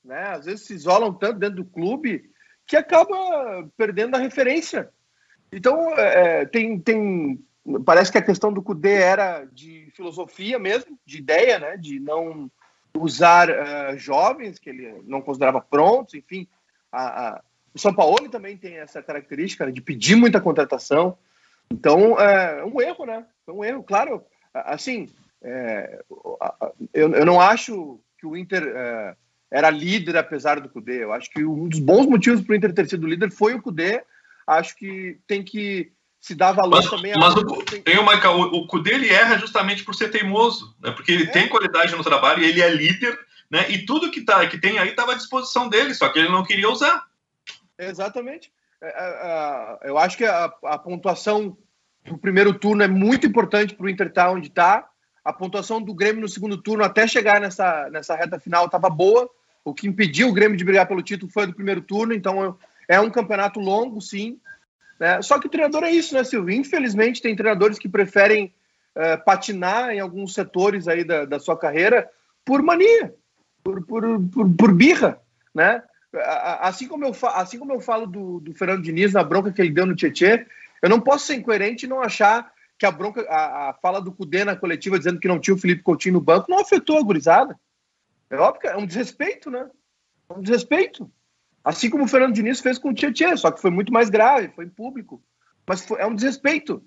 né? 0.04 0.30
Às 0.30 0.46
vezes 0.46 0.66
se 0.66 0.74
isolam 0.74 1.14
tanto 1.14 1.40
dentro 1.40 1.58
do 1.58 1.66
clube 1.66 2.30
que 2.66 2.78
acaba 2.78 3.70
perdendo 3.76 4.16
a 4.16 4.20
referência. 4.20 4.90
Então, 5.52 5.94
é, 5.98 6.46
tem, 6.46 6.80
tem, 6.80 7.44
parece 7.86 8.12
que 8.12 8.18
a 8.18 8.24
questão 8.24 8.52
do 8.52 8.62
CUDE 8.62 8.90
era 8.90 9.46
de 9.46 9.92
filosofia 9.96 10.58
mesmo, 10.58 10.98
de 11.06 11.18
ideia, 11.18 11.60
né, 11.60 11.78
de 11.78 12.00
não 12.00 12.50
usar 12.98 13.50
uh, 13.50 13.98
jovens 13.98 14.60
que 14.60 14.70
ele 14.70 15.02
não 15.06 15.22
considerava 15.22 15.62
prontos, 15.62 16.14
enfim. 16.14 16.48
A, 16.92 17.28
a, 17.28 17.44
o 17.74 17.80
São 17.80 17.94
Paulo 17.94 18.30
também 18.30 18.58
tem 18.58 18.78
essa 18.78 19.02
característica 19.02 19.66
né, 19.66 19.72
de 19.72 19.82
pedir 19.82 20.16
muita 20.16 20.42
contratação. 20.42 21.18
Então, 21.72 22.20
é 22.20 22.66
um 22.66 22.82
erro, 22.82 23.06
né? 23.06 23.26
É 23.48 23.52
um 23.52 23.64
erro, 23.64 23.84
claro. 23.84 24.24
Assim, 24.54 25.08
é, 25.42 26.04
eu, 26.94 27.14
eu 27.14 27.26
não 27.26 27.40
acho 27.40 28.00
que 28.18 28.28
o 28.28 28.36
Inter 28.36 28.64
é, 28.76 29.16
era 29.50 29.70
líder 29.70 30.18
apesar 30.18 30.60
do 30.60 30.70
CUDE. 30.70 30.98
Eu 30.98 31.14
acho 31.14 31.30
que 31.30 31.46
um 31.46 31.70
dos 31.70 31.80
bons 31.80 32.06
motivos 32.08 32.42
para 32.42 32.54
o 32.54 32.56
Inter 32.56 32.74
ter 32.74 32.90
sido 32.90 33.08
líder 33.08 33.32
foi 33.32 33.54
o 33.54 33.62
CUDE. 33.62 34.02
Acho 34.46 34.76
que 34.76 35.18
tem 35.26 35.44
que 35.44 35.94
se 36.22 36.36
dá 36.36 36.52
valor 36.52 36.78
mas, 36.78 36.90
também. 36.90 37.14
Mas 37.18 37.36
o, 37.36 37.44
tem 37.84 37.98
o 37.98 38.06
Michael, 38.06 38.40
o, 38.40 38.58
o 38.58 38.68
Cudê 38.68 38.94
ele 38.94 39.10
erra 39.10 39.40
justamente 39.40 39.84
por 39.84 39.96
ser 39.96 40.10
teimoso, 40.10 40.74
né? 40.80 40.92
Porque 40.92 41.12
ele 41.12 41.24
é. 41.24 41.32
tem 41.32 41.50
qualidade 41.50 41.96
no 41.96 42.04
trabalho, 42.04 42.44
ele 42.44 42.62
é 42.62 42.70
líder, 42.70 43.20
né? 43.50 43.70
E 43.72 43.86
tudo 43.86 44.12
que 44.12 44.22
tá 44.22 44.46
que 44.46 44.60
tem 44.60 44.78
aí 44.78 44.90
estava 44.90 45.14
à 45.14 45.16
disposição 45.16 45.68
dele, 45.68 45.96
só 45.96 46.08
que 46.10 46.20
ele 46.20 46.30
não 46.30 46.44
queria 46.44 46.70
usar. 46.70 47.04
Exatamente. 47.78 48.54
É, 48.80 48.88
é, 48.88 49.88
é 49.88 49.90
eu 49.90 49.98
acho 49.98 50.16
que 50.16 50.24
a, 50.24 50.46
a 50.66 50.78
pontuação 50.78 51.58
do 52.06 52.18
primeiro 52.20 52.54
turno 52.54 52.84
é 52.84 52.88
muito 52.88 53.26
importante 53.26 53.74
para 53.74 53.86
o 53.88 53.90
Inter 53.90 54.08
estar 54.08 54.26
tá 54.26 54.32
onde 54.32 54.48
está. 54.48 54.88
A 55.26 55.34
pontuação 55.34 55.82
do 55.82 55.94
Grêmio 55.94 56.22
no 56.22 56.30
segundo 56.30 56.58
turno 56.58 56.84
até 56.84 57.08
chegar 57.08 57.42
nessa, 57.42 57.90
nessa 57.90 58.16
reta 58.16 58.40
final 58.40 58.66
estava 58.66 58.90
boa. 58.92 59.28
O 59.64 59.74
que 59.74 59.88
impediu 59.88 60.30
o 60.30 60.34
Grêmio 60.34 60.58
de 60.58 60.64
brigar 60.64 60.88
pelo 60.88 61.02
título 61.02 61.32
foi 61.32 61.48
do 61.48 61.54
primeiro 61.54 61.82
turno. 61.82 62.14
Então 62.14 62.58
é 62.88 63.00
um 63.00 63.10
campeonato 63.10 63.60
longo, 63.60 64.00
sim. 64.00 64.40
Né? 65.02 65.20
Só 65.24 65.40
que 65.40 65.50
treinador 65.50 65.84
é 65.84 65.90
isso, 65.90 66.14
né, 66.14 66.24
Silvio? 66.24 66.56
Infelizmente, 66.56 67.24
tem 67.24 67.36
treinadores 67.36 67.80
que 67.80 67.90
preferem 67.90 68.54
uh, 68.96 69.26
patinar 69.26 69.90
em 69.90 70.00
alguns 70.00 70.36
setores 70.36 70.88
aí 70.88 71.04
da, 71.04 71.26
da 71.26 71.40
sua 71.40 71.58
carreira 71.58 72.08
por 72.46 72.62
mania, 72.62 73.12
por, 73.64 73.84
por, 73.84 74.04
por, 74.30 74.56
por 74.56 74.72
birra, 74.72 75.20
né? 75.56 75.82
Assim 76.60 76.88
como 76.88 77.04
eu, 77.04 77.14
assim 77.34 77.58
como 77.58 77.74
eu 77.74 77.82
falo 77.82 78.06
do, 78.06 78.42
do 78.42 78.54
Fernando 78.54 78.84
Diniz 78.84 79.14
na 79.14 79.24
bronca 79.24 79.52
que 79.52 79.60
ele 79.60 79.72
deu 79.72 79.88
no 79.88 79.96
Tietê, 79.96 80.46
eu 80.84 80.90
não 80.90 81.02
posso 81.02 81.26
ser 81.26 81.36
incoerente 81.36 81.88
e 81.88 81.90
não 81.90 82.00
achar 82.00 82.52
que 82.78 82.86
a 82.86 82.92
bronca, 82.92 83.22
a, 83.28 83.70
a 83.70 83.74
fala 83.74 84.00
do 84.00 84.12
Cudê 84.12 84.44
na 84.46 84.56
coletiva 84.56 85.00
dizendo 85.00 85.20
que 85.20 85.28
não 85.28 85.40
tinha 85.40 85.56
o 85.56 85.58
Felipe 85.58 85.82
Coutinho 85.82 86.14
no 86.14 86.22
banco 86.22 86.52
não 86.52 86.60
afetou 86.60 87.00
a 87.00 87.04
gurizada. 87.04 87.60
É 88.30 88.36
óbvio 88.36 88.62
que 88.62 88.68
é 88.68 88.78
um 88.78 88.86
desrespeito, 88.86 89.50
né? 89.50 89.68
É 90.30 90.34
um 90.34 90.42
desrespeito. 90.42 91.10
Assim 91.64 91.90
como 91.90 92.06
o 92.06 92.08
Fernando 92.08 92.34
Diniz 92.34 92.60
fez 92.60 92.78
com 92.78 92.90
o 92.90 92.94
Tietchan, 92.94 93.38
só 93.38 93.52
que 93.52 93.62
foi 93.62 93.70
muito 93.70 93.94
mais 93.94 94.10
grave, 94.10 94.50
foi 94.50 94.66
em 94.66 94.70
público. 94.70 95.22
Mas 95.68 95.86
foi, 95.86 96.00
é 96.00 96.06
um 96.06 96.16
desrespeito. 96.16 96.84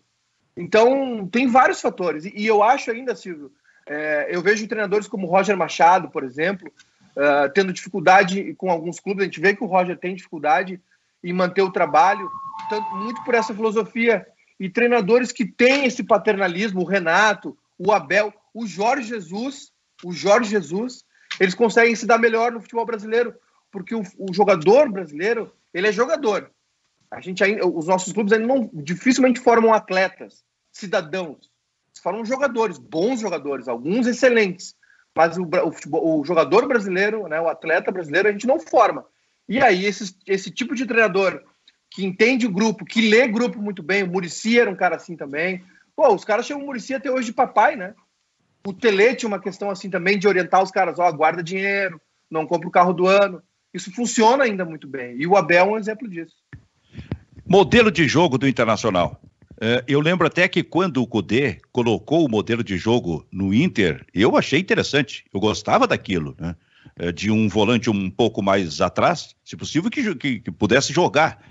Então, 0.56 1.28
tem 1.28 1.46
vários 1.46 1.80
fatores. 1.80 2.24
E, 2.24 2.32
e 2.34 2.46
eu 2.46 2.62
acho 2.62 2.90
ainda, 2.90 3.14
Silvio, 3.14 3.52
é, 3.86 4.28
eu 4.30 4.42
vejo 4.42 4.66
treinadores 4.66 5.06
como 5.06 5.26
Roger 5.26 5.56
Machado, 5.56 6.08
por 6.10 6.24
exemplo, 6.24 6.72
uh, 7.16 7.52
tendo 7.52 7.72
dificuldade 7.72 8.54
com 8.54 8.70
alguns 8.70 8.98
clubes. 8.98 9.22
A 9.22 9.26
gente 9.26 9.40
vê 9.40 9.54
que 9.54 9.62
o 9.62 9.66
Roger 9.66 9.96
tem 9.98 10.14
dificuldade 10.14 10.80
em 11.22 11.32
manter 11.32 11.62
o 11.62 11.72
trabalho, 11.72 12.28
tanto, 12.68 12.88
muito 12.96 13.22
por 13.24 13.34
essa 13.34 13.54
filosofia. 13.54 14.26
E 14.58 14.68
treinadores 14.68 15.32
que 15.32 15.44
têm 15.44 15.84
esse 15.84 16.02
paternalismo, 16.02 16.80
o 16.80 16.86
Renato, 16.86 17.56
o 17.78 17.92
Abel, 17.92 18.32
o 18.52 18.66
Jorge 18.66 19.08
Jesus, 19.08 19.72
o 20.04 20.12
Jorge 20.12 20.50
Jesus, 20.50 21.04
eles 21.40 21.54
conseguem 21.54 21.96
se 21.96 22.06
dar 22.06 22.18
melhor 22.18 22.52
no 22.52 22.60
futebol 22.60 22.86
brasileiro 22.86 23.34
porque 23.74 23.92
o, 23.92 24.04
o, 24.20 24.32
jogador 24.32 24.88
brasileiro, 24.88 25.52
ele 25.74 25.88
é 25.88 25.92
jogador. 25.92 26.48
A 27.10 27.20
gente 27.20 27.42
ainda, 27.42 27.66
os 27.66 27.88
nossos 27.88 28.12
clubes 28.12 28.32
ainda 28.32 28.46
não 28.46 28.70
dificilmente 28.72 29.40
formam 29.40 29.74
atletas, 29.74 30.44
cidadãos. 30.70 31.50
Formam 32.00 32.24
jogadores, 32.24 32.78
bons 32.78 33.18
jogadores, 33.20 33.66
alguns 33.66 34.06
excelentes. 34.06 34.76
Mas 35.12 35.36
o, 35.36 35.42
o, 35.42 36.20
o 36.20 36.24
jogador 36.24 36.68
brasileiro, 36.68 37.26
né, 37.26 37.40
o 37.40 37.48
atleta 37.48 37.90
brasileiro, 37.90 38.28
a 38.28 38.30
gente 38.32 38.46
não 38.46 38.60
forma. 38.60 39.04
E 39.48 39.60
aí, 39.60 39.84
esse, 39.86 40.16
esse 40.24 40.52
tipo 40.52 40.76
de 40.76 40.86
treinador 40.86 41.42
que 41.90 42.04
entende 42.04 42.46
o 42.46 42.52
grupo, 42.52 42.84
que 42.84 43.00
lê 43.00 43.26
grupo 43.26 43.60
muito 43.60 43.82
bem, 43.82 44.04
o 44.04 44.08
Murici 44.08 44.60
era 44.60 44.70
um 44.70 44.76
cara 44.76 44.94
assim 44.94 45.16
também. 45.16 45.64
Pô, 45.96 46.14
os 46.14 46.24
caras 46.24 46.46
chamam 46.46 46.62
o 46.62 46.66
Murici 46.66 46.94
até 46.94 47.10
hoje 47.10 47.26
de 47.26 47.32
papai, 47.32 47.74
né? 47.74 47.92
O 48.64 48.72
Tele 48.72 49.16
tinha 49.16 49.28
uma 49.28 49.40
questão 49.40 49.68
assim 49.68 49.90
também 49.90 50.16
de 50.16 50.28
orientar 50.28 50.62
os 50.62 50.70
caras, 50.70 51.00
ó, 51.00 51.10
guarda 51.10 51.42
dinheiro, 51.42 52.00
não 52.30 52.46
compra 52.46 52.68
o 52.68 52.72
carro 52.72 52.92
do 52.92 53.08
ano. 53.08 53.42
Isso 53.74 53.92
funciona 53.92 54.44
ainda 54.44 54.64
muito 54.64 54.86
bem. 54.86 55.16
E 55.18 55.26
o 55.26 55.36
Abel 55.36 55.66
é 55.66 55.70
um 55.70 55.76
exemplo 55.76 56.08
disso. 56.08 56.36
Modelo 57.44 57.90
de 57.90 58.06
jogo 58.06 58.38
do 58.38 58.46
Internacional. 58.46 59.20
É, 59.60 59.84
eu 59.86 60.00
lembro 60.00 60.26
até 60.26 60.48
que 60.48 60.62
quando 60.62 61.02
o 61.02 61.06
Cudê 61.06 61.58
colocou 61.72 62.24
o 62.24 62.28
modelo 62.28 62.62
de 62.62 62.76
jogo 62.76 63.26
no 63.32 63.52
Inter, 63.52 64.04
eu 64.14 64.36
achei 64.36 64.60
interessante. 64.60 65.24
Eu 65.32 65.40
gostava 65.40 65.86
daquilo, 65.86 66.36
né? 66.38 66.54
É, 66.96 67.10
de 67.10 67.30
um 67.30 67.48
volante 67.48 67.90
um 67.90 68.08
pouco 68.08 68.40
mais 68.40 68.80
atrás, 68.80 69.34
se 69.44 69.56
possível 69.56 69.90
que, 69.90 70.14
que, 70.14 70.38
que 70.38 70.50
pudesse 70.50 70.92
jogar. 70.92 71.42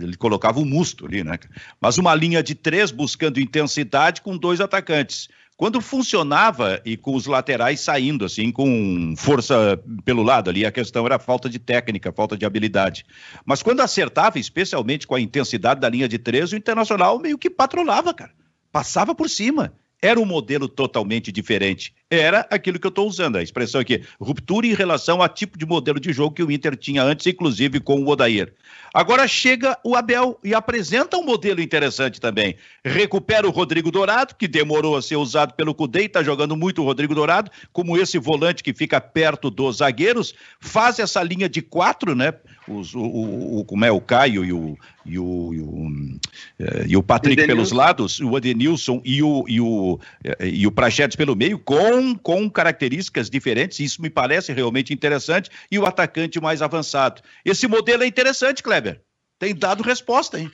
Ele 0.00 0.16
colocava 0.16 0.60
o 0.60 0.62
um 0.62 0.64
musto 0.64 1.04
ali, 1.04 1.22
né? 1.22 1.38
Mas 1.80 1.98
uma 1.98 2.14
linha 2.14 2.42
de 2.42 2.54
três 2.54 2.90
buscando 2.90 3.40
intensidade 3.40 4.22
com 4.22 4.38
dois 4.38 4.60
atacantes. 4.60 5.28
Quando 5.58 5.80
funcionava 5.80 6.80
e 6.84 6.96
com 6.96 7.16
os 7.16 7.26
laterais 7.26 7.80
saindo, 7.80 8.24
assim, 8.24 8.52
com 8.52 9.12
força 9.16 9.76
pelo 10.04 10.22
lado 10.22 10.48
ali, 10.48 10.64
a 10.64 10.70
questão 10.70 11.04
era 11.04 11.18
falta 11.18 11.50
de 11.50 11.58
técnica, 11.58 12.12
falta 12.12 12.38
de 12.38 12.46
habilidade. 12.46 13.04
Mas 13.44 13.60
quando 13.60 13.80
acertava, 13.80 14.38
especialmente 14.38 15.04
com 15.04 15.16
a 15.16 15.20
intensidade 15.20 15.80
da 15.80 15.88
linha 15.88 16.06
de 16.06 16.16
três, 16.16 16.52
o 16.52 16.56
Internacional 16.56 17.18
meio 17.18 17.36
que 17.36 17.50
patrolava, 17.50 18.14
cara. 18.14 18.30
Passava 18.70 19.16
por 19.16 19.28
cima 19.28 19.72
era 20.00 20.20
um 20.20 20.24
modelo 20.24 20.68
totalmente 20.68 21.32
diferente. 21.32 21.92
Era 22.10 22.46
aquilo 22.50 22.78
que 22.78 22.86
eu 22.86 22.90
estou 22.90 23.06
usando, 23.06 23.36
a 23.36 23.42
expressão 23.42 23.82
aqui, 23.82 24.02
ruptura 24.18 24.66
em 24.66 24.72
relação 24.72 25.20
ao 25.20 25.28
tipo 25.28 25.58
de 25.58 25.66
modelo 25.66 26.00
de 26.00 26.10
jogo 26.10 26.34
que 26.34 26.42
o 26.42 26.50
Inter 26.50 26.74
tinha 26.74 27.02
antes, 27.02 27.26
inclusive 27.26 27.80
com 27.80 28.02
o 28.02 28.08
Odair. 28.08 28.54
Agora 28.94 29.28
chega 29.28 29.78
o 29.84 29.94
Abel 29.94 30.38
e 30.42 30.54
apresenta 30.54 31.18
um 31.18 31.22
modelo 31.22 31.60
interessante 31.60 32.18
também. 32.18 32.56
Recupera 32.82 33.46
o 33.46 33.50
Rodrigo 33.50 33.90
Dourado, 33.90 34.34
que 34.34 34.48
demorou 34.48 34.96
a 34.96 35.02
ser 35.02 35.16
usado 35.16 35.52
pelo 35.52 35.74
Cudê, 35.74 36.06
está 36.06 36.22
jogando 36.22 36.56
muito 36.56 36.80
o 36.80 36.84
Rodrigo 36.84 37.14
Dourado, 37.14 37.50
como 37.72 37.98
esse 37.98 38.18
volante 38.18 38.62
que 38.62 38.72
fica 38.72 39.00
perto 39.00 39.50
dos 39.50 39.76
zagueiros, 39.76 40.34
faz 40.58 40.98
essa 40.98 41.22
linha 41.22 41.48
de 41.48 41.60
quatro, 41.60 42.14
né? 42.14 42.32
Os, 42.66 42.94
o, 42.94 43.00
o, 43.00 43.64
como 43.64 43.84
é 43.84 43.90
o 43.90 44.00
Caio 44.00 44.44
e 44.44 44.52
o, 44.52 44.78
e 45.06 45.18
o, 45.18 45.54
e 45.54 45.60
o, 45.60 46.18
eh, 46.58 46.84
e 46.88 46.96
o 46.96 47.02
Patrick 47.02 47.46
pelos 47.46 47.72
lados, 47.72 48.20
o 48.20 48.36
Adenilson 48.36 49.00
e 49.04 49.22
o, 49.22 49.44
e 49.48 49.58
o, 49.58 49.98
eh, 50.22 50.48
e 50.48 50.66
o 50.66 50.70
Prachedes 50.70 51.16
pelo 51.16 51.34
meio, 51.34 51.58
com, 51.58 51.97
com 52.14 52.50
características 52.50 53.30
diferentes, 53.30 53.80
isso 53.80 54.02
me 54.02 54.10
parece 54.10 54.52
realmente 54.52 54.92
interessante, 54.92 55.50
e 55.70 55.78
o 55.78 55.86
atacante 55.86 56.40
mais 56.40 56.62
avançado. 56.62 57.22
Esse 57.44 57.66
modelo 57.66 58.02
é 58.02 58.06
interessante, 58.06 58.62
Kleber. 58.62 59.00
Tem 59.38 59.54
dado 59.54 59.82
resposta, 59.82 60.38
hein? 60.38 60.50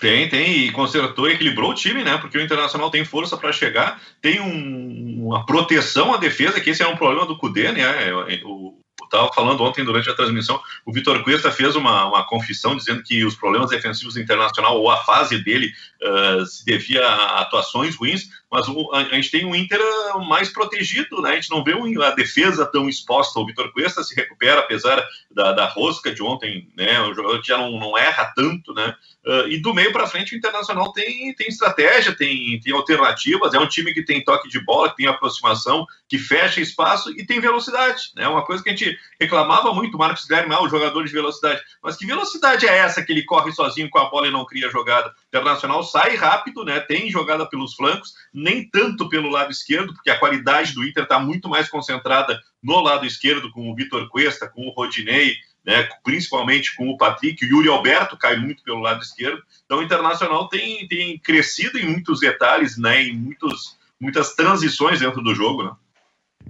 Tem, 0.00 0.28
tem, 0.28 0.66
e 0.66 0.72
consertou 0.72 1.28
e 1.28 1.34
equilibrou 1.34 1.70
o 1.70 1.74
time, 1.74 2.02
né? 2.02 2.16
Porque 2.16 2.38
o 2.38 2.40
Internacional 2.40 2.90
tem 2.90 3.04
força 3.04 3.36
para 3.36 3.52
chegar, 3.52 4.00
tem 4.20 4.40
um, 4.40 5.26
uma 5.26 5.44
proteção 5.44 6.14
à 6.14 6.16
defesa, 6.16 6.60
que 6.60 6.70
esse 6.70 6.82
é 6.82 6.88
um 6.88 6.96
problema 6.96 7.26
do 7.26 7.36
Cudê, 7.36 7.70
né? 7.70 8.12
O, 8.44 8.78
estava 9.12 9.30
falando 9.32 9.62
ontem 9.62 9.84
durante 9.84 10.08
a 10.08 10.14
transmissão, 10.14 10.60
o 10.86 10.92
Vitor 10.92 11.22
Cuesta 11.22 11.52
fez 11.52 11.76
uma, 11.76 12.06
uma 12.06 12.24
confissão 12.24 12.74
dizendo 12.74 13.02
que 13.02 13.24
os 13.24 13.36
problemas 13.36 13.68
defensivos 13.68 14.14
do 14.14 14.20
Internacional 14.20 14.80
ou 14.80 14.90
a 14.90 14.96
fase 15.04 15.38
dele 15.44 15.70
uh, 16.02 16.46
se 16.46 16.64
devia 16.64 17.06
a 17.06 17.40
atuações 17.40 17.94
ruins, 17.94 18.30
mas 18.52 18.68
o, 18.68 18.92
a, 18.92 18.98
a, 18.98 19.14
gente 19.14 19.30
tem 19.30 19.46
um 19.46 19.54
Inter 19.54 19.80
mais 20.28 20.50
protegido, 20.50 21.22
né? 21.22 21.30
A 21.30 21.34
gente 21.36 21.50
não 21.50 21.64
vê 21.64 21.72
a 22.04 22.10
defesa 22.10 22.66
tão 22.66 22.86
exposta. 22.86 23.40
O 23.40 23.46
Vitor 23.46 23.72
Cuesta 23.72 24.04
se 24.04 24.14
recupera, 24.14 24.60
apesar 24.60 25.02
da, 25.30 25.52
da 25.52 25.66
rosca 25.66 26.14
de 26.14 26.22
ontem, 26.22 26.68
né? 26.76 27.00
O 27.00 27.14
jogador 27.14 27.42
já 27.42 27.56
não, 27.56 27.80
não 27.80 27.96
erra 27.96 28.30
tanto, 28.36 28.74
né? 28.74 28.94
Uh, 29.24 29.48
e 29.48 29.62
do 29.62 29.72
meio 29.72 29.92
para 29.92 30.06
frente 30.06 30.34
o 30.34 30.36
Internacional 30.36 30.92
tem, 30.92 31.32
tem 31.34 31.46
estratégia, 31.46 32.12
tem, 32.12 32.58
tem 32.60 32.74
alternativas, 32.74 33.54
é 33.54 33.58
um 33.58 33.68
time 33.68 33.94
que 33.94 34.04
tem 34.04 34.22
toque 34.22 34.48
de 34.48 34.58
bola, 34.64 34.90
que 34.90 34.96
tem 34.96 35.06
aproximação, 35.06 35.86
que 36.08 36.18
fecha 36.18 36.60
espaço 36.60 37.08
e 37.10 37.24
tem 37.24 37.40
velocidade. 37.40 38.10
Né? 38.16 38.26
uma 38.26 38.44
coisa 38.44 38.62
que 38.62 38.68
a 38.68 38.74
gente 38.74 38.98
reclamava 39.20 39.72
muito, 39.72 39.96
Marcos 39.96 40.24
Guilherme, 40.24 40.52
ah, 40.54 40.62
o 40.62 40.68
jogador 40.68 41.04
de 41.04 41.12
velocidade. 41.12 41.62
Mas 41.82 41.96
que 41.96 42.04
velocidade 42.04 42.66
é 42.66 42.78
essa 42.78 43.02
que 43.02 43.12
ele 43.12 43.22
corre 43.22 43.52
sozinho 43.52 43.88
com 43.88 43.98
a 43.98 44.10
bola 44.10 44.26
e 44.26 44.30
não 44.32 44.44
cria 44.44 44.68
jogada? 44.68 45.08
O 45.08 45.12
Internacional 45.28 45.84
sai 45.84 46.16
rápido, 46.16 46.64
né? 46.64 46.80
tem 46.80 47.08
jogada 47.08 47.48
pelos 47.48 47.74
flancos, 47.74 48.12
nem 48.42 48.68
tanto 48.68 49.08
pelo 49.08 49.30
lado 49.30 49.50
esquerdo, 49.50 49.94
porque 49.94 50.10
a 50.10 50.18
qualidade 50.18 50.74
do 50.74 50.84
Inter 50.84 51.04
está 51.04 51.18
muito 51.18 51.48
mais 51.48 51.68
concentrada 51.68 52.40
no 52.62 52.80
lado 52.80 53.06
esquerdo, 53.06 53.50
com 53.50 53.70
o 53.70 53.74
Vitor 53.74 54.08
Cuesta, 54.08 54.48
com 54.48 54.66
o 54.66 54.70
Rodinei, 54.70 55.36
né, 55.64 55.88
principalmente 56.02 56.74
com 56.74 56.88
o 56.88 56.96
Patrick, 56.96 57.44
o 57.44 57.48
Yuri 57.48 57.68
Alberto 57.68 58.16
cai 58.16 58.36
muito 58.36 58.62
pelo 58.62 58.80
lado 58.80 59.02
esquerdo. 59.02 59.42
Então 59.64 59.78
o 59.78 59.82
Internacional 59.82 60.48
tem, 60.48 60.86
tem 60.88 61.18
crescido 61.18 61.78
em 61.78 61.88
muitos 61.88 62.20
detalhes, 62.20 62.76
né, 62.76 63.04
em 63.04 63.16
muitos, 63.16 63.76
muitas 64.00 64.34
transições 64.34 65.00
dentro 65.00 65.22
do 65.22 65.34
jogo. 65.34 65.64
Né? 65.64 65.72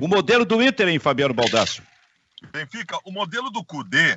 O 0.00 0.08
modelo 0.08 0.44
do 0.44 0.62
Inter, 0.62 0.88
hein, 0.88 0.98
Fabiano 0.98 1.34
Baldasso? 1.34 1.82
Benfica, 2.50 2.98
o 3.04 3.12
modelo 3.12 3.50
do 3.50 3.62
Cudê, 3.62 4.14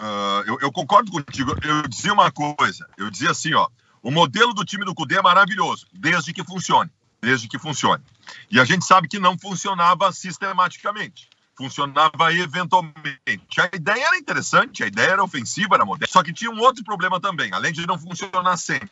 uh, 0.00 0.42
eu, 0.46 0.58
eu, 0.62 0.72
concordo 0.72 1.10
contigo, 1.10 1.54
eu 1.62 1.82
dizia 1.88 2.12
uma 2.12 2.30
coisa, 2.30 2.88
eu 2.96 3.10
dizia 3.10 3.30
assim, 3.30 3.52
ó, 3.52 3.68
o 4.02 4.10
modelo 4.10 4.54
do 4.54 4.64
time 4.64 4.84
do 4.84 4.94
Cudê 4.94 5.16
é 5.16 5.22
maravilhoso, 5.22 5.86
desde 5.92 6.32
que 6.32 6.44
funcione, 6.44 6.90
desde 7.20 7.48
que 7.48 7.58
funcione. 7.58 8.02
E 8.50 8.60
a 8.60 8.64
gente 8.64 8.84
sabe 8.84 9.08
que 9.08 9.18
não 9.18 9.38
funcionava 9.38 10.12
sistematicamente 10.12 11.28
funcionava 11.56 12.32
eventualmente. 12.34 13.60
A 13.60 13.74
ideia 13.74 14.08
era 14.08 14.18
interessante, 14.18 14.84
a 14.84 14.86
ideia 14.86 15.12
era 15.12 15.24
ofensiva, 15.24 15.74
era 15.74 15.86
moderna, 15.86 16.12
só 16.12 16.22
que 16.22 16.32
tinha 16.32 16.50
um 16.50 16.60
outro 16.60 16.84
problema 16.84 17.18
também, 17.18 17.50
além 17.52 17.72
de 17.72 17.86
não 17.86 17.98
funcionar 17.98 18.56
sempre. 18.58 18.90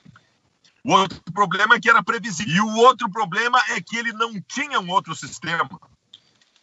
O 0.82 0.92
outro 0.92 1.20
problema 1.32 1.74
é 1.74 1.80
que 1.80 1.88
era 1.88 2.02
previsível. 2.02 2.54
E 2.54 2.60
o 2.60 2.76
outro 2.76 3.10
problema 3.10 3.60
é 3.70 3.80
que 3.80 3.96
ele 3.96 4.12
não 4.12 4.40
tinha 4.40 4.80
um 4.80 4.90
outro 4.90 5.14
sistema. 5.14 5.68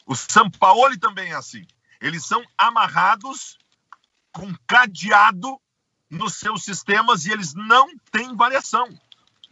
O 0.05 0.15
São 0.15 0.49
Paulo 0.49 0.97
também 0.97 1.31
é 1.31 1.35
assim. 1.35 1.65
Eles 1.99 2.25
são 2.25 2.43
amarrados 2.57 3.57
com 4.31 4.53
cadeado 4.67 5.59
nos 6.09 6.35
seus 6.35 6.63
sistemas 6.63 7.25
e 7.25 7.31
eles 7.31 7.53
não 7.53 7.87
têm 8.11 8.35
variação. 8.35 8.87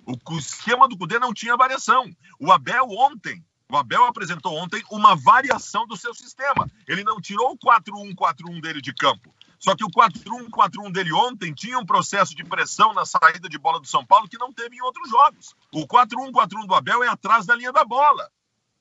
O 0.10 0.38
esquema 0.38 0.88
do 0.88 0.98
Cudê 0.98 1.20
não 1.20 1.34
tinha 1.34 1.56
variação. 1.56 2.10
O 2.40 2.52
Abel 2.52 2.86
ontem 2.90 3.44
o 3.72 3.78
Abel 3.78 4.06
apresentou 4.06 4.56
ontem 4.58 4.84
uma 4.90 5.16
variação 5.16 5.86
do 5.86 5.96
seu 5.96 6.12
sistema. 6.12 6.68
Ele 6.88 7.04
não 7.04 7.22
tirou 7.22 7.52
o 7.52 7.58
4-1-4-1 7.58 8.60
dele 8.60 8.82
de 8.82 8.92
campo. 8.92 9.32
Só 9.60 9.76
que 9.76 9.84
o 9.84 9.90
4-1-4-1 9.90 10.92
dele 10.92 11.14
ontem 11.14 11.54
tinha 11.54 11.78
um 11.78 11.86
processo 11.86 12.36
de 12.36 12.44
pressão 12.44 12.94
na 12.94 13.06
saída 13.06 13.48
de 13.48 13.60
bola 13.60 13.80
do 13.80 13.86
São 13.86 14.04
Paulo 14.04 14.28
que 14.28 14.40
não 14.40 14.52
teve 14.52 14.78
em 14.78 14.82
outros 14.82 15.08
jogos. 15.10 15.56
O 15.72 15.86
4-1-4-1 15.86 16.66
do 16.66 16.74
Abel 16.74 17.04
é 17.04 17.10
atrás 17.10 17.46
da 17.46 17.54
linha 17.54 17.72
da 17.72 17.86
bola. 17.86 18.32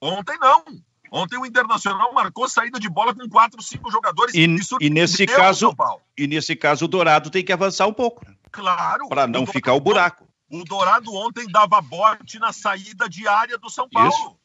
Ontem 0.00 0.38
não. 0.38 0.64
Ontem 1.10 1.38
o 1.38 1.44
Internacional 1.44 2.12
marcou 2.14 2.48
saída 2.48 2.78
de 2.78 2.88
bola 2.88 3.14
com 3.14 3.28
quatro, 3.28 3.62
cinco 3.62 3.90
jogadores. 3.90 4.34
E, 4.34 4.46
e 4.80 4.90
nesse 4.90 5.26
caso, 5.26 5.74
e 6.16 6.26
nesse 6.26 6.56
caso 6.56 6.86
o 6.86 6.88
Dourado 6.88 7.28
tem 7.28 7.44
que 7.44 7.52
avançar 7.52 7.86
um 7.86 7.94
pouco. 7.94 8.24
Claro. 8.50 9.08
Para 9.08 9.26
não 9.26 9.44
ficar 9.44 9.74
o 9.74 9.80
buraco. 9.80 10.27
O 10.50 10.64
Dourado 10.64 11.12
ontem 11.14 11.46
dava 11.46 11.80
bote 11.80 12.38
na 12.38 12.52
saída 12.52 13.08
diária 13.08 13.58
do 13.58 13.68
São 13.68 13.88
Paulo. 13.88 14.08
Isso 14.08 14.38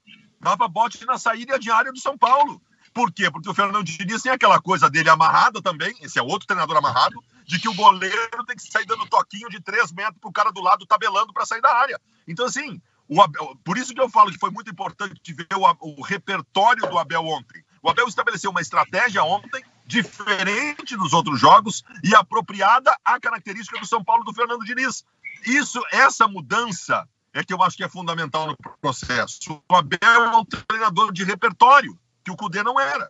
dava 0.44 0.68
bote 0.68 1.06
na 1.06 1.18
saída 1.18 1.58
diária 1.58 1.92
do 1.92 2.00
São 2.00 2.18
Paulo. 2.18 2.62
Por 2.94 3.12
quê? 3.12 3.32
Porque 3.32 3.50
o 3.50 3.54
Fernando 3.54 3.84
Diniz 3.84 4.22
tem 4.22 4.32
aquela 4.32 4.62
coisa 4.62 4.90
dele 4.90 5.10
amarrada 5.10 5.62
também, 5.62 5.96
esse 6.02 6.20
é 6.20 6.22
outro 6.22 6.46
treinador 6.46 6.78
amarrado, 6.78 7.24
de 7.46 7.58
que 7.60 7.68
o 7.68 7.74
goleiro 7.74 8.46
tem 8.46 8.56
que 8.56 8.62
sair 8.62 8.86
dando 8.86 9.08
toquinho 9.08 9.50
de 9.50 9.60
3 9.60 9.92
metros 9.94 10.20
pro 10.20 10.32
cara 10.32 10.52
do 10.52 10.62
lado 10.62 10.86
tabelando 10.86 11.34
para 11.34 11.46
sair 11.46 11.62
da 11.62 11.74
área. 11.74 12.00
Então, 12.28 12.46
assim, 12.46 12.80
Abel, 13.20 13.58
por 13.64 13.78
isso 13.78 13.94
que 13.94 14.02
eu 14.02 14.10
falo 14.10 14.32
que 14.32 14.38
foi 14.38 14.52
muito 14.52 14.70
importante 14.70 15.34
ver 15.34 15.48
o, 15.56 16.00
o 16.00 16.02
repertório 16.02 16.88
do 16.88 17.00
Abel 17.00 17.26
ontem. 17.26 17.64
O 17.82 17.90
Abel 17.90 18.08
estabeleceu 18.08 18.52
uma 18.52 18.62
estratégia 18.62 19.24
ontem 19.24 19.64
diferente 19.86 20.96
dos 20.96 21.14
outros 21.14 21.40
jogos 21.40 21.84
e 22.04 22.16
apropriada 22.16 22.96
à 23.04 23.20
característica 23.20 23.80
do 23.80 23.86
São 23.86 24.04
Paulo 24.04 24.24
do 24.24 24.34
Fernando 24.34 24.64
Diniz. 24.64 25.04
Isso, 25.46 25.82
essa 25.92 26.28
mudança 26.28 27.08
é 27.34 27.44
que 27.44 27.54
eu 27.54 27.62
acho 27.62 27.76
que 27.76 27.84
é 27.84 27.90
fundamental 27.90 28.48
no 28.48 28.58
processo. 28.80 29.62
O 29.70 29.76
Abel 29.76 30.00
é 30.02 30.38
um 30.38 30.46
treinador 30.46 31.12
de 31.12 31.24
repertório, 31.24 31.98
que 32.24 32.32
o 32.32 32.36
Cudê 32.36 32.62
não 32.62 32.80
era. 32.80 33.10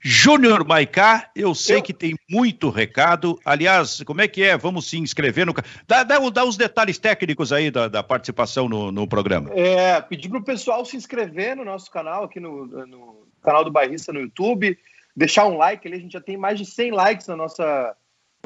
Júnior 0.00 0.66
Maicá, 0.66 1.30
eu 1.36 1.54
sei 1.54 1.76
eu... 1.76 1.82
que 1.82 1.92
tem 1.92 2.16
muito 2.28 2.70
recado. 2.70 3.38
Aliás, 3.44 4.02
como 4.04 4.20
é 4.20 4.28
que 4.28 4.42
é? 4.42 4.56
Vamos 4.56 4.88
se 4.88 4.98
inscrever 4.98 5.46
no. 5.46 5.54
Dá, 5.86 6.02
dá, 6.02 6.18
dá 6.30 6.44
os 6.44 6.56
detalhes 6.56 6.98
técnicos 6.98 7.52
aí 7.52 7.70
da, 7.70 7.86
da 7.86 8.02
participação 8.02 8.68
no, 8.68 8.90
no, 8.90 9.06
programa. 9.06 9.50
É, 9.52 10.00
pedir 10.00 10.28
para 10.28 10.38
o 10.38 10.44
pessoal 10.44 10.84
se 10.84 10.96
inscrever 10.96 11.56
no 11.56 11.64
nosso 11.64 11.90
canal, 11.90 12.24
aqui 12.24 12.40
no, 12.40 12.66
no 12.66 13.26
canal 13.42 13.64
do 13.64 13.70
Bairrista 13.70 14.12
no 14.12 14.20
YouTube, 14.20 14.78
deixar 15.14 15.46
um 15.46 15.56
like 15.56 15.86
ali. 15.86 15.96
A 15.96 16.00
gente 16.00 16.12
já 16.12 16.20
tem 16.20 16.36
mais 16.36 16.58
de 16.58 16.64
100 16.64 16.92
likes 16.92 17.26
na 17.26 17.36
nossa 17.36 17.94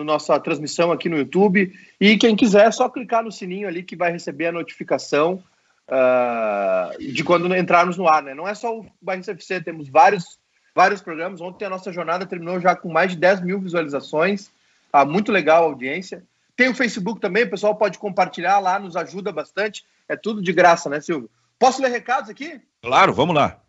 no 0.01 0.13
nossa 0.13 0.39
transmissão 0.41 0.91
aqui 0.91 1.09
no 1.09 1.19
YouTube. 1.19 1.73
E 2.01 2.17
quem 2.17 2.35
quiser, 2.35 2.67
é 2.67 2.71
só 2.71 2.89
clicar 2.89 3.23
no 3.23 3.31
sininho 3.31 3.69
ali 3.69 3.83
que 3.83 3.95
vai 3.95 4.11
receber 4.11 4.47
a 4.47 4.53
notificação 4.53 5.43
uh, 5.89 6.99
de 6.99 7.23
quando 7.23 7.55
entrarmos 7.55 7.97
no 7.97 8.09
ar. 8.09 8.23
Né? 8.23 8.35
Não 8.35 8.49
é 8.49 8.55
só 8.55 8.79
o 8.79 8.87
Barrista 9.01 9.33
FC, 9.33 9.61
temos 9.61 9.89
vários, 9.89 10.39
vários 10.75 11.01
programas. 11.01 11.41
Ontem 11.41 11.67
a 11.67 11.71
nossa 11.71 11.93
jornada 11.93 12.27
terminou 12.27 12.61
já 12.61 12.75
com 12.75 12.91
mais 12.91 13.13
de 13.13 13.19
10 13.19 13.43
mil 13.43 13.61
visualizações. 13.61 14.51
Ah, 14.93 15.05
muito 15.05 15.31
legal 15.31 15.65
a 15.65 15.67
audiência. 15.67 16.25
Tem 16.57 16.69
o 16.69 16.75
Facebook 16.75 17.21
também, 17.21 17.45
o 17.45 17.51
pessoal 17.51 17.75
pode 17.75 17.99
compartilhar 17.99 18.59
lá, 18.59 18.79
nos 18.79 18.97
ajuda 18.97 19.33
bastante. 19.33 19.85
É 20.09 20.17
tudo 20.17 20.43
de 20.43 20.53
graça, 20.53 20.91
né, 20.91 21.01
Silvio? 21.01 21.31
Posso 21.59 21.81
ler 21.81 21.91
recados 21.91 22.29
aqui? 22.29 22.61
Claro, 22.83 23.13
vamos 23.13 23.35
lá. 23.35 23.61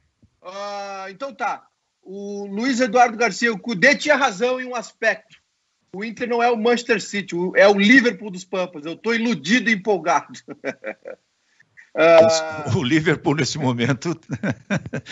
Uh, 0.41 1.09
então 1.09 1.33
tá. 1.33 1.67
O 2.03 2.47
Luiz 2.47 2.79
Eduardo 2.79 3.17
Garcia, 3.17 3.53
o 3.53 3.59
Cudê 3.59 3.95
tinha 3.95 4.15
razão 4.15 4.59
em 4.59 4.65
um 4.65 4.75
aspecto. 4.75 5.40
O 5.93 6.05
Inter 6.05 6.27
não 6.27 6.41
é 6.41 6.49
o 6.49 6.55
Manchester 6.55 7.01
City, 7.01 7.35
é 7.55 7.67
o 7.67 7.77
Liverpool 7.77 8.31
dos 8.31 8.45
Pampas. 8.45 8.85
Eu 8.85 8.93
estou 8.93 9.13
iludido 9.13 9.69
e 9.69 9.73
empolgado. 9.73 10.39
Uh... 11.93 12.77
O 12.77 12.83
Liverpool, 12.83 13.35
nesse 13.35 13.57
momento, 13.57 14.17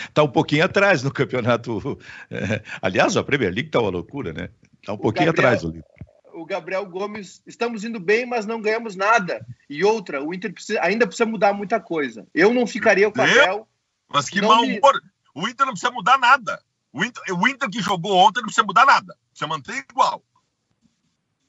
está 0.08 0.22
um 0.24 0.30
pouquinho 0.30 0.64
atrás 0.64 1.02
no 1.02 1.12
campeonato. 1.12 1.98
É, 2.30 2.62
aliás, 2.80 3.18
a 3.18 3.22
Premier 3.22 3.52
League 3.52 3.68
está 3.68 3.80
uma 3.80 3.90
loucura, 3.90 4.32
né? 4.32 4.48
Está 4.80 4.94
um 4.94 4.96
pouquinho 4.96 5.26
Gabriel, 5.26 5.48
atrás 5.48 5.62
o 5.62 5.66
Liverpool. 5.66 6.06
O 6.32 6.46
Gabriel 6.46 6.86
Gomes, 6.86 7.42
estamos 7.46 7.84
indo 7.84 8.00
bem, 8.00 8.24
mas 8.24 8.46
não 8.46 8.62
ganhamos 8.62 8.96
nada. 8.96 9.46
E 9.68 9.84
outra, 9.84 10.24
o 10.24 10.32
Inter 10.32 10.54
precisa, 10.54 10.80
ainda 10.82 11.06
precisa 11.06 11.26
mudar 11.26 11.52
muita 11.52 11.78
coisa. 11.78 12.26
Eu 12.34 12.54
não 12.54 12.66
ficaria 12.66 13.10
com 13.10 13.20
o 13.20 13.22
Abel. 13.24 13.68
Mas 14.08 14.30
que 14.30 14.40
mau 14.40 14.62
humor. 14.62 15.02
Me... 15.02 15.42
O 15.42 15.46
Inter 15.46 15.66
não 15.66 15.74
precisa 15.74 15.92
mudar 15.92 16.16
nada. 16.16 16.62
O 16.94 17.04
Inter, 17.04 17.22
o 17.38 17.46
Inter 17.46 17.68
que 17.68 17.82
jogou 17.82 18.16
ontem 18.16 18.40
não 18.40 18.46
precisa 18.46 18.66
mudar 18.66 18.86
nada. 18.86 19.14
Precisa 19.30 19.46
manter 19.46 19.84
igual. 19.90 20.24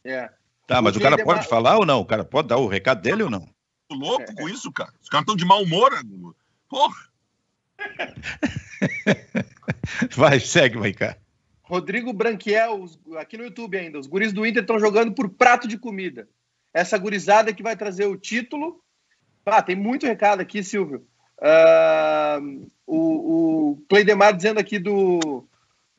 É. 0.04 0.30
Tá, 0.68 0.82
mas 0.82 0.96
o 0.96 1.00
cara 1.00 1.24
pode 1.24 1.48
falar 1.48 1.78
ou 1.78 1.86
não? 1.86 2.00
O 2.00 2.06
cara 2.06 2.24
pode 2.24 2.48
dar 2.48 2.58
o 2.58 2.68
recado 2.68 3.02
dele 3.02 3.24
ou 3.24 3.30
não? 3.30 3.48
Tô 3.88 3.96
louco 3.96 4.34
com 4.36 4.48
isso, 4.48 4.72
cara. 4.72 4.94
Os 5.02 5.10
caras 5.10 5.24
estão 5.24 5.36
de 5.36 5.46
mau 5.46 5.64
humor. 5.64 5.92
Porra. 6.70 6.96
Vai, 10.16 10.40
segue, 10.40 10.78
vai 10.78 10.94
cá. 10.94 11.18
Rodrigo 11.64 12.14
Branquiel, 12.14 12.86
aqui 13.18 13.38
no 13.38 13.46
YouTube 13.46 13.78
ainda. 13.78 14.00
Os 14.00 14.08
guris 14.08 14.34
do 14.34 14.46
Inter 14.46 14.62
estão 14.62 14.80
jogando 14.80 15.14
por 15.14 15.30
prato 15.30 15.68
de 15.68 15.78
comida. 15.78 16.28
Essa 16.74 16.98
gurizada 16.98 17.54
que 17.54 17.64
vai 17.64 17.76
trazer 17.76 18.06
o 18.06 18.18
título. 18.18 18.82
Ah, 19.46 19.62
tem 19.62 19.76
muito 19.76 20.06
recado 20.06 20.42
aqui, 20.42 20.64
Silvio. 20.64 21.06
Uh, 21.38 22.70
o, 22.86 23.72
o 23.72 23.86
Cleidemar 23.90 24.36
dizendo 24.36 24.60
aqui 24.60 24.78
do, 24.78 25.48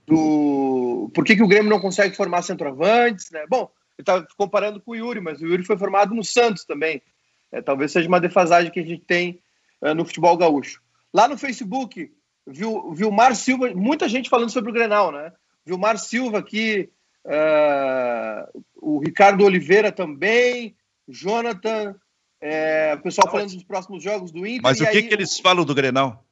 do 0.06 1.10
por 1.12 1.24
que, 1.24 1.34
que 1.34 1.42
o 1.42 1.48
Grêmio 1.48 1.70
não 1.70 1.80
consegue 1.80 2.16
formar 2.16 2.42
centroavantes, 2.42 3.30
né? 3.30 3.44
Bom, 3.48 3.70
ele 3.98 4.02
está 4.02 4.26
comparando 4.36 4.80
com 4.80 4.92
o 4.92 4.96
Yuri, 4.96 5.20
mas 5.20 5.40
o 5.40 5.46
Yuri 5.46 5.64
foi 5.64 5.76
formado 5.76 6.14
no 6.14 6.24
Santos 6.24 6.64
também. 6.64 7.02
É, 7.50 7.60
talvez 7.60 7.92
seja 7.92 8.08
uma 8.08 8.20
defasagem 8.20 8.70
que 8.70 8.80
a 8.80 8.84
gente 8.84 9.04
tem 9.04 9.40
é, 9.82 9.92
no 9.92 10.04
futebol 10.04 10.36
gaúcho. 10.36 10.80
Lá 11.12 11.28
no 11.28 11.36
Facebook, 11.36 12.10
viu, 12.46 12.92
Vilmar 12.92 13.34
Silva, 13.36 13.72
muita 13.74 14.08
gente 14.08 14.30
falando 14.30 14.50
sobre 14.50 14.70
o 14.70 14.74
Grenal, 14.74 15.12
né? 15.12 15.32
Vilmar 15.64 15.98
Silva 15.98 16.38
aqui, 16.38 16.88
uh, 17.26 18.62
o 18.76 18.98
Ricardo 18.98 19.44
Oliveira 19.44 19.92
também, 19.92 20.74
Jonathan, 21.06 21.94
é, 22.40 22.94
o 22.98 23.02
pessoal 23.02 23.30
falando 23.30 23.52
dos 23.52 23.62
próximos 23.62 24.02
jogos 24.02 24.32
do 24.32 24.44
Inter. 24.46 24.62
Mas 24.62 24.80
o 24.80 24.84
que, 24.84 24.98
aí, 24.98 25.02
que 25.06 25.14
eles 25.14 25.38
falam 25.38 25.64
do 25.64 25.74
Grenal? 25.74 26.24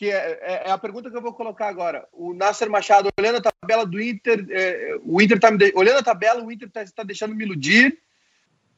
Que 0.00 0.10
é, 0.10 0.38
é, 0.40 0.62
é, 0.64 0.70
a 0.70 0.78
pergunta 0.78 1.10
que 1.10 1.16
eu 1.16 1.20
vou 1.20 1.34
colocar 1.34 1.68
agora. 1.68 2.08
O 2.10 2.32
Nasser 2.32 2.70
Machado, 2.70 3.10
olhando 3.20 3.36
a 3.36 3.52
tabela 3.52 3.84
do 3.84 4.00
Inter, 4.00 4.46
é, 4.48 4.98
o 5.04 5.20
Inter 5.20 5.38
tá 5.38 5.50
me 5.50 5.58
olhando 5.74 5.98
a 5.98 6.02
tabela, 6.02 6.42
o 6.42 6.50
Inter 6.50 6.68
está 6.68 6.82
tá 6.86 7.02
deixando 7.02 7.34
me 7.34 7.44
iludir. 7.44 7.98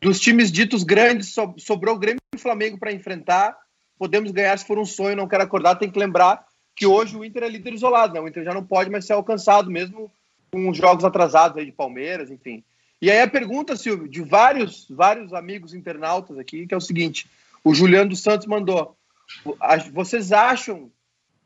Dos 0.00 0.18
times 0.18 0.50
ditos 0.50 0.82
grandes, 0.82 1.28
so, 1.28 1.54
sobrou 1.58 1.94
o 1.94 1.98
Grêmio 2.00 2.18
e 2.34 2.36
o 2.36 2.40
Flamengo 2.40 2.76
para 2.76 2.90
enfrentar. 2.90 3.56
podemos 3.96 4.32
ganhar 4.32 4.58
se 4.58 4.66
for 4.66 4.80
um 4.80 4.84
sonho, 4.84 5.14
não 5.14 5.28
quero 5.28 5.44
acordar, 5.44 5.76
tem 5.76 5.88
que 5.88 5.96
lembrar 5.96 6.44
que 6.74 6.86
hoje 6.86 7.16
o 7.16 7.24
Inter 7.24 7.44
é 7.44 7.48
líder 7.48 7.74
isolado, 7.74 8.14
né? 8.14 8.20
O 8.20 8.26
Inter 8.26 8.42
já 8.42 8.52
não 8.52 8.64
pode 8.64 8.90
mais 8.90 9.04
ser 9.04 9.12
alcançado, 9.12 9.70
mesmo 9.70 10.10
com 10.50 10.74
jogos 10.74 11.04
atrasados 11.04 11.56
aí 11.56 11.66
de 11.66 11.70
Palmeiras, 11.70 12.32
enfim. 12.32 12.64
E 13.00 13.08
aí 13.08 13.20
a 13.20 13.30
pergunta, 13.30 13.76
Silvio, 13.76 14.08
de 14.08 14.22
vários, 14.22 14.88
vários 14.90 15.32
amigos 15.32 15.72
internautas 15.72 16.36
aqui, 16.36 16.66
que 16.66 16.74
é 16.74 16.76
o 16.76 16.80
seguinte: 16.80 17.30
o 17.62 17.72
Juliano 17.72 18.10
dos 18.10 18.24
Santos 18.24 18.48
mandou. 18.48 18.96
Vocês 19.92 20.32
acham 20.32 20.90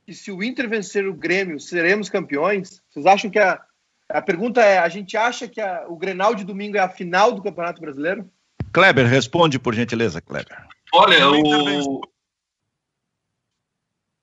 que 0.06 0.14
se 0.14 0.30
o 0.30 0.42
Inter 0.42 0.68
vencer 0.68 1.06
o 1.06 1.12
Grêmio, 1.12 1.58
seremos 1.58 2.08
campeões? 2.08 2.80
Vocês 2.88 3.04
acham 3.04 3.28
que 3.28 3.40
a. 3.40 3.60
A 4.08 4.22
pergunta 4.22 4.62
é: 4.62 4.78
a 4.78 4.88
gente 4.88 5.16
acha 5.16 5.48
que 5.48 5.60
a, 5.60 5.84
o 5.88 5.96
Grenal 5.96 6.32
de 6.32 6.44
domingo 6.44 6.76
é 6.76 6.80
a 6.80 6.88
final 6.88 7.32
do 7.32 7.42
Campeonato 7.42 7.80
Brasileiro? 7.80 8.30
Kleber, 8.72 9.04
responde 9.04 9.58
por 9.58 9.74
gentileza, 9.74 10.20
Kleber. 10.20 10.56
Olha, 10.94 11.28
o. 11.28 12.00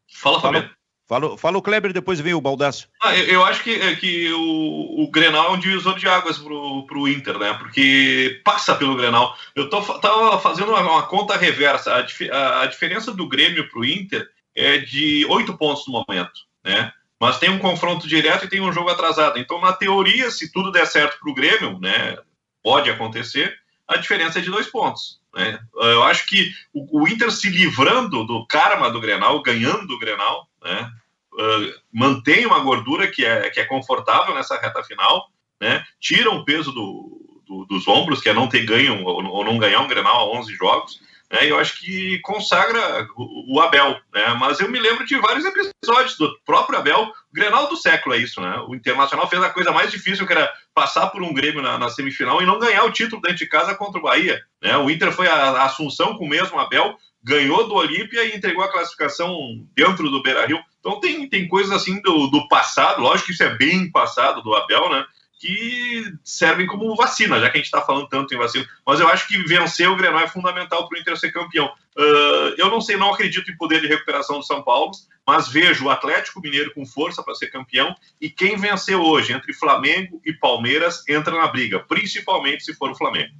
Fala, 0.10 0.40
Fabiano. 0.40 0.70
Fala, 1.06 1.38
fala 1.38 1.58
o 1.58 1.62
Kleber 1.62 1.92
e 1.92 1.94
depois 1.94 2.22
vem 2.22 2.34
o 2.34 2.40
Baldaço. 2.40 2.88
Ah, 3.02 3.14
eu, 3.14 3.26
eu, 3.26 3.46
acho 3.46 3.62
que, 3.62 3.76
é, 3.76 3.94
que 3.96 4.32
o, 4.32 5.04
o 5.04 5.12
Grenal 5.12 5.48
é 5.48 5.50
um 5.52 5.60
divisor 5.60 6.00
de 6.00 6.08
águas 6.08 6.38
pro, 6.38 6.86
pro 6.88 7.10
Inter, 7.10 7.38
né? 7.38 7.54
Porque 7.56 8.42
passa 8.46 8.74
pelo 8.74 8.96
Grenal. 8.96 9.36
Eu 9.54 9.70
tô, 9.70 9.82
tava 10.00 10.40
fazendo 10.40 10.70
uma, 10.70 10.80
uma 10.80 11.04
conta 11.04 11.36
reversa. 11.36 11.94
A, 11.94 12.06
a, 12.32 12.62
a, 12.62 12.66
diferença 12.68 13.12
do 13.12 13.28
Grêmio 13.28 13.68
pro 13.70 13.84
Inter 13.84 14.30
é 14.56 14.78
de 14.78 15.26
oito 15.30 15.58
pontos 15.58 15.86
no 15.88 15.94
momento, 15.94 16.42
né? 16.64 16.92
Mas 17.20 17.40
tem 17.40 17.50
um 17.50 17.60
confronto 17.60 18.08
direto 18.08 18.46
e 18.46 18.50
tem 18.50 18.60
um 18.60 18.74
jogo 18.74 18.90
atrasado. 18.90 19.40
Então, 19.40 19.62
na 19.62 19.72
teoria, 19.72 20.30
se 20.30 20.52
tudo 20.52 20.72
der 20.72 20.86
certo 20.86 21.20
pro 21.20 21.34
Grêmio, 21.34 21.80
né? 21.80 22.18
Pode 22.62 22.90
acontecer, 22.90 23.58
a 23.88 23.98
diferença 23.98 24.40
é 24.40 24.42
de 24.42 24.50
dois 24.50 24.68
pontos. 24.68 25.22
Né? 25.34 25.60
Eu 25.74 26.04
acho 26.04 26.26
que 26.28 26.54
o, 26.74 27.02
o 27.02 27.08
Inter 27.08 27.32
se 27.32 27.50
livrando 27.50 28.26
do 28.26 28.46
karma 28.46 28.90
do 28.90 29.00
Grenal, 29.00 29.42
ganhando 29.42 29.94
o 29.94 30.00
Grenal, 30.00 30.48
né? 30.64 30.92
Uh, 31.34 31.74
mantém 31.92 32.46
uma 32.46 32.60
gordura 32.60 33.08
que 33.08 33.26
é, 33.26 33.50
que 33.50 33.60
é 33.60 33.66
confortável 33.66 34.36
nessa 34.36 34.56
reta 34.60 34.84
final, 34.84 35.32
né? 35.60 35.84
tira 36.00 36.30
um 36.30 36.44
peso 36.44 36.72
do, 36.72 37.42
do, 37.48 37.66
dos 37.66 37.88
ombros, 37.88 38.22
que 38.22 38.30
é 38.30 38.34
não 38.34 38.48
ter 38.48 38.64
ganho 38.66 39.04
ou, 39.04 39.26
ou 39.26 39.44
não 39.44 39.58
ganhar 39.58 39.80
um 39.80 39.88
Grenal 39.88 40.16
a 40.16 40.40
11 40.40 40.54
jogos, 40.56 41.02
né? 41.34 41.50
Eu 41.50 41.58
acho 41.58 41.80
que 41.80 42.20
consagra 42.20 43.08
o, 43.18 43.56
o, 43.56 43.60
Abel, 43.60 44.00
né? 44.14 44.38
Mas 44.40 44.60
eu 44.60 44.70
me 44.70 44.80
lembro 44.80 45.04
de 45.04 45.18
vários 45.18 45.44
episódios 45.44 46.16
do 46.16 46.32
próprio 46.46 46.78
Abel, 46.78 47.06
o 47.06 47.34
Grenal 47.34 47.68
do 47.68 47.76
século 47.76 48.14
é 48.14 48.20
isso, 48.20 48.40
né? 48.40 48.64
O 48.68 48.76
Internacional 48.76 49.28
fez 49.28 49.42
a 49.42 49.50
coisa 49.50 49.72
mais 49.72 49.90
difícil, 49.90 50.28
que 50.28 50.34
era 50.34 50.54
passar 50.76 51.08
por 51.08 51.24
um 51.24 51.34
Grêmio 51.34 51.64
na, 51.64 51.76
na 51.76 51.90
semifinal 51.90 52.40
e 52.40 52.46
não 52.46 52.60
ganhar 52.60 52.84
o 52.84 52.92
título 52.92 53.20
dentro 53.20 53.38
de 53.38 53.48
casa 53.48 53.74
contra 53.74 54.00
o 54.00 54.04
Bahia, 54.04 54.40
né? 54.62 54.78
O 54.78 54.92
Inter 54.92 55.12
foi 55.12 55.28
a, 55.28 55.34
a 55.34 55.64
Assunção 55.64 56.16
com 56.16 56.26
o 56.26 56.30
mesmo 56.30 56.60
Abel, 56.60 56.96
ganhou 57.24 57.68
do 57.68 57.74
Olímpia 57.74 58.24
e 58.26 58.38
entregou 58.38 58.64
a 58.64 58.72
classificação 58.72 59.36
dentro 59.76 60.12
do 60.12 60.22
Beira-Rio. 60.22 60.60
Então 60.80 61.00
tem, 61.00 61.28
tem 61.28 61.48
coisas 61.48 61.72
assim 61.72 62.00
do, 62.04 62.28
do 62.28 62.48
passado, 62.48 63.02
lógico 63.02 63.28
que 63.28 63.34
isso 63.34 63.44
é 63.44 63.56
bem 63.56 63.90
passado 63.90 64.44
do 64.44 64.54
Abel, 64.54 64.88
né? 64.92 65.04
Que 65.44 66.14
servem 66.24 66.66
como 66.66 66.96
vacina, 66.96 67.38
já 67.38 67.50
que 67.50 67.58
a 67.58 67.60
gente 67.60 67.66
está 67.66 67.82
falando 67.82 68.08
tanto 68.08 68.34
em 68.34 68.38
vacina. 68.38 68.66
Mas 68.88 69.02
eu 69.02 69.10
acho 69.10 69.28
que 69.28 69.38
vencer 69.44 69.90
o 69.90 69.96
Grenal 69.98 70.22
é 70.22 70.28
fundamental 70.30 70.88
para 70.88 70.98
o 70.98 71.02
Inter 71.02 71.18
ser 71.18 71.34
campeão. 71.34 71.66
Uh, 71.98 72.56
eu 72.58 72.70
não 72.70 72.80
sei, 72.80 72.96
não 72.96 73.14
acredito 73.14 73.52
em 73.52 73.58
poder 73.58 73.82
de 73.82 73.88
recuperação 73.88 74.38
do 74.38 74.46
São 74.46 74.64
Paulo, 74.64 74.92
mas 75.28 75.50
vejo 75.50 75.84
o 75.84 75.90
Atlético 75.90 76.40
Mineiro 76.40 76.74
com 76.74 76.86
força 76.86 77.22
para 77.22 77.36
ser 77.36 77.48
campeão 77.48 77.94
e 78.22 78.30
quem 78.30 78.56
vencer 78.56 78.96
hoje 78.96 79.34
entre 79.34 79.54
Flamengo 79.54 80.22
e 80.24 80.32
Palmeiras 80.32 81.04
entra 81.10 81.38
na 81.38 81.48
briga, 81.48 81.82
principalmente 81.82 82.64
se 82.64 82.74
for 82.74 82.92
o 82.92 82.96
Flamengo. 82.96 83.34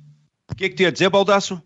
O 0.52 0.56
que, 0.56 0.68
que 0.68 0.76
tu 0.76 0.84
ia 0.84 0.92
dizer, 0.92 1.10
Baldaço? 1.10 1.64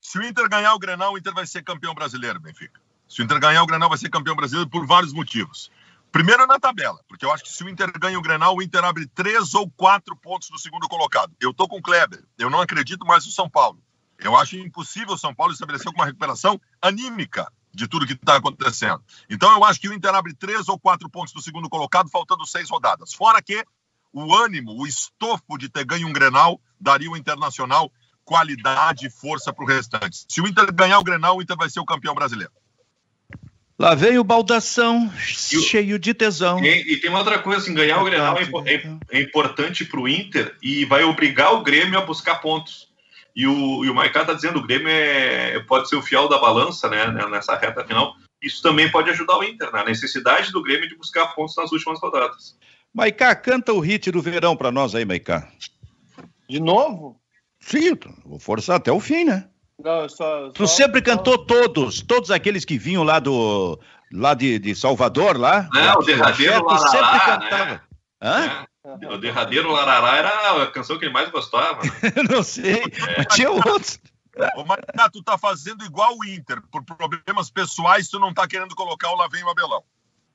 Se 0.00 0.18
o 0.18 0.24
Inter 0.24 0.48
ganhar 0.48 0.72
o 0.72 0.78
Grenal, 0.78 1.12
o 1.12 1.18
Inter 1.18 1.34
vai 1.34 1.46
ser 1.46 1.62
campeão 1.62 1.94
brasileiro, 1.94 2.40
Benfica. 2.40 2.80
Se 3.06 3.20
o 3.20 3.24
Inter 3.24 3.38
ganhar 3.38 3.62
o 3.62 3.66
Grenal, 3.66 3.90
vai 3.90 3.98
ser 3.98 4.08
campeão 4.08 4.34
brasileiro 4.34 4.70
por 4.70 4.86
vários 4.86 5.12
motivos. 5.12 5.70
Primeiro 6.12 6.46
na 6.46 6.60
tabela, 6.60 7.00
porque 7.08 7.24
eu 7.24 7.32
acho 7.32 7.42
que 7.42 7.50
se 7.50 7.64
o 7.64 7.68
Inter 7.70 7.90
ganha 7.98 8.18
o 8.18 8.22
Grenal, 8.22 8.54
o 8.54 8.62
Inter 8.62 8.84
abre 8.84 9.06
três 9.06 9.54
ou 9.54 9.70
quatro 9.70 10.14
pontos 10.14 10.50
do 10.50 10.58
segundo 10.58 10.86
colocado. 10.86 11.34
Eu 11.40 11.54
tô 11.54 11.66
com 11.66 11.78
o 11.78 11.82
Kleber, 11.82 12.22
eu 12.38 12.50
não 12.50 12.60
acredito 12.60 13.06
mais 13.06 13.24
no 13.24 13.32
São 13.32 13.48
Paulo. 13.48 13.82
Eu 14.18 14.36
acho 14.36 14.56
impossível 14.56 15.14
o 15.14 15.18
São 15.18 15.34
Paulo 15.34 15.54
estabelecer 15.54 15.90
uma 15.90 16.04
recuperação 16.04 16.60
anímica 16.82 17.50
de 17.72 17.88
tudo 17.88 18.06
que 18.06 18.12
está 18.12 18.36
acontecendo. 18.36 19.02
Então 19.30 19.50
eu 19.52 19.64
acho 19.64 19.80
que 19.80 19.88
o 19.88 19.94
Inter 19.94 20.14
abre 20.14 20.34
três 20.34 20.68
ou 20.68 20.78
quatro 20.78 21.08
pontos 21.08 21.32
do 21.32 21.40
segundo 21.40 21.70
colocado, 21.70 22.10
faltando 22.10 22.46
seis 22.46 22.68
rodadas. 22.68 23.14
Fora 23.14 23.40
que 23.40 23.64
o 24.12 24.34
ânimo, 24.34 24.78
o 24.78 24.86
estofo 24.86 25.56
de 25.56 25.70
ter 25.70 25.86
ganho 25.86 26.06
um 26.06 26.12
Grenal 26.12 26.60
daria 26.78 27.10
o 27.10 27.16
Internacional 27.16 27.90
qualidade 28.22 29.06
e 29.06 29.10
força 29.10 29.52
para 29.52 29.64
o 29.64 29.66
restante. 29.66 30.24
Se 30.28 30.40
o 30.40 30.46
Inter 30.46 30.72
ganhar 30.72 30.98
o 30.98 31.04
Grenal, 31.04 31.38
o 31.38 31.42
Inter 31.42 31.56
vai 31.56 31.70
ser 31.70 31.80
o 31.80 31.86
campeão 31.86 32.14
brasileiro. 32.14 32.52
Lá 33.82 33.96
vem 33.96 34.16
o 34.16 34.22
baldação, 34.22 35.12
cheio 35.18 35.98
de 35.98 36.14
tesão. 36.14 36.64
E, 36.64 36.92
e, 36.92 37.00
tem 37.00 37.10
uma 37.10 37.18
outra 37.18 37.40
coisa, 37.40 37.62
assim, 37.62 37.74
ganhar 37.74 38.00
o 38.00 38.04
Grenal 38.04 38.38
é, 38.38 38.74
é, 38.74 38.98
é 39.10 39.20
importante 39.20 39.84
para 39.84 39.98
o 39.98 40.08
Inter 40.08 40.54
e 40.62 40.84
vai 40.84 41.02
obrigar 41.02 41.52
o 41.52 41.64
Grêmio 41.64 41.98
a 41.98 42.06
buscar 42.06 42.36
pontos. 42.36 42.92
E 43.34 43.44
o, 43.44 43.84
e 43.84 43.90
o 43.90 43.94
Maicá 43.94 44.20
está 44.20 44.34
dizendo, 44.34 44.60
o 44.60 44.62
Grêmio 44.64 44.86
é, 44.86 45.58
pode 45.66 45.88
ser 45.88 45.96
o 45.96 46.02
fiel 46.02 46.28
da 46.28 46.38
balança 46.38 46.88
né, 46.88 47.08
né, 47.08 47.26
nessa 47.28 47.56
reta 47.56 47.84
final. 47.84 48.14
Isso 48.40 48.62
também 48.62 48.88
pode 48.88 49.10
ajudar 49.10 49.36
o 49.36 49.42
Inter, 49.42 49.72
na 49.72 49.84
necessidade 49.84 50.52
do 50.52 50.62
Grêmio 50.62 50.88
de 50.88 50.94
buscar 50.94 51.34
pontos 51.34 51.56
nas 51.56 51.72
últimas 51.72 52.00
rodadas. 52.00 52.56
Maicá, 52.94 53.34
canta 53.34 53.72
o 53.72 53.80
hit 53.80 54.12
do 54.12 54.22
verão 54.22 54.56
para 54.56 54.70
nós 54.70 54.94
aí, 54.94 55.04
Maicá. 55.04 55.48
De 56.48 56.60
novo? 56.60 57.20
Sim, 57.58 57.98
vou 58.24 58.38
forçar 58.38 58.76
até 58.76 58.92
o 58.92 59.00
fim, 59.00 59.24
né? 59.24 59.48
Não, 59.78 60.08
só, 60.08 60.50
tu 60.50 60.66
só, 60.66 60.74
sempre 60.74 61.00
só... 61.00 61.16
cantou 61.16 61.38
todos, 61.38 62.02
todos 62.02 62.30
aqueles 62.30 62.64
que 62.64 62.78
vinham 62.78 63.02
lá 63.02 63.18
do 63.18 63.78
lá 64.12 64.34
de, 64.34 64.58
de 64.58 64.74
Salvador, 64.74 65.38
lá. 65.38 65.68
É, 65.74 65.92
o 65.92 66.02
derradeiro 66.02 66.64
Larará, 66.64 66.88
sempre 66.88 67.12
né? 67.12 67.20
cantava. 67.20 67.64
Né? 67.64 67.80
Hã? 68.22 68.44
É. 68.46 68.72
O 69.08 69.18
derradeiro 69.18 69.70
Larará 69.70 70.16
era 70.16 70.62
a 70.62 70.66
canção 70.70 70.98
que 70.98 71.04
ele 71.04 71.12
mais 71.12 71.30
gostava. 71.30 71.80
Não 72.30 72.42
sei, 72.42 72.78
é. 72.78 73.18
mas 73.18 73.34
tinha 73.34 73.50
outros. 73.50 74.00
Ô, 74.56 74.64
Marina, 74.64 75.10
tu 75.12 75.22
tá 75.22 75.38
fazendo 75.38 75.84
igual 75.84 76.16
o 76.16 76.24
Inter. 76.24 76.60
Por 76.70 76.84
problemas 76.84 77.50
pessoais, 77.50 78.08
tu 78.08 78.18
não 78.18 78.32
tá 78.32 78.48
querendo 78.48 78.74
colocar 78.74 79.10
o 79.10 79.16
Lá 79.16 79.28
Vem 79.28 79.44
o 79.44 79.50
Abelão. 79.50 79.84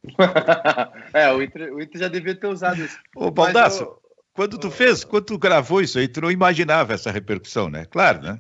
é, 1.14 1.34
o 1.34 1.42
Inter, 1.42 1.74
o 1.74 1.82
Inter 1.82 2.02
já 2.02 2.08
devia 2.08 2.36
ter 2.36 2.48
usado 2.48 2.82
isso. 2.82 2.98
Ô, 3.16 3.32
Baldasso, 3.32 3.84
eu... 3.84 4.02
quando 4.34 4.58
tu 4.60 4.70
fez, 4.70 5.04
quando 5.04 5.26
tu 5.26 5.38
gravou 5.38 5.82
isso 5.82 5.98
aí, 5.98 6.08
tu 6.08 6.22
não 6.22 6.32
imaginava 6.32 6.94
essa 6.94 7.12
repercussão, 7.12 7.70
né? 7.70 7.86
Claro, 7.86 8.22
né? 8.22 8.40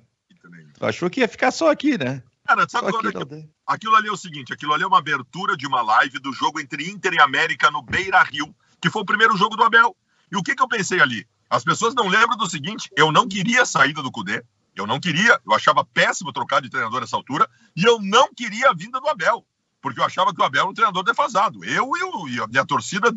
Tu 0.77 0.85
achou 0.85 1.09
que 1.09 1.21
ia 1.21 1.27
ficar 1.27 1.51
só 1.51 1.71
aqui, 1.71 1.97
né? 1.97 2.23
Cara, 2.45 2.67
sabe 2.69 2.91
quando 2.91 3.09
aquilo, 3.09 3.49
aquilo 3.65 3.95
ali 3.95 4.07
é 4.07 4.11
o 4.11 4.17
seguinte: 4.17 4.53
aquilo 4.53 4.73
ali 4.73 4.83
é 4.83 4.87
uma 4.87 4.99
abertura 4.99 5.57
de 5.57 5.67
uma 5.67 5.81
live 5.81 6.19
do 6.19 6.31
jogo 6.31 6.59
entre 6.59 6.89
Inter 6.89 7.13
e 7.13 7.19
América 7.19 7.69
no 7.71 7.81
Beira 7.81 8.21
Rio, 8.23 8.55
que 8.81 8.89
foi 8.89 9.01
o 9.01 9.05
primeiro 9.05 9.35
jogo 9.35 9.57
do 9.57 9.63
Abel. 9.63 9.95
E 10.31 10.37
o 10.37 10.43
que, 10.43 10.55
que 10.55 10.61
eu 10.61 10.67
pensei 10.67 11.01
ali? 11.01 11.27
As 11.49 11.63
pessoas 11.63 11.95
não 11.95 12.07
lembram 12.07 12.37
do 12.37 12.49
seguinte: 12.49 12.89
eu 12.95 13.11
não 13.11 13.27
queria 13.27 13.63
a 13.63 13.65
saída 13.65 14.01
do 14.03 14.11
Cudê, 14.11 14.43
eu 14.75 14.85
não 14.85 14.99
queria, 14.99 15.41
eu 15.45 15.53
achava 15.53 15.83
péssimo 15.83 16.31
trocar 16.31 16.61
de 16.61 16.69
treinador 16.69 17.01
nessa 17.01 17.15
altura, 17.15 17.49
e 17.75 17.83
eu 17.83 17.99
não 17.99 18.33
queria 18.33 18.69
a 18.69 18.73
vinda 18.73 18.99
do 19.01 19.09
Abel, 19.09 19.45
porque 19.81 19.99
eu 19.99 20.05
achava 20.05 20.33
que 20.33 20.39
o 20.39 20.45
Abel 20.45 20.61
era 20.61 20.69
um 20.69 20.73
treinador 20.73 21.03
defasado, 21.03 21.65
eu 21.65 21.91
e, 21.97 22.03
o, 22.03 22.29
e 22.29 22.39
a 22.39 22.47
minha 22.47 22.65
torcida 22.65 23.11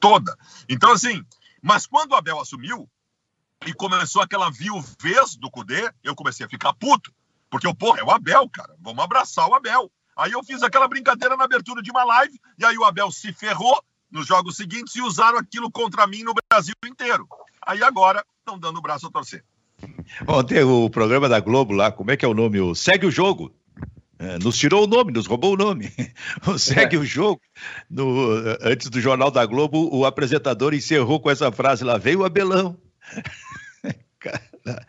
toda. 0.00 0.36
Então, 0.68 0.92
assim, 0.92 1.24
mas 1.62 1.86
quando 1.86 2.12
o 2.12 2.16
Abel 2.16 2.40
assumiu, 2.40 2.88
e 3.66 3.72
começou 3.74 4.22
aquela 4.22 4.50
viuvez 4.50 5.36
do 5.36 5.50
Cudê, 5.50 5.90
eu 6.02 6.14
comecei 6.14 6.46
a 6.46 6.48
ficar 6.48 6.72
puto. 6.72 7.12
Porque, 7.50 7.66
eu, 7.66 7.74
porra, 7.74 8.00
é 8.00 8.04
o 8.04 8.10
Abel, 8.10 8.48
cara. 8.48 8.74
Vamos 8.80 9.02
abraçar 9.02 9.48
o 9.48 9.54
Abel. 9.54 9.90
Aí 10.16 10.32
eu 10.32 10.42
fiz 10.42 10.62
aquela 10.62 10.86
brincadeira 10.86 11.36
na 11.36 11.44
abertura 11.44 11.82
de 11.82 11.90
uma 11.90 12.04
live, 12.04 12.38
e 12.58 12.64
aí 12.64 12.76
o 12.76 12.84
Abel 12.84 13.10
se 13.10 13.32
ferrou 13.32 13.82
nos 14.10 14.26
jogos 14.26 14.56
seguintes 14.56 14.94
e 14.96 15.00
usaram 15.00 15.38
aquilo 15.38 15.70
contra 15.70 16.06
mim 16.06 16.22
no 16.22 16.34
Brasil 16.50 16.74
inteiro. 16.84 17.26
Aí 17.66 17.82
agora 17.82 18.24
estão 18.38 18.58
dando 18.58 18.78
o 18.78 18.82
braço 18.82 19.06
a 19.06 19.10
torcer. 19.10 19.44
Ontem 20.26 20.62
o 20.62 20.90
programa 20.90 21.28
da 21.28 21.40
Globo 21.40 21.72
lá, 21.72 21.90
como 21.90 22.10
é 22.10 22.16
que 22.16 22.24
é 22.24 22.28
o 22.28 22.34
nome? 22.34 22.60
O 22.60 22.74
Segue 22.74 23.06
o 23.06 23.10
Jogo. 23.10 23.54
É, 24.18 24.38
nos 24.38 24.58
tirou 24.58 24.84
o 24.84 24.86
nome, 24.86 25.12
nos 25.12 25.26
roubou 25.26 25.54
o 25.54 25.56
nome. 25.56 25.90
O 26.46 26.58
Segue 26.58 26.96
é. 26.96 26.98
o 26.98 27.04
Jogo. 27.04 27.40
No, 27.88 28.30
antes 28.60 28.90
do 28.90 29.00
Jornal 29.00 29.30
da 29.30 29.46
Globo, 29.46 29.88
o 29.90 30.04
apresentador 30.04 30.74
encerrou 30.74 31.20
com 31.20 31.30
essa 31.30 31.50
frase 31.50 31.84
lá, 31.84 31.96
veio 31.96 32.20
o 32.20 32.24
Abelão. 32.24 32.76
Cara, 34.20 34.86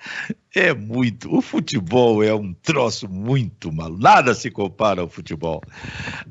é 0.54 0.74
muito. 0.74 1.34
O 1.34 1.42
futebol 1.42 2.22
é 2.22 2.34
um 2.34 2.54
troço 2.54 3.08
muito 3.08 3.72
mal. 3.72 3.90
Nada 3.90 4.36
se 4.36 4.52
compara 4.52 5.02
ao 5.02 5.10
futebol. 5.10 5.62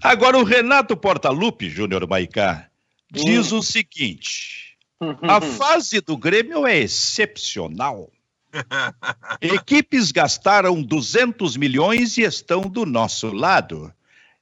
Agora, 0.03 0.39
o 0.39 0.45
Renato 0.45 0.95
Portaluppi, 0.97 1.71
Júnior 1.71 2.07
Maicá, 2.07 2.69
diz 3.11 3.53
hum. 3.53 3.59
o 3.59 3.63
seguinte: 3.63 4.77
a 5.23 5.41
fase 5.41 6.01
do 6.03 6.17
Grêmio 6.17 6.67
é 6.67 6.79
excepcional. 6.79 8.11
Equipes 9.41 10.13
gastaram 10.13 10.83
200 10.83 11.57
milhões 11.57 12.19
e 12.19 12.23
estão 12.23 12.63
do 12.63 12.85
nosso 12.85 13.33
lado. 13.33 13.93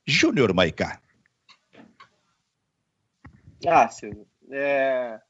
Júnior 0.04 0.52
Maicá. 0.52 1.00
Ah, 3.66 3.88
Silvio. 3.88 4.26
É... 4.50 5.20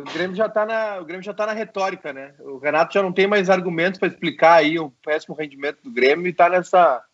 O 0.00 0.12
Grêmio 0.12 0.34
já 0.34 0.46
está 0.46 0.64
na, 0.64 0.98
o 1.00 1.04
Grêmio 1.04 1.22
já 1.22 1.34
tá 1.34 1.46
na 1.46 1.52
retórica, 1.52 2.12
né? 2.12 2.32
O 2.40 2.58
Renato 2.58 2.94
já 2.94 3.02
não 3.02 3.12
tem 3.12 3.26
mais 3.26 3.50
argumentos 3.50 3.98
para 3.98 4.08
explicar 4.08 4.54
aí 4.54 4.78
o 4.78 4.90
péssimo 5.04 5.34
rendimento 5.34 5.78
do 5.82 5.90
Grêmio 5.90 6.26
e 6.26 6.30
está 6.30 6.48
nessa 6.48 7.04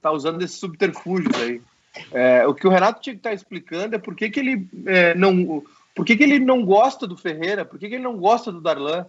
tá 0.00 0.12
usando 0.12 0.42
esses 0.42 0.58
subterfúgios 0.58 1.34
aí. 1.40 1.62
É, 2.12 2.46
o 2.46 2.54
que 2.54 2.66
o 2.66 2.70
Renato 2.70 3.00
tinha 3.00 3.14
que 3.14 3.20
estar 3.20 3.30
tá 3.30 3.34
explicando 3.34 3.96
é 3.96 3.98
por 3.98 4.14
que, 4.14 4.30
que 4.30 4.40
ele 4.40 4.68
é, 4.86 5.14
não. 5.14 5.64
Por 5.94 6.04
que, 6.04 6.16
que 6.16 6.22
ele 6.22 6.38
não 6.38 6.64
gosta 6.64 7.06
do 7.06 7.16
Ferreira? 7.16 7.64
Por 7.64 7.78
que, 7.78 7.88
que 7.88 7.94
ele 7.96 8.04
não 8.04 8.16
gosta 8.16 8.52
do 8.52 8.60
Darlan? 8.60 9.06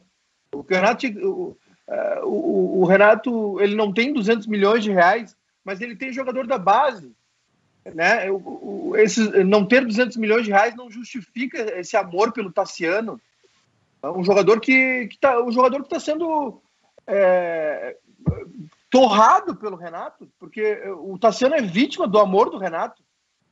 O, 0.52 0.62
Renato, 0.62 1.06
o, 1.06 1.58
é, 1.88 2.22
o, 2.24 2.80
o, 2.80 2.86
Renato 2.86 3.62
ele 3.62 3.76
não 3.76 3.94
tem 3.94 4.12
200 4.12 4.48
milhões 4.48 4.84
de 4.84 4.92
reais, 4.92 5.36
mas 5.64 5.82
ele 5.82 5.96
tem 5.96 6.12
jogador 6.12 6.48
da 6.48 6.58
base. 6.58 7.14
Né? 7.94 8.30
O, 8.32 8.94
não 9.46 9.66
ter 9.66 9.86
200 9.86 10.18
milhões 10.18 10.46
de 10.46 10.52
reais 10.52 10.76
não 10.76 10.90
justifica 10.90 11.80
esse 11.80 11.96
amor 11.96 12.32
pelo 12.32 12.52
Tassiano. 12.52 13.20
É 14.02 14.10
um 14.10 14.24
jogador 14.24 14.60
que, 14.60 15.08
que 15.08 15.18
tá, 15.18 15.42
um 15.42 15.52
jogador 15.52 15.80
que 15.82 15.88
está 15.88 16.00
sendo 16.00 16.62
é, 17.06 17.98
torrado 18.90 19.56
pelo 19.56 19.76
Renato, 19.76 20.30
porque 20.40 20.82
o 20.98 21.18
Tassiano 21.18 21.56
é 21.56 21.62
vítima 21.62 22.08
do 22.08 22.20
amor 22.20 22.50
do 22.50 22.58
Renato. 22.58 23.04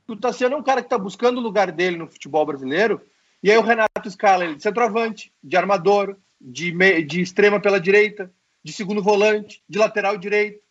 O 0.07 0.15
Tassiano 0.15 0.55
é 0.55 0.57
um 0.57 0.63
cara 0.63 0.81
que 0.81 0.87
está 0.87 0.97
buscando 0.97 1.37
o 1.37 1.43
lugar 1.43 1.71
dele 1.71 1.97
no 1.97 2.07
futebol 2.07 2.45
brasileiro, 2.45 3.01
e 3.43 3.51
aí 3.51 3.57
o 3.57 3.61
Renato 3.61 4.07
escala 4.07 4.45
ele 4.45 4.55
de 4.55 4.63
centroavante, 4.63 5.31
de 5.43 5.57
armador, 5.57 6.17
de, 6.39 6.71
de 7.03 7.21
extrema 7.21 7.59
pela 7.59 7.79
direita, 7.79 8.31
de 8.63 8.73
segundo 8.73 9.01
volante, 9.01 9.61
de 9.67 9.77
lateral 9.77 10.17
direito. 10.17 10.61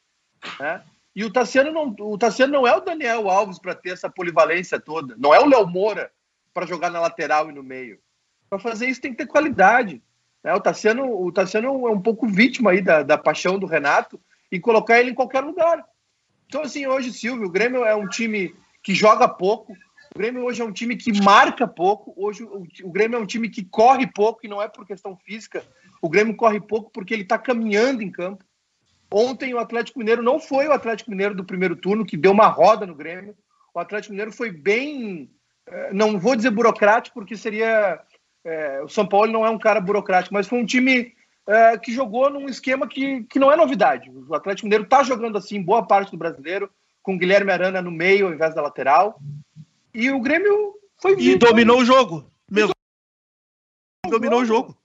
Né? 0.59 0.83
E 1.17 1.25
o 1.25 1.33
Tassiano, 1.33 1.73
não, 1.73 1.97
o 1.99 2.19
Tassiano 2.19 2.53
não 2.53 2.67
é 2.67 2.77
o 2.77 2.81
Daniel 2.81 3.29
Alves 3.29 3.59
para 3.59 3.75
ter 3.75 3.91
essa 3.91 4.09
polivalência 4.09 4.79
toda, 4.79 5.17
não 5.19 5.35
é 5.35 5.41
o 5.41 5.49
Léo 5.49 5.67
Moura 5.67 6.12
para 6.53 6.67
jogar 6.67 6.91
na 6.91 7.01
lateral 7.01 7.49
e 7.49 7.55
no 7.55 7.62
meio. 7.62 7.99
Para 8.49 8.59
fazer 8.59 8.87
isso 8.87 9.01
tem 9.01 9.12
que 9.12 9.19
ter 9.19 9.27
qualidade. 9.27 10.03
Né? 10.45 10.55
O, 10.55 10.61
Tassiano, 10.61 11.11
o 11.11 11.33
Tassiano 11.33 11.89
é 11.89 11.91
um 11.91 12.01
pouco 12.01 12.29
vítima 12.29 12.71
aí 12.71 12.83
da, 12.83 13.03
da 13.03 13.17
paixão 13.17 13.59
do 13.59 13.67
Renato, 13.67 14.21
e 14.51 14.61
colocar 14.61 14.99
ele 14.99 15.11
em 15.11 15.14
qualquer 15.14 15.41
lugar. 15.41 15.85
Então, 16.47 16.62
assim, 16.62 16.87
hoje, 16.87 17.12
Silvio, 17.12 17.47
o 17.47 17.51
Grêmio 17.51 17.85
é 17.85 17.95
um 17.95 18.09
time 18.09 18.55
que 18.83 18.95
joga 18.95 19.29
pouco, 19.29 19.73
o 20.14 20.19
Grêmio 20.19 20.45
hoje 20.45 20.62
é 20.62 20.64
um 20.64 20.73
time 20.73 20.97
que 20.97 21.12
marca 21.21 21.67
pouco, 21.67 22.14
hoje 22.17 22.45
o 22.45 22.91
Grêmio 22.91 23.17
é 23.19 23.21
um 23.21 23.27
time 23.27 23.49
que 23.49 23.64
corre 23.64 24.07
pouco, 24.07 24.41
e 24.45 24.49
não 24.49 24.62
é 24.62 24.69
por 24.69 24.87
questão 24.87 25.17
física, 25.17 25.64
o 26.01 26.09
Grêmio 26.09 26.37
corre 26.37 26.61
pouco 26.61 26.91
porque 26.91 27.12
ele 27.12 27.23
está 27.23 27.39
caminhando 27.39 28.03
em 28.03 28.11
campo. 28.11 28.45
Ontem 29.11 29.55
o 29.55 29.59
Atlético 29.59 29.99
Mineiro 29.99 30.23
não 30.23 30.39
foi 30.39 30.67
o 30.67 30.73
Atlético 30.73 31.11
Mineiro 31.11 31.35
do 31.35 31.45
primeiro 31.45 31.77
turno, 31.77 32.05
que 32.05 32.17
deu 32.17 32.33
uma 32.33 32.49
roda 32.49 32.87
no 32.87 32.95
Grêmio. 32.95 33.37
O 33.73 33.79
Atlético 33.79 34.13
Mineiro 34.13 34.33
foi 34.33 34.51
bem, 34.51 35.31
eh, 35.67 35.91
não 35.93 36.19
vou 36.19 36.35
dizer 36.35 36.51
burocrático, 36.51 37.15
porque 37.15 37.37
seria. 37.37 38.01
É, 38.45 38.81
o 38.83 38.89
São 38.89 39.07
Paulo 39.07 39.33
não 39.33 39.45
é 39.45 39.51
um 39.51 39.59
cara 39.59 39.81
burocrático, 39.81 40.33
mas 40.33 40.47
foi 40.47 40.61
um 40.61 40.67
time 40.67 41.13
é, 41.47 41.79
que 41.79 41.93
jogou 41.93 42.31
num 42.31 42.49
esquema 42.49 42.87
que, 42.87 43.25
que 43.25 43.39
não 43.39 43.51
é 43.51 43.57
novidade. 43.57 44.11
O 44.11 44.35
Atlético 44.35 44.67
Mineiro 44.67 44.85
está 44.85 45.03
jogando 45.03 45.39
assim 45.39 45.63
boa 45.63 45.87
parte 45.87 46.11
do 46.11 46.17
brasileiro, 46.17 46.71
com 47.03 47.19
Guilherme 47.19 47.53
Arana 47.53 47.83
no 47.83 47.91
meio 47.91 48.27
ao 48.27 48.33
invés 48.33 48.55
da 48.55 48.63
lateral. 48.63 49.21
E 49.95 50.11
o 50.11 50.21
Grêmio 50.21 50.75
foi 50.99 51.15
E 51.19 51.37
dominou 51.37 51.81
o 51.81 51.85
jogo. 51.85 52.31
Mesmo. 52.51 52.73
Dominou 54.09 54.43
o 54.43 54.45
jogo. 54.45 54.77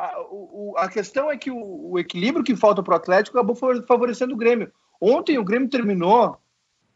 A, 0.00 0.18
o, 0.30 0.74
a 0.78 0.88
questão 0.88 1.30
é 1.30 1.36
que 1.36 1.50
o, 1.50 1.90
o 1.90 1.98
equilíbrio 1.98 2.42
que 2.42 2.56
falta 2.56 2.82
para 2.82 2.94
o 2.94 2.96
Atlético 2.96 3.36
acabou 3.36 3.54
favorecendo 3.86 4.32
o 4.32 4.36
Grêmio. 4.36 4.72
Ontem 4.98 5.38
o 5.38 5.44
Grêmio 5.44 5.68
terminou 5.68 6.38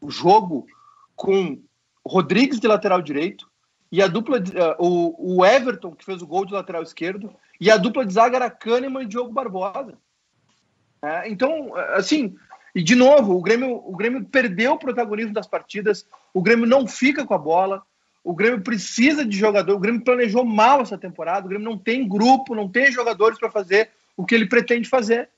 o 0.01 0.11
jogo 0.11 0.67
com 1.15 1.61
Rodrigues 2.07 2.59
de 2.59 2.67
lateral 2.67 3.03
direito 3.03 3.47
e 3.93 4.03
a 4.03 4.07
dupla, 4.07 4.39
uh, 4.39 4.43
o, 4.79 5.37
o 5.37 5.45
Everton, 5.45 5.95
que 5.95 6.05
fez 6.05 6.23
o 6.23 6.27
gol 6.27 6.47
de 6.47 6.55
lateral 6.55 6.83
esquerdo, 6.83 7.31
e 7.61 7.71
a 7.71 7.77
dupla 7.77 8.07
de 8.07 8.15
zaga 8.15 8.37
era 8.37 8.51
Kahneman 8.51 9.03
e 9.03 9.07
Diogo 9.07 9.33
Barbosa. 9.33 9.99
É, 11.03 11.29
então, 11.29 11.75
assim, 11.95 12.35
e 12.75 12.83
de 12.83 12.95
novo, 12.95 13.37
o 13.37 13.43
Grêmio, 13.43 13.77
o 13.85 13.95
Grêmio 13.95 14.25
perdeu 14.25 14.73
o 14.73 14.79
protagonismo 14.79 15.35
das 15.35 15.47
partidas, 15.47 16.09
o 16.33 16.43
Grêmio 16.43 16.67
não 16.67 16.87
fica 16.87 17.27
com 17.27 17.35
a 17.35 17.39
bola, 17.39 17.83
o 18.25 18.35
Grêmio 18.35 18.63
precisa 18.63 19.23
de 19.23 19.37
jogador, 19.37 19.75
o 19.75 19.79
Grêmio 19.79 20.03
planejou 20.03 20.45
mal 20.45 20.81
essa 20.81 20.97
temporada, 20.97 21.45
o 21.45 21.49
Grêmio 21.51 21.69
não 21.69 21.77
tem 21.77 22.09
grupo, 22.09 22.55
não 22.55 22.67
tem 22.67 22.91
jogadores 22.91 23.39
para 23.39 23.51
fazer 23.51 23.91
o 24.17 24.25
que 24.25 24.35
ele 24.35 24.47
pretende 24.47 24.89
fazer. 24.89 25.29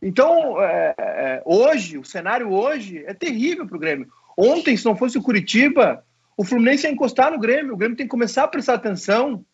Então, 0.00 0.62
é, 0.62 0.94
é, 0.96 1.42
hoje, 1.44 1.98
o 1.98 2.04
cenário 2.04 2.52
hoje 2.52 3.04
é 3.04 3.12
terrível 3.12 3.66
para 3.66 3.76
o 3.76 3.80
Grêmio. 3.80 4.08
Ontem, 4.36 4.76
se 4.76 4.84
não 4.84 4.96
fosse 4.96 5.18
o 5.18 5.22
Curitiba, 5.22 6.04
o 6.36 6.44
Fluminense 6.44 6.86
ia 6.86 6.92
encostar 6.92 7.32
no 7.32 7.38
Grêmio. 7.38 7.74
O 7.74 7.76
Grêmio 7.76 7.96
tem 7.96 8.06
que 8.06 8.10
começar 8.10 8.44
a 8.44 8.48
prestar 8.48 8.74
atenção 8.74 9.44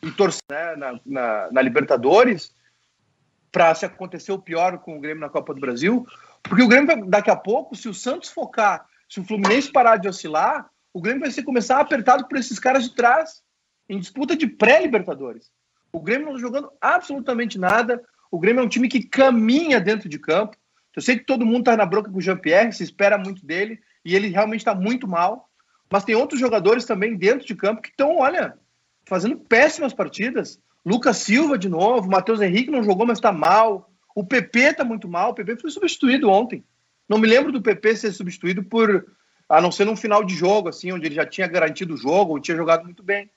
e 0.00 0.10
torcer 0.12 0.40
né, 0.48 0.76
na, 0.76 1.00
na, 1.04 1.48
na 1.52 1.62
Libertadores 1.62 2.54
para 3.50 3.74
se 3.74 3.84
acontecer 3.84 4.30
o 4.30 4.38
pior 4.38 4.78
com 4.78 4.96
o 4.96 5.00
Grêmio 5.00 5.20
na 5.20 5.28
Copa 5.28 5.52
do 5.52 5.60
Brasil, 5.60 6.06
porque 6.44 6.62
o 6.62 6.68
Grêmio 6.68 7.04
daqui 7.06 7.30
a 7.30 7.36
pouco, 7.36 7.74
se 7.74 7.88
o 7.88 7.94
Santos 7.94 8.30
focar, 8.30 8.86
se 9.08 9.18
o 9.18 9.24
Fluminense 9.24 9.72
parar 9.72 9.96
de 9.96 10.08
oscilar, 10.08 10.69
o 10.92 11.00
Grêmio 11.00 11.20
vai 11.20 11.30
ser 11.30 11.42
começar 11.42 11.80
apertado 11.80 12.26
por 12.26 12.38
esses 12.38 12.58
caras 12.58 12.84
de 12.84 12.94
trás, 12.94 13.42
em 13.88 13.98
disputa 13.98 14.36
de 14.36 14.46
pré-Libertadores. 14.46 15.50
O 15.92 16.00
Grêmio 16.00 16.26
não 16.26 16.36
está 16.36 16.46
jogando 16.46 16.72
absolutamente 16.80 17.58
nada. 17.58 18.02
O 18.30 18.38
Grêmio 18.38 18.60
é 18.60 18.64
um 18.64 18.68
time 18.68 18.88
que 18.88 19.02
caminha 19.02 19.80
dentro 19.80 20.08
de 20.08 20.18
campo. 20.18 20.56
Eu 20.94 21.02
sei 21.02 21.18
que 21.18 21.24
todo 21.24 21.46
mundo 21.46 21.60
está 21.60 21.76
na 21.76 21.86
bronca 21.86 22.10
com 22.10 22.18
o 22.18 22.22
Jean-Pierre, 22.22 22.72
se 22.72 22.82
espera 22.82 23.18
muito 23.18 23.44
dele, 23.44 23.80
e 24.04 24.14
ele 24.14 24.28
realmente 24.28 24.60
está 24.60 24.74
muito 24.74 25.06
mal. 25.06 25.48
Mas 25.90 26.04
tem 26.04 26.14
outros 26.14 26.38
jogadores 26.38 26.84
também 26.84 27.16
dentro 27.16 27.46
de 27.46 27.54
campo 27.54 27.82
que 27.82 27.88
estão, 27.88 28.18
olha, 28.18 28.56
fazendo 29.04 29.36
péssimas 29.36 29.92
partidas. 29.92 30.60
Lucas 30.84 31.18
Silva 31.18 31.58
de 31.58 31.68
novo, 31.68 32.08
Matheus 32.08 32.40
Henrique 32.40 32.70
não 32.70 32.82
jogou, 32.82 33.06
mas 33.06 33.18
está 33.18 33.32
mal. 33.32 33.90
O 34.14 34.24
PP 34.24 34.58
está 34.60 34.84
muito 34.84 35.08
mal. 35.08 35.30
O 35.30 35.34
PP 35.34 35.56
foi 35.56 35.70
substituído 35.70 36.30
ontem. 36.30 36.64
Não 37.08 37.18
me 37.18 37.26
lembro 37.26 37.50
do 37.50 37.62
PP 37.62 37.96
ser 37.96 38.12
substituído 38.12 38.62
por, 38.62 39.04
a 39.50 39.60
não 39.60 39.72
ser 39.72 39.84
num 39.84 39.96
final 39.96 40.22
de 40.22 40.34
jogo, 40.34 40.68
assim, 40.68 40.92
onde 40.92 41.06
ele 41.06 41.16
já 41.16 41.26
tinha 41.26 41.48
garantido 41.48 41.94
o 41.94 41.96
jogo, 41.96 42.34
ou 42.34 42.40
tinha 42.40 42.56
jogado 42.56 42.84
muito 42.84 43.02
bem. 43.02 43.28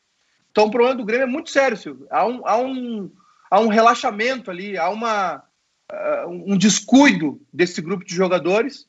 Então 0.51 0.65
o 0.65 0.71
problema 0.71 0.95
do 0.95 1.03
Grêmio 1.03 1.23
é 1.23 1.27
muito 1.27 1.49
sério, 1.49 1.75
Silvio. 1.75 2.05
Há 2.11 2.23
um, 2.27 2.47
há 2.47 2.57
um, 2.57 3.11
há 3.49 3.59
um 3.59 3.67
relaxamento 3.67 4.51
ali, 4.51 4.77
há 4.77 4.89
uma, 4.89 5.43
uh, 5.91 6.29
um 6.29 6.55
descuido 6.55 7.41
desse 7.51 7.81
grupo 7.81 8.05
de 8.05 8.13
jogadores 8.13 8.85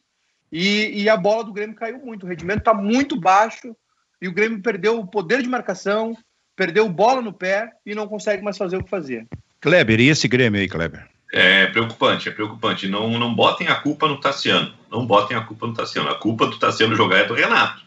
e, 0.53 1.03
e 1.03 1.09
a 1.09 1.17
bola 1.17 1.43
do 1.43 1.53
Grêmio 1.55 1.75
caiu 1.75 1.99
muito. 1.99 2.27
O 2.27 2.29
rendimento 2.29 2.59
está 2.59 2.75
muito 2.75 3.19
baixo 3.19 3.75
e 4.21 4.29
o 4.29 4.33
Grêmio 4.33 4.61
perdeu 4.61 5.01
o 5.01 5.07
poder 5.07 5.43
de 5.43 5.49
marcação, 5.49 6.15
perdeu 6.55 6.87
bola 6.91 7.23
no 7.23 7.33
pé 7.33 7.73
e 7.87 7.95
não 7.95 8.07
consegue 8.07 8.43
mais 8.43 8.59
fazer 8.59 8.77
o 8.77 8.85
que 8.85 8.91
fazia. 8.91 9.27
Kleber, 9.63 9.99
e 9.99 10.11
esse 10.11 10.29
Grêmio 10.29 10.61
aí, 10.61 10.69
Kleber? 10.69 11.09
É 11.33 11.67
preocupante, 11.67 12.29
é 12.29 12.33
preocupante. 12.33 12.87
Não, 12.87 13.19
não 13.19 13.35
botem 13.35 13.69
a 13.69 13.75
culpa 13.75 14.07
no 14.07 14.21
Tassiano. 14.21 14.73
Não 14.91 15.07
botem 15.07 15.37
a 15.37 15.41
culpa 15.41 15.67
no 15.67 15.75
Tassiano. 15.75 16.09
A 16.09 16.15
culpa 16.15 16.47
do 16.47 16.59
Tassiano 16.59 16.95
jogar 16.95 17.19
é 17.19 17.25
do 17.25 17.35
Renato. 17.35 17.83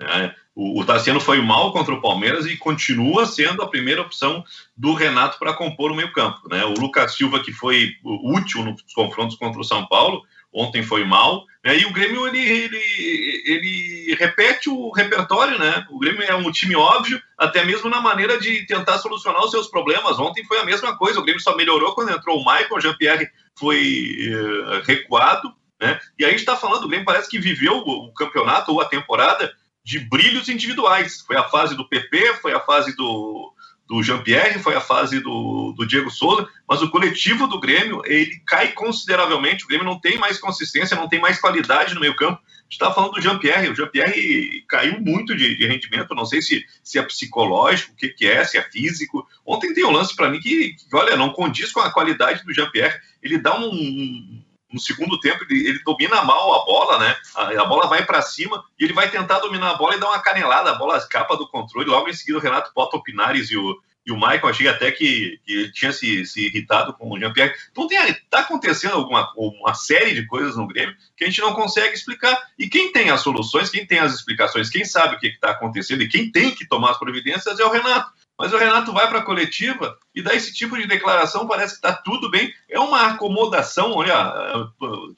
É, 0.00 0.34
o, 0.54 0.80
o 0.80 0.84
Tassiano 0.84 1.20
foi 1.20 1.40
mal 1.40 1.72
contra 1.72 1.94
o 1.94 2.00
Palmeiras 2.00 2.46
e 2.46 2.56
continua 2.56 3.26
sendo 3.26 3.62
a 3.62 3.68
primeira 3.68 4.02
opção 4.02 4.44
do 4.76 4.94
Renato 4.94 5.38
para 5.38 5.54
compor 5.54 5.90
o 5.90 5.94
meio-campo. 5.94 6.48
Né? 6.48 6.64
O 6.64 6.74
Lucas 6.74 7.14
Silva, 7.14 7.42
que 7.42 7.52
foi 7.52 7.94
útil 8.04 8.64
nos 8.64 8.82
confrontos 8.94 9.36
contra 9.36 9.60
o 9.60 9.64
São 9.64 9.86
Paulo, 9.86 10.22
ontem 10.52 10.82
foi 10.82 11.04
mal. 11.04 11.44
E 11.74 11.84
o 11.84 11.92
Grêmio 11.92 12.28
ele, 12.28 12.38
ele, 12.38 13.42
ele 13.46 14.16
repete 14.18 14.68
o 14.68 14.90
repertório, 14.92 15.58
né? 15.58 15.86
O 15.90 15.98
Grêmio 15.98 16.22
é 16.22 16.34
um 16.34 16.52
time 16.52 16.76
óbvio, 16.76 17.20
até 17.36 17.64
mesmo 17.64 17.90
na 17.90 18.00
maneira 18.00 18.38
de 18.38 18.66
tentar 18.66 18.98
solucionar 18.98 19.42
os 19.42 19.50
seus 19.50 19.66
problemas. 19.66 20.18
Ontem 20.18 20.44
foi 20.44 20.58
a 20.58 20.64
mesma 20.64 20.96
coisa. 20.96 21.18
O 21.18 21.22
Grêmio 21.22 21.40
só 21.40 21.56
melhorou 21.56 21.94
quando 21.94 22.12
entrou 22.12 22.38
o 22.38 22.44
Michael, 22.44 22.74
o 22.76 22.80
Jean-Pierre 22.80 23.28
foi 23.58 24.14
uh, 24.30 24.82
recuado. 24.84 25.52
Né? 25.80 25.98
E 26.18 26.24
aí 26.24 26.28
a 26.28 26.32
gente 26.32 26.40
está 26.40 26.56
falando, 26.56 26.84
o 26.84 26.88
Grêmio 26.88 27.06
parece 27.06 27.28
que 27.28 27.38
viveu 27.38 27.78
o 27.78 28.12
campeonato 28.14 28.72
ou 28.72 28.80
a 28.80 28.84
temporada 28.84 29.52
de 29.82 29.98
brilhos 29.98 30.48
individuais. 30.48 31.22
Foi 31.26 31.36
a 31.36 31.44
fase 31.44 31.74
do 31.74 31.88
PP, 31.88 32.34
foi 32.42 32.52
a 32.52 32.60
fase 32.60 32.94
do, 32.96 33.52
do 33.86 34.02
Jean-Pierre, 34.02 34.58
foi 34.58 34.74
a 34.74 34.80
fase 34.80 35.20
do, 35.20 35.72
do 35.72 35.86
Diego 35.86 36.10
Souza, 36.10 36.48
mas 36.68 36.82
o 36.82 36.90
coletivo 36.90 37.46
do 37.46 37.60
Grêmio, 37.60 38.02
ele 38.04 38.42
cai 38.44 38.72
consideravelmente, 38.72 39.64
o 39.64 39.68
Grêmio 39.68 39.86
não 39.86 40.00
tem 40.00 40.18
mais 40.18 40.38
consistência, 40.38 40.96
não 40.96 41.08
tem 41.08 41.20
mais 41.20 41.38
qualidade 41.38 41.94
no 41.94 42.00
meio 42.00 42.16
campo. 42.16 42.40
A 42.42 42.62
gente 42.64 42.72
estava 42.72 42.94
falando 42.94 43.12
do 43.12 43.20
Jean-Pierre, 43.20 43.68
o 43.68 43.76
Jean-Pierre 43.76 44.64
caiu 44.68 45.00
muito 45.00 45.36
de, 45.36 45.56
de, 45.56 45.66
rendimento, 45.68 46.16
não 46.16 46.26
sei 46.26 46.42
se, 46.42 46.64
se 46.82 46.98
é 46.98 47.02
psicológico, 47.02 47.92
o 47.92 47.96
que, 47.96 48.08
que 48.08 48.26
é, 48.26 48.44
se 48.44 48.58
é 48.58 48.62
físico. 48.62 49.24
Ontem 49.46 49.72
tem 49.72 49.84
um 49.84 49.92
lance 49.92 50.16
para 50.16 50.28
mim 50.28 50.40
que, 50.40 50.74
que, 50.74 50.96
olha, 50.96 51.16
não 51.16 51.32
condiz 51.32 51.70
com 51.70 51.78
a 51.78 51.92
qualidade 51.92 52.44
do 52.44 52.52
Jean-Pierre. 52.52 52.98
Ele 53.22 53.38
dá 53.38 53.56
um, 53.56 54.42
no 54.72 54.80
segundo 54.80 55.18
tempo 55.20 55.44
ele, 55.48 55.68
ele, 55.68 55.82
domina 55.84 56.22
mal 56.22 56.62
a 56.62 56.64
bola, 56.64 56.98
né? 56.98 57.16
A, 57.34 57.62
a 57.62 57.64
bola 57.64 57.86
vai 57.86 58.04
para 58.04 58.22
cima 58.22 58.62
e 58.78 58.84
ele 58.84 58.92
vai 58.92 59.10
tentar 59.10 59.38
dominar 59.38 59.70
a 59.70 59.74
bola 59.74 59.94
e 59.94 60.00
dar 60.00 60.08
uma 60.08 60.18
canelada, 60.18 60.70
a 60.70 60.74
bola 60.74 60.98
escapa 60.98 61.36
do 61.36 61.48
controle. 61.48 61.88
Logo 61.88 62.08
em 62.08 62.14
seguida 62.14 62.38
o 62.38 62.42
Renato 62.42 62.72
bota 62.74 62.96
o 62.96 63.02
Pinares 63.02 63.50
e 63.50 63.56
o, 63.56 63.80
e 64.06 64.12
o 64.12 64.16
Michael, 64.16 64.48
achei 64.48 64.68
até 64.68 64.92
que, 64.92 65.40
que 65.44 65.52
ele 65.52 65.72
tinha 65.72 65.92
se, 65.92 66.24
se 66.24 66.46
irritado 66.46 66.94
com 66.94 67.10
o 67.10 67.18
Jean-Pierre. 67.18 67.54
Então 67.72 67.88
está 67.90 68.40
acontecendo 68.40 68.94
alguma 68.94 69.32
uma 69.36 69.74
série 69.74 70.14
de 70.14 70.26
coisas 70.26 70.56
no 70.56 70.68
Grêmio 70.68 70.94
que 71.16 71.24
a 71.24 71.26
gente 71.26 71.40
não 71.40 71.54
consegue 71.54 71.94
explicar. 71.94 72.40
E 72.56 72.68
quem 72.68 72.92
tem 72.92 73.10
as 73.10 73.20
soluções, 73.20 73.68
quem 73.68 73.84
tem 73.84 73.98
as 73.98 74.14
explicações, 74.14 74.70
quem 74.70 74.84
sabe 74.84 75.16
o 75.16 75.18
que 75.18 75.26
está 75.26 75.50
acontecendo 75.50 76.02
e 76.02 76.08
quem 76.08 76.30
tem 76.30 76.54
que 76.54 76.66
tomar 76.66 76.92
as 76.92 76.98
providências 76.98 77.58
é 77.58 77.64
o 77.64 77.70
Renato. 77.70 78.12
Mas 78.38 78.52
o 78.52 78.58
Renato 78.58 78.92
vai 78.92 79.08
para 79.08 79.20
a 79.20 79.24
coletiva 79.24 79.98
e 80.14 80.20
dá 80.20 80.34
esse 80.34 80.52
tipo 80.52 80.76
de 80.76 80.86
declaração, 80.86 81.46
parece 81.46 81.74
que 81.74 81.86
está 81.86 81.92
tudo 81.92 82.30
bem. 82.30 82.52
É 82.68 82.78
uma 82.78 83.06
acomodação, 83.06 83.92
olha, 83.92 84.70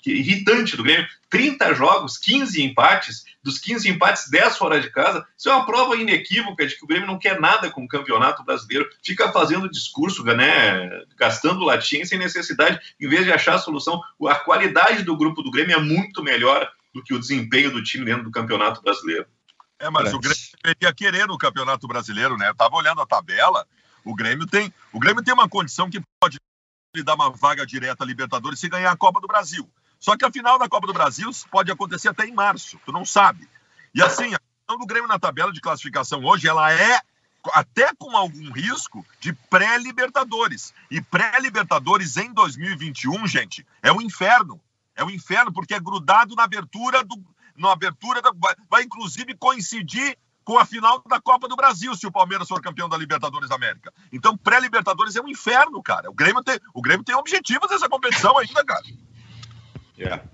irritante 0.07 0.77
do 0.77 0.85
Grêmio. 0.85 1.07
30 1.29 1.75
jogos, 1.75 2.16
15 2.16 2.62
empates, 2.62 3.25
dos 3.43 3.59
15 3.59 3.89
empates, 3.89 4.31
10 4.31 4.57
fora 4.57 4.81
de 4.81 4.91
casa. 4.91 5.27
Isso 5.37 5.49
é 5.49 5.53
uma 5.53 5.66
prova 5.66 5.97
inequívoca 5.97 6.66
de 6.66 6.77
que 6.77 6.85
o 6.85 6.87
Grêmio 6.87 7.07
não 7.07 7.19
quer 7.19 7.41
nada 7.41 7.71
com 7.71 7.85
o 7.85 7.89
campeonato 7.89 8.45
brasileiro. 8.45 8.89
Fica 9.05 9.31
fazendo 9.33 9.71
discurso, 9.71 10.25
né, 10.25 10.89
gastando 11.16 11.64
latim 11.64 12.05
sem 12.05 12.19
necessidade, 12.19 12.81
em 13.01 13.09
vez 13.09 13.25
de 13.25 13.33
achar 13.33 13.57
a 13.57 13.59
solução. 13.59 14.01
A 14.27 14.37
qualidade 14.37 15.03
do 15.03 15.16
grupo 15.16 15.43
do 15.43 15.51
Grêmio 15.51 15.77
é 15.77 15.81
muito 15.81 16.23
melhor 16.23 16.71
do 16.95 17.03
que 17.03 17.12
o 17.12 17.19
desempenho 17.19 17.71
do 17.71 17.83
time 17.83 18.05
dentro 18.05 18.25
do 18.25 18.31
campeonato 18.31 18.81
brasileiro. 18.81 19.27
É, 19.81 19.89
mas 19.91 20.12
o 20.12 20.18
Grêmio 20.18 20.37
deveria 20.62 20.95
querer 20.95 21.26
no 21.26 21.39
Campeonato 21.39 21.87
Brasileiro, 21.87 22.37
né? 22.37 22.49
Eu 22.49 22.55
tava 22.55 22.76
olhando 22.76 23.01
a 23.01 23.07
tabela, 23.07 23.66
o 24.05 24.14
Grêmio 24.14 24.47
tem, 24.47 24.72
o 24.93 24.99
Grêmio 24.99 25.22
tem 25.22 25.33
uma 25.33 25.49
condição 25.49 25.89
que 25.89 26.01
pode 26.20 26.39
lhe 26.95 27.03
dar 27.03 27.14
uma 27.14 27.31
vaga 27.31 27.64
direta 27.64 28.03
à 28.03 28.07
Libertadores 28.07 28.59
se 28.59 28.68
ganhar 28.68 28.91
a 28.91 28.97
Copa 28.97 29.20
do 29.20 29.29
Brasil. 29.29 29.68
Só 30.01 30.16
que 30.16 30.24
a 30.24 30.33
final 30.33 30.59
da 30.59 30.68
Copa 30.68 30.87
do 30.87 30.93
Brasil 30.93 31.31
pode 31.51 31.70
acontecer 31.70 32.09
até 32.09 32.26
em 32.26 32.33
março, 32.33 32.81
tu 32.85 32.93
não 32.93 33.05
sabe. 33.05 33.49
E 33.95 34.03
assim, 34.03 34.35
a 34.35 34.39
questão 34.39 34.79
do 34.79 34.87
Grêmio 34.87 35.09
na 35.09 35.18
tabela 35.18 35.53
de 35.53 35.61
classificação 35.61 36.24
hoje, 36.24 36.49
ela 36.49 36.72
é 36.72 37.01
até 37.53 37.93
com 37.97 38.16
algum 38.16 38.51
risco 38.53 39.05
de 39.20 39.33
pré-Libertadores. 39.33 40.74
E 40.91 41.01
pré-Libertadores 41.01 42.16
em 42.16 42.33
2021, 42.33 43.26
gente, 43.26 43.66
é 43.83 43.93
um 43.93 44.01
inferno. 44.01 44.61
É 44.95 45.05
um 45.05 45.11
inferno 45.11 45.53
porque 45.53 45.74
é 45.74 45.81
grudado 45.81 46.35
na 46.35 46.43
abertura 46.43 47.05
do, 47.05 47.16
na 47.59 47.73
abertura, 47.73 48.23
da, 48.23 48.31
vai, 48.35 48.55
vai 48.71 48.83
inclusive 48.83 49.35
coincidir 49.35 50.17
com 50.49 50.57
a 50.57 50.65
final 50.65 51.03
da 51.07 51.21
Copa 51.21 51.47
do 51.47 51.55
Brasil, 51.55 51.95
se 51.95 52.07
o 52.07 52.11
Palmeiras 52.11 52.49
for 52.49 52.63
campeão 52.63 52.89
da 52.89 52.97
Libertadores 52.97 53.51
da 53.51 53.57
América. 53.57 53.93
Então, 54.11 54.35
pré-Libertadores 54.35 55.15
é 55.15 55.21
um 55.21 55.29
inferno, 55.29 55.83
cara. 55.83 56.11
O 56.11 56.15
Grêmio 56.15 56.43
tem, 56.43 56.59
o 56.73 56.81
Grêmio 56.81 57.05
tem 57.05 57.15
objetivos 57.15 57.71
nessa 57.71 57.87
competição 57.87 58.39
ainda, 58.39 58.65
cara. 58.65 58.83
Yeah. 59.99 60.25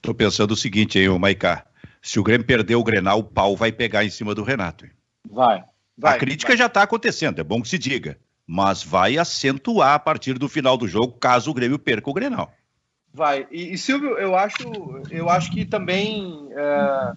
Tô 0.00 0.14
pensando 0.14 0.52
o 0.52 0.56
seguinte, 0.56 0.98
hein, 0.98 1.10
o 1.10 1.18
Maicá. 1.18 1.66
Se 2.00 2.18
o 2.18 2.22
Grêmio 2.22 2.46
perder 2.46 2.76
o 2.76 2.84
Grenal, 2.84 3.18
o 3.18 3.24
pau 3.24 3.54
vai 3.54 3.70
pegar 3.70 4.04
em 4.04 4.10
cima 4.10 4.34
do 4.34 4.42
Renato. 4.42 4.86
Hein? 4.86 4.92
Vai, 5.30 5.62
vai. 5.98 6.16
A 6.16 6.18
crítica 6.18 6.52
vai. 6.52 6.56
já 6.56 6.64
está 6.64 6.82
acontecendo, 6.82 7.38
é 7.38 7.44
bom 7.44 7.60
que 7.60 7.68
se 7.68 7.78
diga. 7.78 8.18
Mas 8.46 8.82
vai 8.82 9.18
acentuar 9.18 9.92
a 9.92 9.98
partir 9.98 10.38
do 10.38 10.48
final 10.48 10.78
do 10.78 10.88
jogo, 10.88 11.18
caso 11.18 11.50
o 11.50 11.54
Grêmio 11.54 11.78
perca 11.78 12.08
o 12.08 12.14
Grenal. 12.14 12.50
Vai. 13.18 13.48
E, 13.50 13.72
e 13.72 13.76
Silvio, 13.78 14.16
eu 14.16 14.36
acho, 14.36 14.62
eu 15.10 15.28
acho 15.28 15.50
que 15.50 15.64
também 15.64 16.48
é, 16.52 17.12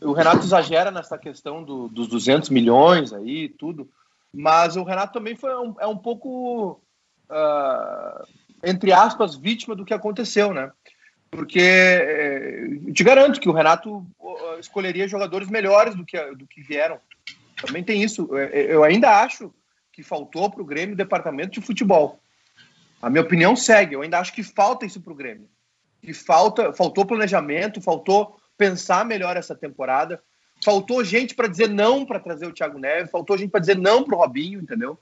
o 0.00 0.12
Renato 0.12 0.38
exagera 0.38 0.90
nessa 0.90 1.18
questão 1.18 1.62
do, 1.62 1.86
dos 1.86 2.08
200 2.08 2.48
milhões 2.48 3.12
aí, 3.12 3.46
tudo. 3.46 3.86
Mas 4.32 4.74
o 4.74 4.84
Renato 4.84 5.12
também 5.12 5.36
foi 5.36 5.54
um, 5.54 5.74
é 5.80 5.86
um 5.86 5.98
pouco, 5.98 6.80
uh, 7.28 8.26
entre 8.64 8.90
aspas, 8.90 9.36
vítima 9.36 9.76
do 9.76 9.84
que 9.84 9.92
aconteceu, 9.92 10.54
né? 10.54 10.72
Porque 11.30 11.60
é, 11.60 12.66
te 12.94 13.04
garanto 13.04 13.38
que 13.38 13.50
o 13.50 13.52
Renato 13.52 14.06
escolheria 14.58 15.06
jogadores 15.06 15.50
melhores 15.50 15.94
do 15.94 16.06
que, 16.06 16.18
do 16.36 16.46
que 16.46 16.62
vieram. 16.62 16.98
Também 17.60 17.84
tem 17.84 18.02
isso. 18.02 18.34
Eu 18.34 18.82
ainda 18.82 19.20
acho 19.20 19.52
que 19.92 20.02
faltou 20.02 20.50
para 20.50 20.62
o 20.62 20.66
Grêmio 20.66 20.96
departamento 20.96 21.60
de 21.60 21.66
futebol. 21.66 22.18
A 23.00 23.08
minha 23.08 23.22
opinião 23.22 23.54
segue. 23.54 23.94
Eu 23.94 24.02
ainda 24.02 24.18
acho 24.18 24.32
que 24.32 24.42
falta 24.42 24.84
isso 24.84 25.00
para 25.00 25.12
o 25.12 25.16
Grêmio. 25.16 25.48
Que 26.02 26.12
falta, 26.12 26.72
faltou 26.72 27.06
planejamento, 27.06 27.80
faltou 27.80 28.38
pensar 28.56 29.04
melhor 29.04 29.36
essa 29.36 29.54
temporada. 29.54 30.20
Faltou 30.64 31.04
gente 31.04 31.34
para 31.34 31.48
dizer 31.48 31.68
não 31.68 32.04
para 32.04 32.18
trazer 32.18 32.46
o 32.46 32.52
Thiago 32.52 32.78
Neves, 32.78 33.12
faltou 33.12 33.38
gente 33.38 33.50
para 33.50 33.60
dizer 33.60 33.78
não 33.78 34.02
para 34.02 34.16
o 34.16 34.18
Robinho, 34.18 34.60
entendeu? 34.60 34.98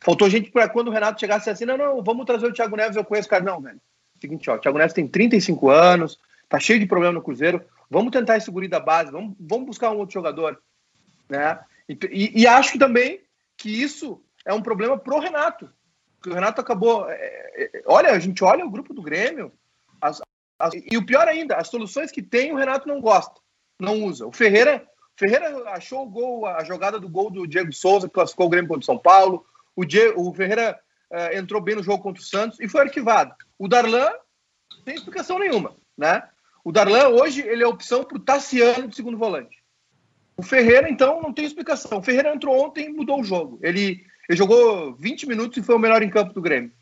Faltou 0.00 0.30
gente 0.30 0.50
para 0.50 0.68
quando 0.68 0.88
o 0.88 0.90
Renato 0.90 1.20
chegasse 1.20 1.50
assim: 1.50 1.66
não, 1.66 1.76
não, 1.76 2.02
vamos 2.02 2.24
trazer 2.24 2.46
o 2.46 2.52
Thiago 2.52 2.76
Neves, 2.76 2.96
eu 2.96 3.04
conheço 3.04 3.26
o 3.26 3.30
cara. 3.30 3.44
Não, 3.44 3.60
velho. 3.60 3.80
Seguinte, 4.18 4.48
ó, 4.48 4.54
o 4.54 4.58
Thiago 4.58 4.78
Neves 4.78 4.94
tem 4.94 5.06
35 5.06 5.68
anos, 5.68 6.18
tá 6.48 6.58
cheio 6.58 6.80
de 6.80 6.86
problema 6.86 7.12
no 7.12 7.22
Cruzeiro. 7.22 7.62
Vamos 7.90 8.12
tentar 8.12 8.38
esse 8.38 8.50
guri 8.50 8.66
da 8.66 8.80
base, 8.80 9.12
vamos, 9.12 9.36
vamos 9.38 9.66
buscar 9.66 9.90
um 9.90 9.98
outro 9.98 10.14
jogador. 10.14 10.58
Né? 11.28 11.58
E, 11.86 11.98
e, 12.10 12.42
e 12.42 12.46
acho 12.46 12.78
também 12.78 13.20
que 13.58 13.68
isso 13.68 14.22
é 14.44 14.54
um 14.54 14.62
problema 14.62 14.98
pro 14.98 15.18
Renato 15.18 15.68
o 16.30 16.34
Renato 16.34 16.60
acabou. 16.60 17.08
É, 17.08 17.14
é, 17.14 17.82
olha, 17.86 18.10
a 18.10 18.18
gente 18.18 18.42
olha 18.42 18.64
o 18.64 18.70
grupo 18.70 18.94
do 18.94 19.02
Grêmio, 19.02 19.52
as, 20.00 20.20
as, 20.58 20.74
e 20.74 20.96
o 20.96 21.04
pior 21.04 21.26
ainda, 21.28 21.56
as 21.56 21.68
soluções 21.68 22.10
que 22.10 22.22
tem, 22.22 22.52
o 22.52 22.56
Renato 22.56 22.88
não 22.88 23.00
gosta, 23.00 23.40
não 23.80 24.02
usa. 24.04 24.26
O 24.26 24.32
Ferreira, 24.32 24.86
Ferreira 25.16 25.70
achou 25.70 26.02
o 26.02 26.10
gol, 26.10 26.46
a 26.46 26.64
jogada 26.64 26.98
do 26.98 27.08
gol 27.08 27.30
do 27.30 27.46
Diego 27.46 27.72
Souza, 27.72 28.08
que 28.08 28.14
classificou 28.14 28.46
o 28.46 28.50
Grêmio 28.50 28.68
contra 28.68 28.82
o 28.82 28.86
São 28.86 28.98
Paulo. 28.98 29.44
O, 29.76 29.84
Diego, 29.84 30.20
o 30.20 30.34
Ferreira 30.34 30.78
uh, 31.10 31.36
entrou 31.36 31.60
bem 31.60 31.76
no 31.76 31.82
jogo 31.82 32.02
contra 32.02 32.22
o 32.22 32.24
Santos 32.24 32.58
e 32.60 32.68
foi 32.68 32.82
arquivado. 32.82 33.34
O 33.58 33.68
Darlan 33.68 34.12
sem 34.84 34.94
explicação 34.94 35.38
nenhuma, 35.38 35.76
né? 35.96 36.28
O 36.64 36.72
Darlan 36.72 37.08
hoje 37.08 37.42
ele 37.42 37.62
é 37.62 37.66
opção 37.66 38.04
para 38.04 38.16
o 38.16 38.20
Tassiano 38.20 38.88
de 38.88 38.96
segundo 38.96 39.18
volante. 39.18 39.62
O 40.36 40.42
Ferreira, 40.42 40.88
então, 40.88 41.20
não 41.22 41.32
tem 41.32 41.44
explicação. 41.44 41.98
O 41.98 42.02
Ferreira 42.02 42.34
entrou 42.34 42.58
ontem 42.58 42.86
e 42.86 42.92
mudou 42.92 43.20
o 43.20 43.24
jogo. 43.24 43.58
Ele 43.62 44.04
ele 44.28 44.38
jogou 44.38 44.94
20 44.94 45.26
minutos 45.26 45.58
e 45.58 45.62
foi 45.62 45.74
o 45.74 45.78
melhor 45.78 46.02
em 46.02 46.10
campo 46.10 46.32
do 46.32 46.42
Grêmio. 46.42 46.72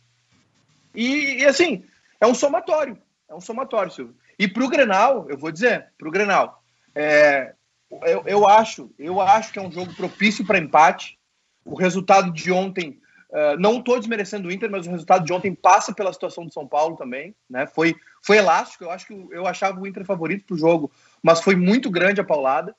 E, 0.95 1.41
e 1.41 1.45
assim, 1.45 1.85
é 2.21 2.27
um 2.27 2.35
somatório. 2.35 2.97
É 3.29 3.35
um 3.35 3.41
somatório, 3.41 3.91
Silvio. 3.91 4.15
E 4.39 4.47
para 4.47 4.65
o 4.65 4.69
Grenal, 4.69 5.27
eu 5.29 5.39
vou 5.39 5.51
dizer, 5.51 5.89
para 5.99 6.09
o 6.09 6.11
Grenal, 6.11 6.63
é, 6.95 7.55
eu, 8.03 8.23
eu, 8.27 8.49
acho, 8.49 8.91
eu 8.99 9.21
acho 9.21 9.53
que 9.53 9.59
é 9.59 9.63
um 9.63 9.73
jogo 9.73 9.95
propício 9.95 10.45
para 10.45 10.59
empate. 10.59 11.19
O 11.65 11.75
resultado 11.75 12.33
de 12.33 12.51
ontem, 12.51 13.01
uh, 13.31 13.59
não 13.59 13.79
estou 13.79 13.99
desmerecendo 13.99 14.49
o 14.49 14.53
Inter, 14.53 14.71
mas 14.71 14.87
o 14.87 14.91
resultado 14.91 15.25
de 15.25 15.33
ontem 15.33 15.55
passa 15.55 15.95
pela 15.95 16.13
situação 16.13 16.45
do 16.45 16.53
São 16.53 16.67
Paulo 16.67 16.97
também, 16.97 17.35
né? 17.49 17.67
Foi, 17.67 17.95
foi 18.21 18.39
elástico. 18.39 18.85
Eu 18.85 18.91
acho 18.91 19.07
que 19.07 19.15
eu 19.31 19.47
achava 19.47 19.81
o 19.81 19.87
Inter 19.87 20.05
favorito 20.05 20.45
para 20.45 20.55
o 20.55 20.59
jogo, 20.59 20.91
mas 21.23 21.41
foi 21.41 21.55
muito 21.55 21.91
grande 21.91 22.21
a 22.21 22.25
paulada. 22.25 22.75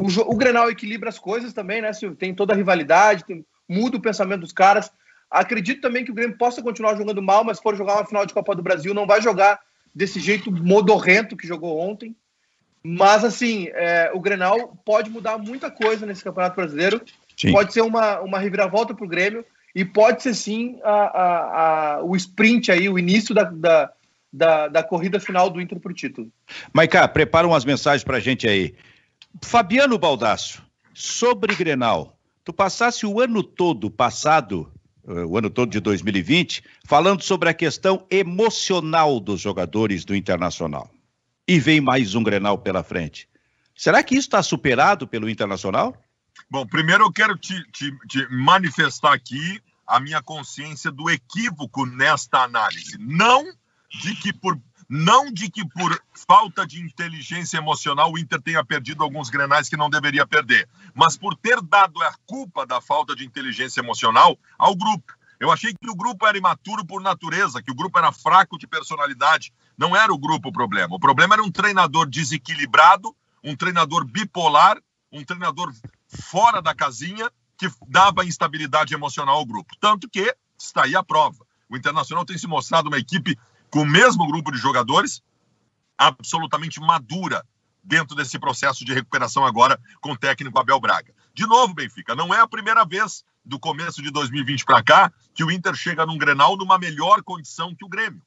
O, 0.00 0.06
o 0.06 0.36
Grenal 0.36 0.70
equilibra 0.70 1.08
as 1.08 1.18
coisas 1.18 1.52
também, 1.52 1.82
né, 1.82 1.92
Silvio? 1.92 2.16
Tem 2.16 2.32
toda 2.32 2.52
a 2.52 2.56
rivalidade, 2.56 3.24
tem, 3.24 3.44
muda 3.68 3.96
o 3.96 4.00
pensamento 4.02 4.40
dos 4.40 4.52
caras. 4.52 4.90
Acredito 5.30 5.80
também 5.80 6.04
que 6.04 6.10
o 6.10 6.14
Grêmio 6.14 6.38
possa 6.38 6.62
continuar 6.62 6.96
jogando 6.96 7.20
mal, 7.20 7.44
mas 7.44 7.58
se 7.58 7.62
for 7.62 7.76
jogar 7.76 7.96
uma 7.96 8.06
final 8.06 8.24
de 8.24 8.32
Copa 8.32 8.54
do 8.54 8.62
Brasil, 8.62 8.94
não 8.94 9.06
vai 9.06 9.20
jogar 9.20 9.60
desse 9.94 10.20
jeito 10.20 10.50
modorrento 10.50 11.36
que 11.36 11.46
jogou 11.46 11.78
ontem. 11.78 12.16
Mas, 12.82 13.24
assim, 13.24 13.68
é, 13.74 14.10
o 14.14 14.20
Grenal 14.20 14.76
pode 14.84 15.10
mudar 15.10 15.36
muita 15.36 15.70
coisa 15.70 16.06
nesse 16.06 16.24
Campeonato 16.24 16.56
Brasileiro. 16.56 17.02
Sim. 17.36 17.52
Pode 17.52 17.72
ser 17.72 17.82
uma, 17.82 18.20
uma 18.20 18.38
reviravolta 18.38 18.94
para 18.94 19.04
o 19.04 19.08
Grêmio 19.08 19.44
e 19.74 19.84
pode 19.84 20.22
ser, 20.22 20.34
sim, 20.34 20.80
a, 20.82 20.90
a, 20.90 21.94
a, 21.96 22.02
o 22.02 22.16
sprint 22.16 22.72
aí, 22.72 22.88
o 22.88 22.98
início 22.98 23.34
da, 23.34 23.44
da, 23.44 23.92
da, 24.32 24.68
da 24.68 24.82
corrida 24.82 25.20
final 25.20 25.50
do 25.50 25.60
Inter 25.60 25.78
para 25.78 25.92
o 25.92 25.94
título. 25.94 26.32
Maiká, 26.72 27.06
prepara 27.06 27.46
umas 27.46 27.64
mensagens 27.64 28.02
para 28.02 28.16
a 28.16 28.20
gente 28.20 28.48
aí. 28.48 28.74
Fabiano 29.42 29.98
Baldasso, 29.98 30.64
sobre 30.94 31.54
Grenal, 31.54 32.17
tu 32.48 32.52
passasse 32.54 33.04
o 33.04 33.20
ano 33.20 33.42
todo 33.42 33.90
passado, 33.90 34.72
eh, 35.06 35.22
o 35.26 35.36
ano 35.36 35.50
todo 35.50 35.70
de 35.70 35.80
2020, 35.80 36.64
falando 36.86 37.20
sobre 37.20 37.50
a 37.50 37.52
questão 37.52 38.06
emocional 38.10 39.20
dos 39.20 39.38
jogadores 39.38 40.02
do 40.02 40.16
Internacional. 40.16 40.90
E 41.46 41.60
vem 41.60 41.78
mais 41.78 42.14
um 42.14 42.22
Grenal 42.22 42.56
pela 42.56 42.82
frente. 42.82 43.28
Será 43.76 44.02
que 44.02 44.14
isso 44.14 44.28
está 44.28 44.42
superado 44.42 45.06
pelo 45.06 45.28
Internacional? 45.28 45.94
Bom, 46.50 46.66
primeiro 46.66 47.04
eu 47.04 47.12
quero 47.12 47.36
te, 47.36 47.54
te, 47.70 47.94
te 48.08 48.26
manifestar 48.30 49.12
aqui 49.12 49.60
a 49.86 50.00
minha 50.00 50.22
consciência 50.22 50.90
do 50.90 51.10
equívoco 51.10 51.84
nesta 51.84 52.44
análise. 52.44 52.96
Não 52.98 53.44
de 54.00 54.14
que 54.14 54.32
por 54.32 54.58
não 54.88 55.30
de 55.30 55.50
que 55.50 55.66
por 55.68 56.00
falta 56.26 56.66
de 56.66 56.80
inteligência 56.80 57.58
emocional 57.58 58.10
o 58.10 58.18
Inter 58.18 58.40
tenha 58.40 58.64
perdido 58.64 59.02
alguns 59.02 59.28
grenais 59.28 59.68
que 59.68 59.76
não 59.76 59.90
deveria 59.90 60.26
perder, 60.26 60.68
mas 60.94 61.16
por 61.16 61.36
ter 61.36 61.60
dado 61.60 62.02
a 62.02 62.14
culpa 62.26 62.66
da 62.66 62.80
falta 62.80 63.14
de 63.14 63.24
inteligência 63.24 63.80
emocional 63.80 64.38
ao 64.56 64.74
grupo. 64.74 65.12
Eu 65.38 65.52
achei 65.52 65.72
que 65.72 65.90
o 65.90 65.94
grupo 65.94 66.26
era 66.26 66.38
imaturo 66.38 66.84
por 66.84 67.00
natureza, 67.00 67.62
que 67.62 67.70
o 67.70 67.74
grupo 67.74 67.98
era 67.98 68.10
fraco 68.10 68.58
de 68.58 68.66
personalidade. 68.66 69.52
Não 69.76 69.94
era 69.94 70.12
o 70.12 70.18
grupo 70.18 70.48
o 70.48 70.52
problema. 70.52 70.96
O 70.96 70.98
problema 70.98 71.34
era 71.34 71.42
um 71.44 71.50
treinador 71.50 72.08
desequilibrado, 72.08 73.14
um 73.44 73.54
treinador 73.54 74.04
bipolar, 74.04 74.78
um 75.12 75.24
treinador 75.24 75.72
fora 76.08 76.60
da 76.60 76.74
casinha 76.74 77.30
que 77.56 77.70
dava 77.86 78.24
instabilidade 78.24 78.94
emocional 78.94 79.36
ao 79.36 79.46
grupo. 79.46 79.76
Tanto 79.78 80.08
que 80.08 80.34
está 80.58 80.84
aí 80.84 80.96
a 80.96 81.04
prova. 81.04 81.46
O 81.68 81.76
Internacional 81.76 82.24
tem 82.24 82.36
se 82.36 82.46
mostrado 82.46 82.88
uma 82.88 82.98
equipe 82.98 83.38
com 83.70 83.82
o 83.82 83.86
mesmo 83.86 84.26
grupo 84.26 84.50
de 84.50 84.58
jogadores, 84.58 85.22
absolutamente 85.96 86.80
madura 86.80 87.44
dentro 87.82 88.14
desse 88.14 88.38
processo 88.38 88.84
de 88.84 88.92
recuperação 88.92 89.44
agora 89.44 89.80
com 90.00 90.12
o 90.12 90.16
técnico 90.16 90.58
Abel 90.58 90.80
Braga. 90.80 91.14
De 91.34 91.46
novo, 91.46 91.74
Benfica, 91.74 92.14
não 92.14 92.34
é 92.34 92.40
a 92.40 92.48
primeira 92.48 92.84
vez 92.84 93.24
do 93.44 93.58
começo 93.58 94.02
de 94.02 94.10
2020 94.10 94.64
para 94.64 94.82
cá 94.82 95.12
que 95.34 95.42
o 95.42 95.50
Inter 95.50 95.74
chega 95.74 96.04
num 96.04 96.18
Grenal 96.18 96.56
numa 96.56 96.78
melhor 96.78 97.22
condição 97.22 97.74
que 97.74 97.84
o 97.84 97.88
Grêmio. 97.88 98.22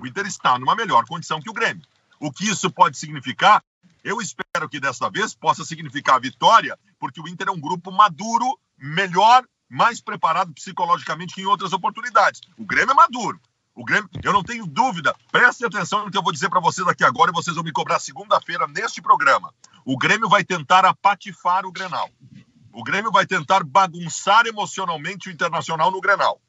O 0.00 0.06
Inter 0.06 0.26
está 0.26 0.58
numa 0.58 0.74
melhor 0.74 1.04
condição 1.06 1.40
que 1.40 1.50
o 1.50 1.52
Grêmio. 1.52 1.82
O 2.18 2.32
que 2.32 2.48
isso 2.48 2.70
pode 2.70 2.96
significar? 2.96 3.62
Eu 4.02 4.20
espero 4.20 4.68
que 4.70 4.80
dessa 4.80 5.10
vez 5.10 5.34
possa 5.34 5.64
significar 5.64 6.20
vitória, 6.20 6.78
porque 6.98 7.20
o 7.20 7.28
Inter 7.28 7.48
é 7.48 7.50
um 7.50 7.60
grupo 7.60 7.90
maduro, 7.90 8.58
melhor 8.78 9.44
mais 9.68 10.00
preparado 10.00 10.52
psicologicamente 10.54 11.34
que 11.34 11.42
em 11.42 11.46
outras 11.46 11.72
oportunidades. 11.72 12.40
O 12.56 12.64
Grêmio 12.64 12.92
é 12.92 12.94
maduro. 12.94 13.40
O 13.76 13.84
Grêmio, 13.84 14.08
eu 14.24 14.32
não 14.32 14.42
tenho 14.42 14.66
dúvida. 14.66 15.14
Prestem 15.30 15.66
atenção 15.66 16.06
no 16.06 16.10
que 16.10 16.16
eu 16.16 16.22
vou 16.22 16.32
dizer 16.32 16.48
para 16.48 16.60
vocês 16.60 16.88
aqui 16.88 17.04
agora 17.04 17.30
e 17.30 17.34
vocês 17.34 17.54
vão 17.54 17.62
me 17.62 17.70
cobrar 17.70 18.00
segunda-feira 18.00 18.66
neste 18.66 19.02
programa. 19.02 19.52
O 19.84 19.98
Grêmio 19.98 20.30
vai 20.30 20.42
tentar 20.42 20.86
apatifar 20.86 21.66
o 21.66 21.70
Grenal. 21.70 22.08
O 22.72 22.82
Grêmio 22.82 23.12
vai 23.12 23.26
tentar 23.26 23.62
bagunçar 23.62 24.46
emocionalmente 24.46 25.28
o 25.28 25.32
Internacional 25.32 25.90
no 25.90 26.00
Grenal. 26.00 26.40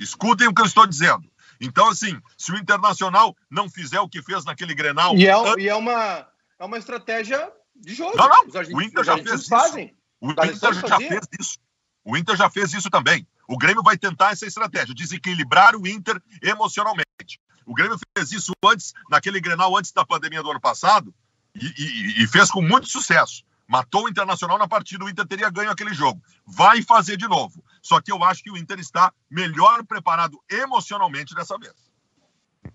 Escutem 0.00 0.48
o 0.48 0.54
que 0.54 0.62
eu 0.62 0.66
estou 0.66 0.86
dizendo. 0.86 1.30
Então, 1.60 1.90
assim, 1.90 2.18
se 2.36 2.50
o 2.50 2.56
Internacional 2.56 3.36
não 3.50 3.68
fizer 3.68 4.00
o 4.00 4.08
que 4.08 4.22
fez 4.22 4.46
naquele 4.46 4.74
Grenal. 4.74 5.14
E 5.16 5.26
é, 5.26 5.34
e 5.58 5.68
é 5.68 5.74
uma, 5.74 6.26
é 6.58 6.64
uma 6.64 6.78
estratégia 6.78 7.52
de 7.76 7.94
jogo. 7.94 8.16
Não, 8.16 8.26
não. 8.26 8.44
o 8.74 8.82
Inter 8.82 9.04
já 9.04 9.18
fez 9.18 9.46
fazem. 9.46 9.86
isso. 9.86 9.94
O 10.18 10.30
Inter 10.30 10.88
já 10.88 10.96
fez 10.96 11.28
isso. 11.38 11.58
O 12.04 12.16
Inter 12.16 12.36
já 12.36 12.50
fez 12.50 12.72
isso 12.74 12.90
também. 12.90 13.26
O 13.48 13.56
Grêmio 13.56 13.82
vai 13.82 13.96
tentar 13.96 14.32
essa 14.32 14.46
estratégia, 14.46 14.94
desequilibrar 14.94 15.74
o 15.76 15.86
Inter 15.86 16.20
emocionalmente. 16.42 17.40
O 17.66 17.74
Grêmio 17.74 17.98
fez 18.16 18.32
isso 18.32 18.52
antes, 18.64 18.92
naquele 19.10 19.40
Grenal 19.40 19.76
antes 19.76 19.92
da 19.92 20.04
pandemia 20.04 20.42
do 20.42 20.50
ano 20.50 20.60
passado, 20.60 21.14
e, 21.54 21.66
e, 21.66 22.24
e 22.24 22.26
fez 22.26 22.50
com 22.50 22.60
muito 22.60 22.88
sucesso. 22.88 23.44
Matou 23.66 24.04
o 24.04 24.08
Internacional 24.08 24.58
na 24.58 24.68
partida, 24.68 25.04
o 25.04 25.08
Inter 25.08 25.26
teria 25.26 25.48
ganho 25.48 25.70
aquele 25.70 25.94
jogo. 25.94 26.22
Vai 26.46 26.82
fazer 26.82 27.16
de 27.16 27.26
novo. 27.26 27.64
Só 27.80 28.00
que 28.00 28.12
eu 28.12 28.22
acho 28.22 28.42
que 28.42 28.50
o 28.50 28.56
Inter 28.56 28.78
está 28.78 29.12
melhor 29.30 29.84
preparado 29.84 30.38
emocionalmente 30.50 31.34
dessa 31.34 31.56
vez. 31.58 31.72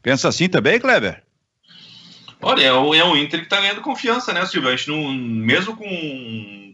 Pensa 0.02 0.30
assim 0.30 0.50
também, 0.50 0.80
Kleber? 0.80 1.24
Olha, 2.42 2.64
é 2.64 2.74
o, 2.74 2.94
é 2.94 3.04
o 3.04 3.18
Inter 3.18 3.40
que 3.40 3.46
está 3.46 3.60
ganhando 3.60 3.82
confiança, 3.82 4.34
né, 4.34 4.46
Silvio? 4.46 4.70
A 4.70 4.76
gente 4.76 4.90
não, 4.90 5.12
mesmo 5.14 5.76
com 5.76 5.86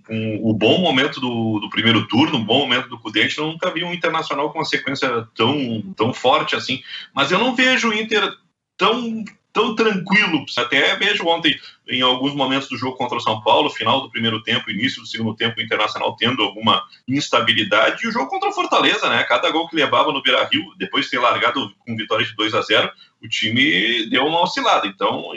com 0.07 0.39
o 0.43 0.53
bom 0.53 0.79
momento 0.79 1.19
do, 1.19 1.59
do 1.59 1.69
primeiro 1.69 2.07
turno, 2.07 2.37
o 2.37 2.43
bom 2.43 2.59
momento 2.59 2.87
do 2.87 2.99
Cudê, 2.99 3.21
a 3.21 3.23
gente 3.23 3.39
nunca 3.39 3.71
viu 3.71 3.87
um 3.87 3.93
Internacional 3.93 4.51
com 4.51 4.59
uma 4.59 4.65
sequência 4.65 5.27
tão, 5.35 5.81
tão 5.95 6.13
forte 6.13 6.55
assim. 6.55 6.81
Mas 7.13 7.31
eu 7.31 7.39
não 7.39 7.55
vejo 7.55 7.89
o 7.89 7.93
Inter 7.93 8.31
tão, 8.77 9.23
tão 9.51 9.75
tranquilo. 9.75 10.45
Até 10.57 10.95
vejo 10.95 11.25
ontem, 11.25 11.59
em 11.87 12.01
alguns 12.01 12.35
momentos 12.35 12.69
do 12.69 12.77
jogo 12.77 12.97
contra 12.97 13.17
o 13.17 13.21
São 13.21 13.41
Paulo, 13.41 13.69
final 13.69 14.01
do 14.01 14.11
primeiro 14.11 14.43
tempo, 14.43 14.69
início 14.69 15.01
do 15.01 15.07
segundo 15.07 15.35
tempo, 15.35 15.59
o 15.59 15.63
Internacional 15.63 16.15
tendo 16.15 16.43
alguma 16.43 16.83
instabilidade. 17.07 18.05
E 18.05 18.07
o 18.07 18.11
jogo 18.11 18.27
contra 18.27 18.49
o 18.49 18.53
Fortaleza, 18.53 19.09
né? 19.09 19.23
Cada 19.23 19.49
gol 19.49 19.67
que 19.67 19.75
levava 19.75 20.11
no 20.11 20.21
Beira 20.21 20.47
Rio, 20.51 20.63
depois 20.77 21.05
de 21.05 21.11
ter 21.11 21.19
largado 21.19 21.73
com 21.79 21.95
vitória 21.95 22.25
de 22.25 22.35
2 22.35 22.53
a 22.53 22.61
0 22.61 22.91
o 23.25 23.29
time 23.29 24.09
deu 24.09 24.25
uma 24.25 24.41
oscilada. 24.41 24.87
Então, 24.87 25.31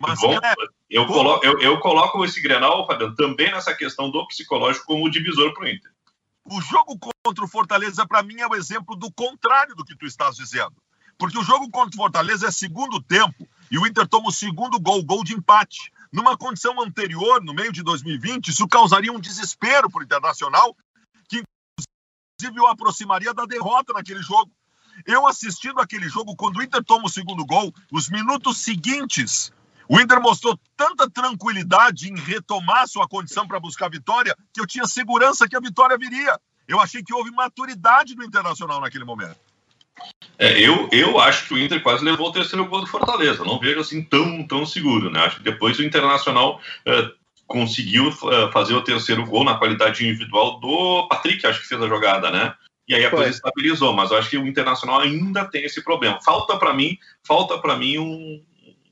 mas, 0.00 0.20
bom, 0.20 0.34
é, 0.34 0.54
eu, 0.90 1.06
coloco, 1.06 1.46
eu, 1.46 1.60
eu, 1.60 1.78
coloco 1.78 2.24
esse 2.24 2.40
Grenal, 2.40 2.86
Fabiano, 2.86 3.14
também 3.14 3.52
nessa 3.52 3.74
questão 3.74 4.10
do 4.10 4.26
psicológico 4.26 4.86
como 4.86 5.10
divisor 5.10 5.54
para 5.54 5.64
o 5.64 5.68
Inter. 5.68 5.92
O 6.44 6.60
jogo 6.60 6.98
contra 6.98 7.44
o 7.44 7.48
Fortaleza, 7.48 8.04
para 8.04 8.22
mim, 8.22 8.40
é 8.40 8.46
o 8.48 8.54
exemplo 8.56 8.96
do 8.96 9.12
contrário 9.12 9.76
do 9.76 9.84
que 9.84 9.96
tu 9.96 10.04
estás 10.06 10.34
dizendo. 10.36 10.74
Porque 11.16 11.38
o 11.38 11.44
jogo 11.44 11.70
contra 11.70 11.94
o 11.94 12.02
Fortaleza 12.02 12.48
é 12.48 12.50
segundo 12.50 13.00
tempo 13.00 13.48
e 13.70 13.78
o 13.78 13.86
Inter 13.86 14.08
toma 14.08 14.28
o 14.28 14.32
segundo 14.32 14.80
gol, 14.80 15.04
gol 15.04 15.22
de 15.22 15.34
empate. 15.34 15.92
Numa 16.12 16.36
condição 16.36 16.82
anterior, 16.82 17.42
no 17.42 17.54
meio 17.54 17.72
de 17.72 17.82
2020, 17.82 18.48
isso 18.48 18.66
causaria 18.66 19.12
um 19.12 19.20
desespero 19.20 19.88
para 19.88 20.00
o 20.00 20.04
Internacional, 20.04 20.76
que 21.28 21.42
inclusive 22.40 22.60
o 22.60 22.66
aproximaria 22.66 23.32
da 23.32 23.46
derrota 23.46 23.92
naquele 23.92 24.20
jogo. 24.20 24.50
Eu 25.06 25.26
assistindo 25.26 25.80
aquele 25.80 26.08
jogo, 26.08 26.36
quando 26.36 26.56
o 26.58 26.62
Inter 26.62 26.82
toma 26.84 27.06
o 27.06 27.10
segundo 27.10 27.44
gol, 27.44 27.72
os 27.90 28.08
minutos 28.08 28.58
seguintes 28.58 29.52
o 29.88 30.00
Inter 30.00 30.22
mostrou 30.22 30.58
tanta 30.74 31.10
tranquilidade 31.10 32.08
em 32.08 32.16
retomar 32.16 32.88
sua 32.88 33.06
condição 33.06 33.46
para 33.46 33.60
buscar 33.60 33.86
a 33.86 33.90
vitória 33.90 34.34
que 34.50 34.58
eu 34.58 34.66
tinha 34.66 34.86
segurança 34.86 35.46
que 35.46 35.54
a 35.54 35.60
vitória 35.60 35.98
viria. 35.98 36.38
Eu 36.66 36.80
achei 36.80 37.02
que 37.02 37.12
houve 37.12 37.30
maturidade 37.30 38.14
do 38.14 38.24
Internacional 38.24 38.80
naquele 38.80 39.04
momento. 39.04 39.36
É, 40.38 40.58
eu, 40.58 40.88
eu 40.90 41.20
acho 41.20 41.46
que 41.46 41.54
o 41.54 41.58
Inter 41.58 41.82
quase 41.82 42.02
levou 42.02 42.28
o 42.28 42.32
terceiro 42.32 42.66
gol 42.66 42.80
do 42.80 42.86
Fortaleza. 42.86 43.44
Não 43.44 43.58
vejo 43.58 43.80
assim 43.80 44.02
tão, 44.02 44.46
tão 44.46 44.64
seguro. 44.64 45.10
Né? 45.10 45.20
Acho 45.20 45.36
que 45.36 45.42
depois 45.42 45.78
o 45.78 45.84
Internacional 45.84 46.60
é, 46.86 47.10
conseguiu 47.46 48.08
é, 48.08 48.50
fazer 48.50 48.74
o 48.74 48.82
terceiro 48.82 49.26
gol 49.26 49.44
na 49.44 49.56
qualidade 49.56 50.06
individual 50.06 50.58
do 50.58 51.06
Patrick, 51.08 51.46
acho 51.46 51.60
que 51.60 51.68
fez 51.68 51.82
a 51.82 51.86
jogada, 51.86 52.30
né? 52.30 52.54
E 52.88 52.94
aí 52.94 53.04
a 53.04 53.10
coisa 53.10 53.30
estabilizou, 53.30 53.92
mas 53.92 54.10
eu 54.10 54.16
acho 54.16 54.28
que 54.28 54.38
o 54.38 54.46
Internacional 54.46 55.00
ainda 55.00 55.44
tem 55.44 55.64
esse 55.64 55.82
problema. 55.82 56.20
Falta 56.20 56.56
para 56.56 56.74
mim, 56.74 56.98
falta 57.22 57.58
para 57.58 57.76
mim 57.76 57.98
um, 57.98 58.42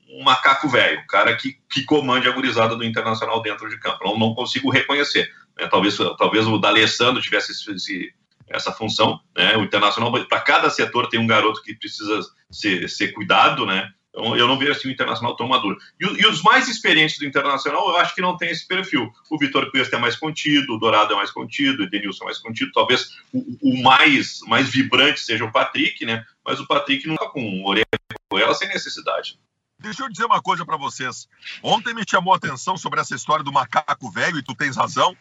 um 0.09 0.23
macaco 0.23 0.67
velho, 0.69 1.01
um 1.01 1.07
cara 1.07 1.35
que, 1.35 1.57
que 1.69 1.83
comande 1.83 2.27
a 2.27 2.31
gurizada 2.31 2.75
do 2.75 2.83
Internacional 2.83 3.41
dentro 3.41 3.69
de 3.69 3.79
campo. 3.79 4.03
Não, 4.03 4.17
não 4.17 4.33
consigo 4.33 4.69
reconhecer. 4.69 5.29
Né? 5.57 5.67
Talvez, 5.67 5.97
talvez 6.17 6.47
o 6.47 6.57
D'Alessandro 6.57 7.21
tivesse 7.21 7.51
esse, 7.51 7.71
esse, 7.71 8.13
essa 8.49 8.71
função. 8.71 9.19
Né? 9.35 9.57
O 9.57 9.63
Internacional, 9.63 10.11
para 10.27 10.39
cada 10.41 10.69
setor, 10.69 11.07
tem 11.07 11.19
um 11.19 11.27
garoto 11.27 11.61
que 11.61 11.75
precisa 11.75 12.21
ser, 12.49 12.89
ser 12.89 13.09
cuidado, 13.09 13.65
né? 13.65 13.89
Eu 14.13 14.45
não 14.45 14.57
vejo 14.57 14.73
assim 14.73 14.89
o 14.89 14.91
Internacional 14.91 15.35
tão 15.37 15.47
maduro. 15.47 15.77
E, 15.99 16.05
e, 16.05 16.27
os 16.27 16.41
mais 16.41 16.67
experientes 16.67 17.17
do 17.17 17.25
Internacional, 17.25 17.89
eu 17.89 17.97
acho 17.97 18.13
que 18.13 18.21
não 18.21 18.35
tem 18.35 18.49
esse 18.49 18.67
perfil. 18.67 19.11
O 19.29 19.37
Vitor 19.37 19.71
Cuesta 19.71 19.95
é 19.95 19.99
mais 19.99 20.17
contido, 20.17 20.73
o 20.73 20.77
Dourado 20.77 21.13
é 21.13 21.15
mais 21.15 21.31
contido, 21.31 21.79
o 21.79 21.83
Edenilson 21.83 22.25
é 22.25 22.25
mais 22.25 22.37
contido. 22.37 22.71
Talvez 22.73 23.17
o, 23.31 23.57
o, 23.61 23.81
mais, 23.81 24.39
mais 24.47 24.69
vibrante 24.69 25.21
seja 25.21 25.45
o 25.45 25.51
Patrick, 25.51 26.05
né? 26.05 26.25
Mas 26.45 26.59
o 26.59 26.67
Patrick 26.67 27.07
não 27.07 27.15
está 27.15 27.29
com 27.29 27.63
orelha 27.63 27.85
com 28.29 28.37
ela 28.37 28.53
sem 28.53 28.67
necessidade. 28.67 29.39
Deixa 29.79 30.03
eu 30.03 30.09
dizer 30.09 30.25
uma 30.25 30.41
coisa 30.41 30.65
para 30.65 30.77
vocês. 30.77 31.27
Ontem 31.63 31.93
me 31.93 32.03
chamou 32.07 32.33
a 32.33 32.37
atenção 32.37 32.75
sobre 32.77 32.99
essa 32.99 33.15
história 33.15 33.43
do 33.43 33.51
macaco 33.51 34.11
velho, 34.11 34.37
e 34.37 34.43
tu 34.43 34.53
tens 34.53 34.75
razão. 34.75 35.15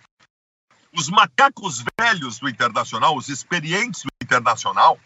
Os 0.93 1.09
macacos 1.09 1.85
velhos 1.99 2.41
do 2.41 2.49
Internacional, 2.49 3.17
os 3.17 3.29
experientes 3.29 4.03
do 4.03 4.11
Internacional, 4.23 4.99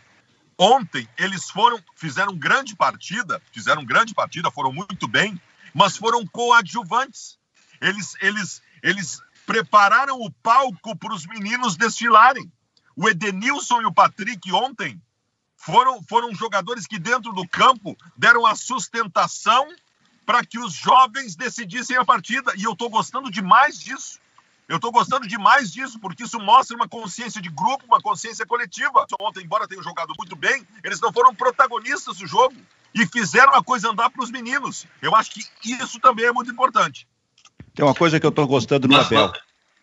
ontem 0.59 1.09
eles 1.19 1.51
foram, 1.51 1.83
fizeram 1.97 2.37
grande 2.37 2.75
partida, 2.75 3.41
fizeram 3.53 3.85
grande 3.85 4.15
partida, 4.15 4.51
foram 4.51 4.73
muito 4.73 5.09
bem, 5.09 5.41
mas 5.73 5.97
foram 5.97 6.27
coadjuvantes. 6.27 7.39
Eles, 7.81 8.15
eles, 8.21 8.63
eles 8.83 9.21
prepararam 9.47 10.21
o 10.21 10.31
palco 10.31 10.97
para 10.97 11.13
os 11.13 11.27
meninos 11.27 11.77
desfilarem. 11.77 12.51
O 12.97 13.09
Edenilson 13.09 13.83
e 13.83 13.87
o 13.87 13.93
Patrick 13.93 14.53
ontem 14.53 15.01
foram, 15.57 16.03
foram 16.03 16.35
jogadores 16.35 16.87
que 16.87 16.99
dentro 16.99 17.33
do 17.33 17.47
campo 17.49 17.97
deram 18.17 18.47
a 18.47 18.55
sustentação 18.55 19.67
para 20.25 20.45
que 20.45 20.59
os 20.59 20.73
jovens 20.73 21.37
decidissem 21.37 21.97
a 21.97 22.05
partida. 22.05 22.53
E 22.57 22.65
eu 22.65 22.73
estou 22.73 22.89
gostando 22.89 23.31
demais 23.31 23.79
disso. 23.79 24.21
Eu 24.69 24.77
estou 24.77 24.91
gostando 24.91 25.29
demais 25.29 25.71
disso, 25.71 25.99
porque 25.99 26.25
isso 26.25 26.39
mostra 26.41 26.75
uma 26.75 26.89
consciência 26.89 27.41
de 27.41 27.51
grupo, 27.51 27.85
uma 27.87 28.01
consciência 28.01 28.47
coletiva. 28.47 29.07
Ontem, 29.21 29.45
embora 29.45 29.69
tenham 29.69 29.83
jogado 29.83 30.15
muito 30.19 30.35
bem, 30.35 30.67
eles 30.83 31.01
não 31.01 31.13
foram 31.13 31.35
protagonistas 31.35 32.17
do 32.17 32.27
jogo 32.27 32.55
e 32.95 33.07
fizeram 33.07 33.55
a 33.55 33.63
coisa 33.63 33.91
andar 33.91 34.09
para 34.09 34.23
os 34.23 34.31
meninos. 34.31 34.87
Eu 35.03 35.15
acho 35.15 35.33
que 35.33 35.43
isso 35.65 36.01
também 36.01 36.27
é 36.27 36.33
muito 36.33 36.51
importante. 36.51 37.07
Tem 37.75 37.85
uma 37.85 37.95
coisa 37.95 38.19
que 38.19 38.25
eu 38.25 38.31
estou 38.31 38.47
gostando 38.47 38.89
no 38.89 38.95
mas, 38.95 39.07
Abel. 39.07 39.33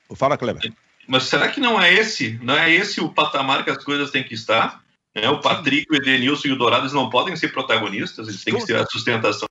Mas, 0.10 0.18
Fala, 0.18 0.38
Kleber. 0.38 0.74
Mas 1.08 1.24
será 1.24 1.50
que 1.50 1.60
não 1.60 1.80
é 1.80 1.94
esse? 1.94 2.40
Não 2.42 2.56
é 2.56 2.72
esse 2.72 3.02
o 3.02 3.10
patamar 3.10 3.64
que 3.64 3.70
as 3.70 3.84
coisas 3.84 4.10
têm 4.10 4.24
que 4.24 4.34
estar? 4.34 4.82
É, 5.14 5.30
o 5.30 5.42
Patrick, 5.42 5.92
o 5.92 5.96
Edenilson 5.96 6.48
e 6.48 6.52
o 6.54 6.56
Dourado 6.56 6.84
eles 6.84 6.94
não 6.94 7.10
podem 7.10 7.36
ser 7.36 7.50
protagonistas, 7.50 8.30
eles 8.30 8.44
têm 8.44 8.56
que 8.56 8.62
ser 8.62 8.78
a 8.78 8.86
sustentação. 8.86 9.48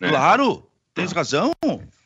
Né? 0.00 0.08
Claro, 0.08 0.68
tens 0.92 1.12
razão. 1.12 1.52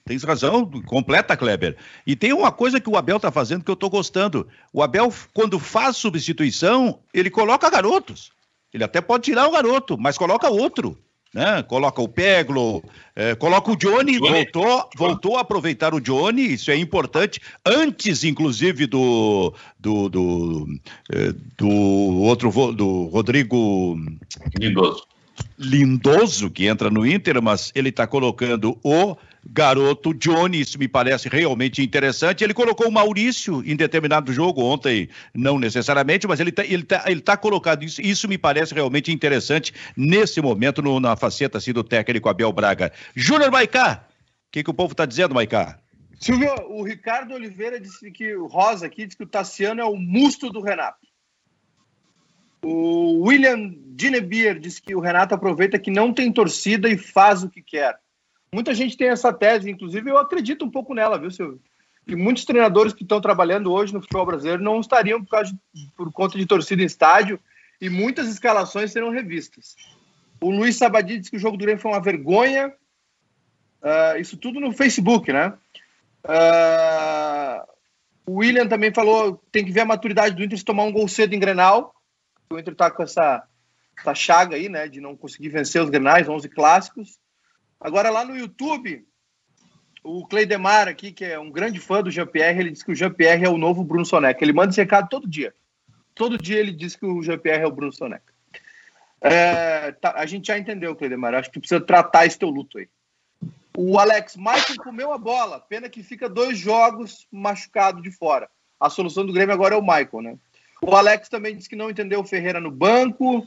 Tens 0.08 0.24
razão, 0.24 0.64
completa, 0.86 1.36
Kleber. 1.36 1.76
E 2.06 2.16
tem 2.16 2.32
uma 2.32 2.50
coisa 2.50 2.80
que 2.80 2.88
o 2.88 2.96
Abel 2.96 3.18
está 3.18 3.30
fazendo 3.30 3.62
que 3.62 3.70
eu 3.70 3.74
estou 3.74 3.90
gostando. 3.90 4.48
O 4.72 4.82
Abel, 4.82 5.12
quando 5.34 5.58
faz 5.58 5.98
substituição, 5.98 7.00
ele 7.12 7.28
coloca 7.28 7.68
garotos. 7.68 8.32
Ele 8.72 8.82
até 8.82 9.02
pode 9.02 9.24
tirar 9.24 9.46
o 9.46 9.50
garoto, 9.50 9.98
mas 9.98 10.16
coloca 10.16 10.48
outro 10.48 10.96
né? 11.34 11.62
Coloca 11.62 12.00
o 12.00 12.08
Peglo, 12.08 12.82
é, 13.14 13.34
coloca 13.34 13.70
o 13.70 13.76
Johnny, 13.76 14.18
Johnny, 14.18 14.50
voltou, 14.50 14.90
voltou 14.96 15.36
a 15.36 15.42
aproveitar 15.42 15.92
o 15.92 16.00
Johnny, 16.00 16.54
isso 16.54 16.70
é 16.70 16.76
importante, 16.76 17.38
antes, 17.66 18.24
inclusive, 18.24 18.86
do 18.86 19.52
do, 19.78 20.08
do, 20.08 20.66
é, 21.12 21.32
do 21.58 21.68
outro 21.68 22.50
do 22.72 23.04
Rodrigo 23.08 23.94
Lindoso. 24.58 25.06
Lindoso, 25.58 26.50
que 26.50 26.66
entra 26.66 26.90
no 26.90 27.06
Inter, 27.06 27.42
mas 27.42 27.72
ele 27.74 27.88
está 27.88 28.06
colocando 28.06 28.78
o 28.82 29.16
garoto 29.44 30.12
Johnny, 30.14 30.60
isso 30.60 30.78
me 30.78 30.86
parece 30.86 31.28
realmente 31.28 31.82
interessante. 31.82 32.44
Ele 32.44 32.54
colocou 32.54 32.88
o 32.88 32.92
Maurício 32.92 33.62
em 33.64 33.74
determinado 33.74 34.32
jogo, 34.32 34.62
ontem 34.62 35.08
não 35.34 35.58
necessariamente, 35.58 36.26
mas 36.26 36.40
ele 36.40 36.50
está 36.50 36.64
ele 36.64 36.82
tá, 36.82 37.04
ele 37.06 37.20
tá 37.20 37.36
colocado 37.36 37.82
isso, 37.82 38.00
isso 38.00 38.28
me 38.28 38.36
parece 38.36 38.74
realmente 38.74 39.10
interessante 39.10 39.72
nesse 39.96 40.40
momento 40.40 40.82
no, 40.82 41.00
na 41.00 41.16
faceta 41.16 41.58
assim, 41.58 41.72
do 41.72 41.82
técnico 41.82 42.28
Abel 42.28 42.52
Braga. 42.52 42.92
Júnior 43.14 43.50
Maicá, 43.50 44.04
o 44.48 44.52
que, 44.52 44.62
que 44.62 44.70
o 44.70 44.74
povo 44.74 44.92
está 44.92 45.06
dizendo, 45.06 45.34
Maicá? 45.34 45.78
Silvio, 46.20 46.52
o 46.68 46.82
Ricardo 46.82 47.34
Oliveira 47.34 47.80
disse 47.80 48.10
que 48.10 48.34
o 48.34 48.46
Rosa 48.46 48.86
aqui 48.86 49.06
disse 49.06 49.16
que 49.16 49.22
o 49.22 49.28
Tassiano 49.28 49.80
é 49.80 49.84
o 49.84 49.96
musto 49.96 50.50
do 50.50 50.60
Renato. 50.60 51.07
O 52.62 53.26
William 53.26 53.74
Dinebier 53.94 54.58
disse 54.58 54.82
que 54.82 54.94
o 54.94 55.00
Renato 55.00 55.34
aproveita 55.34 55.78
que 55.78 55.90
não 55.90 56.12
tem 56.12 56.32
torcida 56.32 56.88
e 56.88 56.98
faz 56.98 57.42
o 57.42 57.48
que 57.48 57.62
quer. 57.62 57.98
Muita 58.52 58.74
gente 58.74 58.96
tem 58.96 59.08
essa 59.08 59.32
tese, 59.32 59.70
inclusive 59.70 60.10
eu 60.10 60.18
acredito 60.18 60.64
um 60.64 60.70
pouco 60.70 60.94
nela, 60.94 61.18
viu, 61.18 61.30
Silvio? 61.30 61.60
que 62.08 62.16
muitos 62.16 62.46
treinadores 62.46 62.94
que 62.94 63.02
estão 63.02 63.20
trabalhando 63.20 63.70
hoje 63.70 63.92
no 63.92 64.00
futebol 64.00 64.24
brasileiro 64.24 64.62
não 64.62 64.80
estariam 64.80 65.22
por, 65.22 65.44
de, 65.44 65.54
por 65.94 66.10
conta 66.10 66.38
de 66.38 66.46
torcida 66.46 66.82
em 66.82 66.86
estádio 66.86 67.38
e 67.78 67.90
muitas 67.90 68.28
escalações 68.28 68.90
serão 68.90 69.10
revistas. 69.10 69.76
O 70.40 70.50
Luiz 70.50 70.76
Sabadi 70.76 71.18
disse 71.18 71.30
que 71.30 71.36
o 71.36 71.40
jogo 71.40 71.58
do 71.58 71.62
Grêmio 71.62 71.82
foi 71.82 71.90
uma 71.90 72.00
vergonha. 72.00 72.72
Uh, 73.82 74.18
isso 74.18 74.38
tudo 74.38 74.58
no 74.58 74.72
Facebook, 74.72 75.30
né? 75.30 75.52
Uh, 76.24 77.68
o 78.26 78.36
William 78.38 78.66
também 78.66 78.92
falou 78.92 79.42
tem 79.52 79.64
que 79.64 79.70
ver 79.70 79.80
a 79.80 79.86
maturidade 79.86 80.34
do 80.34 80.42
Inter 80.42 80.56
se 80.56 80.64
tomar 80.64 80.84
um 80.84 80.92
gol 80.92 81.06
cedo 81.08 81.34
em 81.34 81.38
Grenal. 81.38 81.94
O 82.50 82.58
Inter 82.58 82.74
tá 82.74 82.90
com 82.90 83.02
essa, 83.02 83.46
essa 83.98 84.14
chaga 84.14 84.56
aí, 84.56 84.68
né? 84.68 84.88
De 84.88 85.00
não 85.00 85.16
conseguir 85.16 85.50
vencer 85.50 85.82
os 85.82 85.90
Grenais, 85.90 86.28
11 86.28 86.48
clássicos. 86.48 87.18
Agora 87.80 88.10
lá 88.10 88.24
no 88.24 88.36
YouTube, 88.36 89.06
o 90.02 90.26
Cleidemar 90.26 90.88
aqui, 90.88 91.12
que 91.12 91.24
é 91.24 91.38
um 91.38 91.50
grande 91.50 91.78
fã 91.78 92.02
do 92.02 92.10
Jean-Pierre, 92.10 92.60
ele 92.60 92.70
diz 92.70 92.82
que 92.82 92.92
o 92.92 92.94
Jean-Pierre 92.94 93.44
é 93.44 93.48
o 93.48 93.58
novo 93.58 93.84
Bruno 93.84 94.04
Soneca. 94.04 94.42
Ele 94.42 94.52
manda 94.52 94.70
esse 94.70 94.80
recado 94.80 95.08
todo 95.08 95.28
dia. 95.28 95.54
Todo 96.14 96.38
dia 96.38 96.58
ele 96.58 96.72
diz 96.72 96.96
que 96.96 97.06
o 97.06 97.22
Jean-Pierre 97.22 97.62
é 97.62 97.66
o 97.66 97.72
Bruno 97.72 97.92
Soneca. 97.92 98.32
É, 99.20 99.92
tá, 99.92 100.14
a 100.16 100.26
gente 100.26 100.46
já 100.46 100.58
entendeu, 100.58 100.96
Cleidemar. 100.96 101.34
Acho 101.34 101.50
que 101.50 101.60
precisa 101.60 101.80
tratar 101.80 102.26
esse 102.26 102.38
teu 102.38 102.48
luto 102.48 102.78
aí. 102.78 102.88
O 103.76 103.98
Alex 103.98 104.36
Michael 104.36 104.76
comeu 104.82 105.12
a 105.12 105.18
bola. 105.18 105.60
Pena 105.60 105.88
que 105.88 106.02
fica 106.02 106.28
dois 106.28 106.58
jogos 106.58 107.26
machucado 107.30 108.02
de 108.02 108.10
fora. 108.10 108.48
A 108.80 108.88
solução 108.88 109.26
do 109.26 109.32
Grêmio 109.32 109.54
agora 109.54 109.74
é 109.74 109.78
o 109.78 109.82
Michael, 109.82 110.22
né? 110.22 110.38
O 110.80 110.94
Alex 110.94 111.28
também 111.28 111.56
disse 111.56 111.68
que 111.68 111.76
não 111.76 111.90
entendeu 111.90 112.20
o 112.20 112.24
Ferreira 112.24 112.60
no 112.60 112.70
banco. 112.70 113.40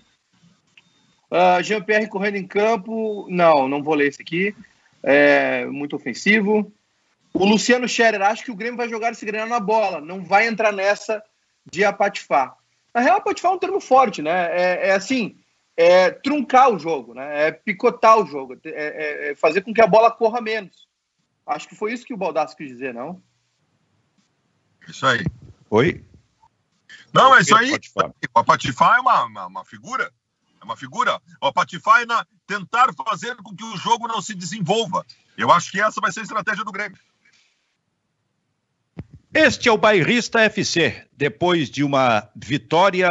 Uh, 1.32 1.64
Jean-Pierre 1.64 2.10
correndo 2.10 2.36
em 2.36 2.48
campo. 2.48 3.26
Não, 3.30 3.68
não 3.68 3.82
vou 3.82 3.96
ler 3.96 4.08
esse 4.10 4.22
aqui. 4.22 4.56
É 5.02 5.66
muito 5.66 5.96
ofensivo. 5.96 6.72
O 7.34 7.46
Luciano 7.46 7.88
Scherer 7.88 8.22
acha 8.22 8.44
que 8.44 8.52
o 8.52 8.56
Grêmio 8.56 8.78
vai 8.78 8.90
jogar 8.90 9.12
esse 9.12 9.26
Grêmio 9.26 9.48
na 9.48 9.60
bola. 9.60 10.02
Não 10.02 10.24
vai 10.24 10.48
entrar 10.48 10.72
nessa 10.72 11.24
de 11.66 11.84
apatifar. 11.84 12.56
Na 12.94 13.02
real, 13.02 13.18
apatifar 13.18 13.52
é 13.52 13.56
um 13.56 13.60
termo 13.60 13.80
forte, 13.80 14.22
né? 14.22 14.50
É, 14.52 14.90
é 14.90 14.92
assim, 14.92 15.38
é 15.78 16.12
truncar 16.12 16.70
o 16.70 16.78
jogo, 16.78 17.14
né? 17.14 17.48
É 17.48 17.52
picotar 17.52 18.20
o 18.20 18.26
jogo, 18.26 18.58
é, 18.66 18.70
é, 18.70 19.32
é, 19.32 19.36
fazer 19.36 19.62
com 19.62 19.74
que 19.74 19.82
a 19.82 19.88
bola 19.88 20.12
corra 20.12 20.42
menos. 20.42 20.90
Acho 21.46 21.68
que 21.70 21.76
foi 21.76 21.94
isso 21.94 22.06
que 22.06 22.14
o 22.14 22.18
Baldassi 22.18 22.56
quis 22.56 22.68
dizer, 22.68 22.94
não? 22.94 23.22
Isso 24.88 25.06
aí. 25.06 25.26
Oi? 25.70 26.04
Não, 27.14 27.36
é 27.36 27.42
isso 27.42 27.56
aí. 27.56 27.78
O 28.34 28.40
Apatifar 28.40 28.98
é 28.98 29.02
uma, 29.02 29.26
uma, 29.26 29.48
uma, 29.48 29.66
figura. 29.66 30.12
É 30.62 30.64
uma 30.64 30.78
figura. 30.78 31.20
O 31.42 31.48
Apatifar 31.48 32.02
é 32.02 32.06
na, 32.06 32.26
tentar 32.48 32.94
fazer 32.94 33.36
com 33.38 33.56
que 33.56 33.64
o 33.64 33.78
jogo 33.78 34.08
não 34.08 34.22
se 34.22 34.34
desenvolva. 34.34 35.06
Eu 35.38 35.52
acho 35.52 35.72
que 35.72 35.82
essa 35.82 36.00
vai 36.00 36.12
ser 36.12 36.22
a 36.22 36.24
estratégia 36.24 36.64
do 36.64 36.72
Grêmio. 36.72 36.98
Este 39.34 39.70
é 39.70 39.72
o 39.72 39.78
Bairrista 39.78 40.42
FC. 40.42 41.08
Depois 41.14 41.70
de 41.70 41.84
uma 41.84 42.30
vitória 42.36 43.10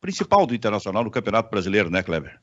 principal 0.00 0.46
do 0.46 0.54
Internacional 0.54 1.04
no 1.04 1.10
Campeonato 1.10 1.50
Brasileiro, 1.50 1.90
né, 1.90 2.02
Kleber? 2.02 2.40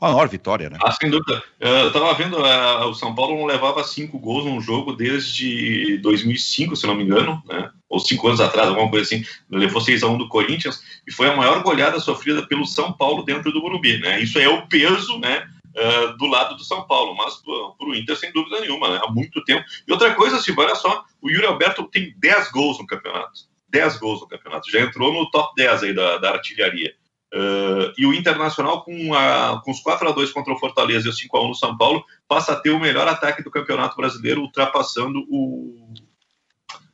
A 0.00 0.10
maior 0.10 0.28
vitória, 0.28 0.68
né? 0.68 0.78
Ah, 0.82 0.92
sem 0.92 1.08
dúvida. 1.08 1.42
Eu 1.58 1.92
tava 1.92 2.12
vendo, 2.14 2.36
uh, 2.38 2.86
o 2.88 2.94
São 2.94 3.14
Paulo 3.14 3.38
não 3.38 3.46
levava 3.46 3.82
cinco 3.84 4.18
gols 4.18 4.44
num 4.44 4.60
jogo 4.60 4.92
desde 4.92 5.98
2005, 5.98 6.76
se 6.76 6.86
não 6.86 6.94
me 6.94 7.04
engano, 7.04 7.42
né? 7.46 7.70
Ou 7.88 8.00
cinco 8.00 8.26
anos 8.28 8.40
atrás, 8.40 8.68
alguma 8.68 8.90
coisa 8.90 9.04
assim. 9.04 9.24
Levou 9.50 9.80
6 9.80 10.02
a 10.02 10.08
1 10.08 10.18
do 10.18 10.28
Corinthians 10.28 10.82
e 11.06 11.12
foi 11.12 11.28
a 11.28 11.36
maior 11.36 11.62
goleada 11.62 11.98
sofrida 12.00 12.46
pelo 12.46 12.66
São 12.66 12.92
Paulo 12.92 13.22
dentro 13.22 13.52
do 13.52 13.60
Morumbi, 13.60 13.98
né? 13.98 14.20
Isso 14.20 14.38
é 14.38 14.48
o 14.48 14.66
peso, 14.66 15.18
né? 15.20 15.48
Uh, 15.74 16.16
do 16.18 16.26
lado 16.26 16.56
do 16.56 16.64
São 16.64 16.86
Paulo, 16.86 17.16
mas 17.16 17.36
para 17.36 17.88
o 17.88 17.94
Inter, 17.94 18.16
sem 18.16 18.32
dúvida 18.32 18.60
nenhuma, 18.60 18.90
né? 18.90 19.00
há 19.02 19.10
muito 19.10 19.42
tempo. 19.44 19.64
E 19.88 19.92
outra 19.92 20.14
coisa, 20.14 20.40
Silvio, 20.40 20.64
olha 20.64 20.74
só, 20.76 21.04
o 21.20 21.30
Yuri 21.30 21.46
Alberto 21.46 21.82
tem 21.84 22.14
10 22.18 22.50
gols 22.50 22.78
no 22.78 22.86
campeonato. 22.86 23.40
10 23.70 23.96
gols 23.98 24.20
no 24.20 24.28
campeonato. 24.28 24.70
Já 24.70 24.80
entrou 24.80 25.12
no 25.12 25.28
top 25.30 25.52
10 25.56 25.82
aí 25.82 25.94
da, 25.94 26.18
da 26.18 26.30
artilharia. 26.30 26.94
Uh, 27.34 27.90
e 27.98 28.06
o 28.06 28.14
Internacional, 28.14 28.84
com, 28.84 29.12
a, 29.12 29.60
com 29.64 29.72
os 29.72 29.80
4 29.80 30.08
a 30.08 30.12
2 30.12 30.30
contra 30.30 30.52
o 30.52 30.58
Fortaleza 30.58 31.08
e 31.08 31.10
o 31.10 31.12
5 31.12 31.36
a 31.36 31.42
1 31.42 31.48
no 31.48 31.54
São 31.56 31.76
Paulo, 31.76 32.04
passa 32.28 32.52
a 32.52 32.56
ter 32.56 32.70
o 32.70 32.78
melhor 32.78 33.08
ataque 33.08 33.42
do 33.42 33.50
Campeonato 33.50 33.96
Brasileiro, 33.96 34.40
ultrapassando 34.40 35.18
o, 35.28 35.92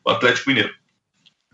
o 0.02 0.10
Atlético 0.10 0.48
Mineiro. 0.48 0.74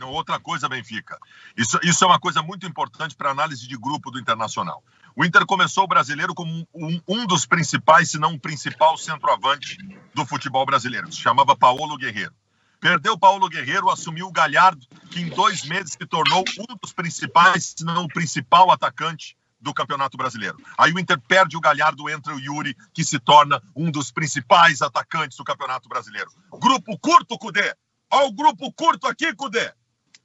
Outra 0.05 0.39
coisa, 0.39 0.69
Benfica. 0.69 1.19
Isso, 1.57 1.81
isso 1.83 2.05
é 2.05 2.07
uma 2.07 2.21
coisa 2.21 2.43
muito 2.43 2.65
importante 2.65 3.17
para 3.17 3.31
análise 3.31 3.67
de 3.67 3.77
grupo 3.77 4.11
do 4.11 4.21
Internacional. 4.21 4.85
O 5.17 5.25
Inter 5.25 5.45
começou 5.47 5.85
o 5.85 5.89
brasileiro 5.89 6.33
como 6.33 6.69
um, 6.73 7.01
um 7.09 7.27
dos 7.27 7.45
principais, 7.45 8.11
se 8.11 8.19
não 8.19 8.35
o 8.35 8.41
principal 8.41 8.97
centroavante 8.97 9.79
do 10.15 10.25
futebol 10.25 10.65
brasileiro. 10.65 11.11
Se 11.11 11.19
chamava 11.19 11.57
Paulo 11.57 11.97
Guerreiro. 11.97 12.35
Perdeu 12.81 13.19
Paulo 13.19 13.49
Guerreiro, 13.49 13.91
assumiu 13.91 14.27
o 14.27 14.33
Galhardo, 14.33 14.87
que 15.11 15.21
em 15.21 15.29
dois 15.29 15.65
meses 15.65 15.93
se 15.93 16.07
tornou 16.07 16.45
um 16.59 16.77
dos 16.81 16.93
principais, 16.93 17.75
se 17.77 17.85
não 17.85 18.05
o 18.05 18.09
principal 18.09 18.71
atacante 18.71 19.37
do 19.61 19.75
Campeonato 19.75 20.17
Brasileiro. 20.17 20.57
Aí 20.79 20.93
o 20.93 20.99
Inter 20.99 21.21
perde 21.21 21.57
o 21.57 21.61
Galhardo, 21.61 22.09
entra 22.09 22.35
o 22.35 22.41
Yuri, 22.41 22.77
que 22.93 23.05
se 23.05 23.19
torna 23.19 23.61
um 23.75 23.91
dos 23.91 24.13
principais 24.13 24.83
atacantes 24.83 25.37
do 25.37 25.45
Campeonato 25.45 25.89
Brasileiro. 25.89 26.31
Grupo 26.53 26.99
curto, 26.99 27.39
Cudê. 27.39 27.75
Olha 28.11 28.29
o 28.29 28.33
grupo 28.33 28.73
curto 28.73 29.07
aqui, 29.07 29.35
Cudê. 29.35 29.73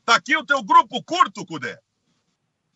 Tá 0.06 0.16
aqui 0.16 0.38
o 0.38 0.46
teu 0.46 0.64
grupo 0.64 1.04
curto, 1.04 1.46
Cudê. 1.46 1.78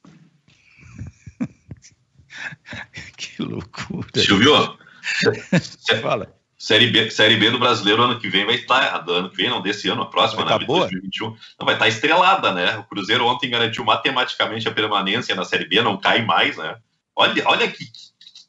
que 3.18 3.42
loucura. 3.42 4.08
Silvio, 4.16 4.78
você 5.52 6.02
fala. 6.02 6.34
Série 6.66 6.88
B, 6.88 7.12
Série 7.12 7.38
B 7.38 7.52
do 7.52 7.60
brasileiro 7.60 8.02
ano 8.02 8.18
que 8.20 8.28
vem 8.28 8.44
vai 8.44 8.56
estar, 8.56 9.04
ano 9.08 9.30
que 9.30 9.38
vem, 9.38 9.52
não, 9.52 9.62
desse 9.62 9.88
ano, 9.88 10.02
a 10.02 10.08
próxima, 10.08 10.44
vai 10.44 10.54
né? 10.54 10.60
Tá 10.60 10.66
boa. 10.66 10.80
2021. 10.80 11.30
Não, 11.60 11.64
vai 11.64 11.76
estar 11.76 11.88
estrelada, 11.88 12.52
né? 12.52 12.76
O 12.80 12.84
Cruzeiro 12.86 13.24
ontem 13.24 13.52
garantiu 13.52 13.86
matematicamente 13.86 14.68
a 14.68 14.72
permanência 14.72 15.36
na 15.36 15.46
Série 15.46 15.66
B, 15.66 15.80
não 15.84 15.96
cai 15.96 16.26
mais, 16.26 16.58
né? 16.58 16.76
Olha, 17.16 17.44
olha 17.46 17.72
que, 17.72 17.86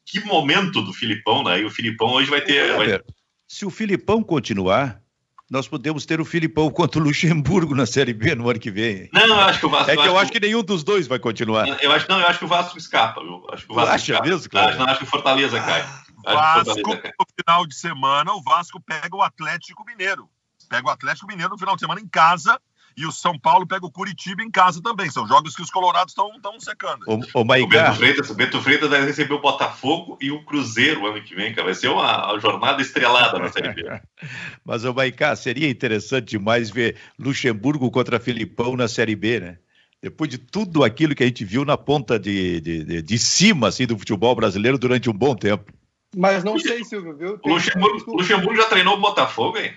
que 0.03 0.19
momento 0.25 0.81
do 0.81 0.91
Filipão, 0.93 1.43
né? 1.43 1.59
E 1.59 1.65
o 1.65 1.69
Filipão 1.69 2.07
hoje 2.13 2.27
vai 2.27 2.41
ter. 2.41 2.75
Vai... 2.75 2.99
Se 3.47 3.67
o 3.67 3.69
Filipão 3.69 4.23
continuar, 4.23 4.99
nós 5.47 5.67
podemos 5.67 6.03
ter 6.03 6.19
o 6.19 6.25
Filipão 6.25 6.71
contra 6.71 6.99
o 6.99 7.03
Luxemburgo 7.03 7.75
na 7.75 7.85
Série 7.85 8.13
B 8.13 8.33
no 8.33 8.49
ano 8.49 8.59
que 8.59 8.71
vem. 8.71 9.09
Não, 9.13 9.27
eu 9.27 9.41
acho 9.41 9.59
que 9.59 9.65
o 9.67 9.69
Vasco. 9.69 9.91
É 9.91 9.95
que 9.95 10.07
eu 10.07 10.17
acho 10.17 10.31
que... 10.31 10.39
que 10.39 10.47
nenhum 10.47 10.63
dos 10.63 10.83
dois 10.83 11.05
vai 11.05 11.19
continuar. 11.19 11.67
Eu 11.83 11.91
acho, 11.91 12.09
não, 12.09 12.19
eu 12.19 12.25
acho 12.25 12.39
que 12.39 12.45
o 12.45 12.47
Vasco 12.47 12.79
escapa. 12.79 13.21
Eu 13.21 13.45
acho 13.53 13.67
que 13.67 13.71
o 13.71 13.75
Vasco 13.75 13.93
acha 13.93 14.11
escapa. 14.13 14.27
mesmo, 14.27 14.49
claro? 14.49 14.75
Não, 14.79 14.85
acho 14.87 14.97
que 14.97 15.05
o 15.05 15.07
Fortaleza 15.07 15.59
cai. 15.59 15.85
Vasco, 16.33 16.89
no 16.89 17.25
final 17.39 17.65
de 17.65 17.75
semana, 17.75 18.33
o 18.33 18.41
Vasco 18.41 18.81
pega 18.81 19.15
o 19.15 19.21
Atlético 19.21 19.85
Mineiro. 19.85 20.29
Pega 20.69 20.87
o 20.87 20.91
Atlético 20.91 21.27
Mineiro 21.27 21.51
no 21.51 21.57
final 21.57 21.75
de 21.75 21.81
semana 21.81 22.01
em 22.01 22.07
casa 22.07 22.59
e 22.97 23.05
o 23.05 23.11
São 23.11 23.37
Paulo 23.37 23.67
pega 23.67 23.85
o 23.85 23.91
Curitiba 23.91 24.41
em 24.41 24.49
casa 24.49 24.81
também. 24.81 25.09
São 25.11 25.27
jogos 25.27 25.55
que 25.55 25.61
os 25.61 25.69
colorados 25.69 26.13
estão 26.13 26.59
secando. 26.59 27.03
O, 27.05 27.15
o, 27.15 27.41
o, 27.41 27.67
Beto 27.67 27.93
Freitas, 27.93 28.29
o 28.31 28.33
Beto 28.33 28.59
Freitas 28.59 28.89
vai 28.89 29.05
receber 29.05 29.35
o 29.35 29.39
Botafogo 29.39 30.17
e 30.19 30.31
o 30.31 30.43
Cruzeiro 30.43 31.05
ano 31.05 31.21
que 31.21 31.35
vem, 31.35 31.53
cara. 31.53 31.65
Vai 31.65 31.75
ser 31.75 31.89
uma, 31.89 32.31
uma 32.31 32.39
jornada 32.39 32.81
estrelada 32.81 33.37
na 33.37 33.49
Série 33.49 33.71
B. 33.71 33.83
Mas, 34.65 34.83
o 34.83 34.93
Maicá, 34.95 35.35
seria 35.35 35.69
interessante 35.69 36.29
demais 36.29 36.71
ver 36.71 36.97
Luxemburgo 37.19 37.91
contra 37.91 38.19
Filipão 38.19 38.75
na 38.75 38.87
Série 38.87 39.15
B, 39.15 39.39
né? 39.39 39.57
Depois 40.01 40.29
de 40.29 40.39
tudo 40.39 40.83
aquilo 40.83 41.13
que 41.13 41.23
a 41.23 41.27
gente 41.27 41.45
viu 41.45 41.63
na 41.63 41.77
ponta 41.77 42.19
de, 42.19 42.59
de, 42.61 42.83
de, 42.83 43.01
de 43.01 43.17
cima 43.19 43.67
assim, 43.67 43.85
do 43.85 43.97
futebol 43.97 44.35
brasileiro 44.35 44.77
durante 44.77 45.09
um 45.09 45.13
bom 45.13 45.35
tempo. 45.35 45.71
Mas 46.15 46.43
não 46.43 46.57
sei, 46.57 46.83
Silvio, 46.83 47.15
viu? 47.15 47.39
O 47.43 47.49
Luxemburgo, 47.49 48.11
Luxemburgo 48.11 48.55
já 48.55 48.67
treinou 48.67 48.95
o 48.95 49.01
Botafogo, 49.01 49.57
hein? 49.57 49.75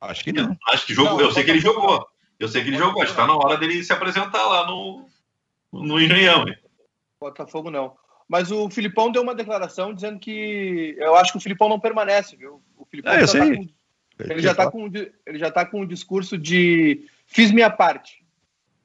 Acho 0.00 0.24
que 0.24 0.32
não. 0.32 0.56
Acho 0.68 0.86
que 0.86 0.94
jogou. 0.94 1.18
Não, 1.18 1.20
eu 1.20 1.32
sei 1.32 1.44
que 1.44 1.50
ele 1.50 1.60
jogou. 1.60 2.06
Eu 2.38 2.48
sei 2.48 2.62
que 2.62 2.68
ele 2.68 2.76
jogou. 2.76 3.02
Acho 3.02 3.12
que 3.12 3.16
tá 3.16 3.26
na 3.26 3.36
hora 3.36 3.56
dele 3.56 3.82
se 3.84 3.92
apresentar 3.92 4.44
lá 4.46 4.66
no, 4.66 5.06
no 5.72 6.00
Engenhão. 6.00 6.46
Hein? 6.46 6.56
Botafogo 7.20 7.70
não. 7.70 7.96
Mas 8.28 8.50
o 8.50 8.68
Filipão 8.70 9.12
deu 9.12 9.22
uma 9.22 9.34
declaração 9.34 9.94
dizendo 9.94 10.18
que 10.18 10.96
eu 10.98 11.14
acho 11.16 11.32
que 11.32 11.38
o 11.38 11.40
Filipão 11.40 11.68
não 11.68 11.78
permanece, 11.78 12.36
viu? 12.36 12.62
O 12.76 12.84
Filipão 12.84 13.12
ah, 13.12 13.24
já 13.24 13.32
tá 13.32 13.44
com, 13.44 13.68
ele, 14.18 14.42
já 14.42 14.54
tá 14.54 14.70
com, 14.70 14.86
ele 15.26 15.38
já 15.38 15.50
tá 15.50 15.66
com 15.66 15.80
um 15.82 15.86
discurso 15.86 16.36
de 16.36 17.06
fiz 17.26 17.52
minha 17.52 17.70
parte. 17.70 18.24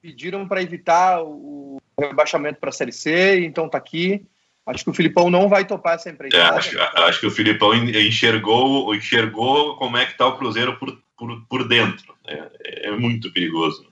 Pediram 0.00 0.46
para 0.46 0.62
evitar 0.62 1.22
o 1.22 1.80
rebaixamento 1.98 2.60
para 2.60 2.68
a 2.68 2.72
Série 2.72 2.92
C, 2.92 3.44
então 3.44 3.68
tá 3.68 3.78
aqui. 3.78 4.24
Acho 4.68 4.84
que 4.84 4.90
o 4.90 4.94
Filipão 4.94 5.30
não 5.30 5.48
vai 5.48 5.64
topar 5.64 5.94
essa 5.94 6.10
empreitada. 6.10 6.44
É, 6.44 6.58
acho, 6.58 6.78
acho, 6.80 7.20
que 7.20 7.26
o 7.26 7.30
Filipão 7.30 7.74
enxergou, 7.74 8.94
enxergou 8.94 9.76
como 9.76 9.96
é 9.96 10.04
que 10.04 10.12
está 10.12 10.26
o 10.26 10.36
Cruzeiro 10.36 10.78
por, 10.78 11.02
por, 11.16 11.46
por 11.48 11.66
dentro. 11.66 12.14
É, 12.26 12.88
é 12.88 12.90
muito 12.90 13.32
perigoso. 13.32 13.90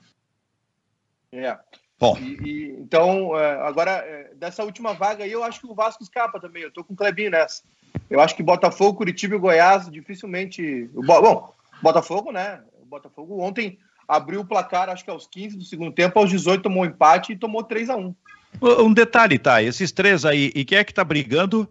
É. 1.31 1.57
Bom. 1.99 2.15
E, 2.19 2.47
e, 2.47 2.79
então, 2.79 3.35
é, 3.35 3.53
agora, 3.67 3.91
é, 3.91 4.35
dessa 4.35 4.63
última 4.63 4.93
vaga 4.93 5.23
aí, 5.23 5.31
eu 5.31 5.43
acho 5.43 5.59
que 5.59 5.65
o 5.65 5.73
Vasco 5.73 6.03
escapa 6.03 6.39
também. 6.39 6.61
Eu 6.61 6.71
tô 6.71 6.83
com 6.83 6.93
o 6.93 6.95
Clebinho 6.95 7.31
nessa. 7.31 7.63
Eu 8.07 8.21
acho 8.21 8.35
que 8.35 8.43
Botafogo, 8.43 8.99
Curitiba 8.99 9.35
e 9.35 9.39
Goiás 9.39 9.89
dificilmente. 9.89 10.87
Bom, 10.93 11.51
Botafogo, 11.81 12.31
né? 12.31 12.61
O 12.79 12.85
Botafogo 12.85 13.41
ontem 13.41 13.79
abriu 14.07 14.41
o 14.41 14.45
placar, 14.45 14.89
acho 14.89 15.03
que 15.03 15.09
aos 15.09 15.25
15 15.25 15.57
do 15.57 15.65
segundo 15.65 15.91
tempo, 15.91 16.19
aos 16.19 16.29
18 16.29 16.61
tomou 16.61 16.85
empate 16.85 17.33
e 17.33 17.37
tomou 17.37 17.63
3 17.63 17.89
a 17.89 17.95
1 17.95 18.15
um 18.61 18.93
detalhe, 18.93 19.37
tá? 19.37 19.61
Esses 19.61 19.91
três 19.91 20.25
aí, 20.25 20.51
e 20.55 20.65
quem 20.65 20.77
é 20.77 20.83
que 20.83 20.93
tá 20.93 21.03
brigando? 21.03 21.67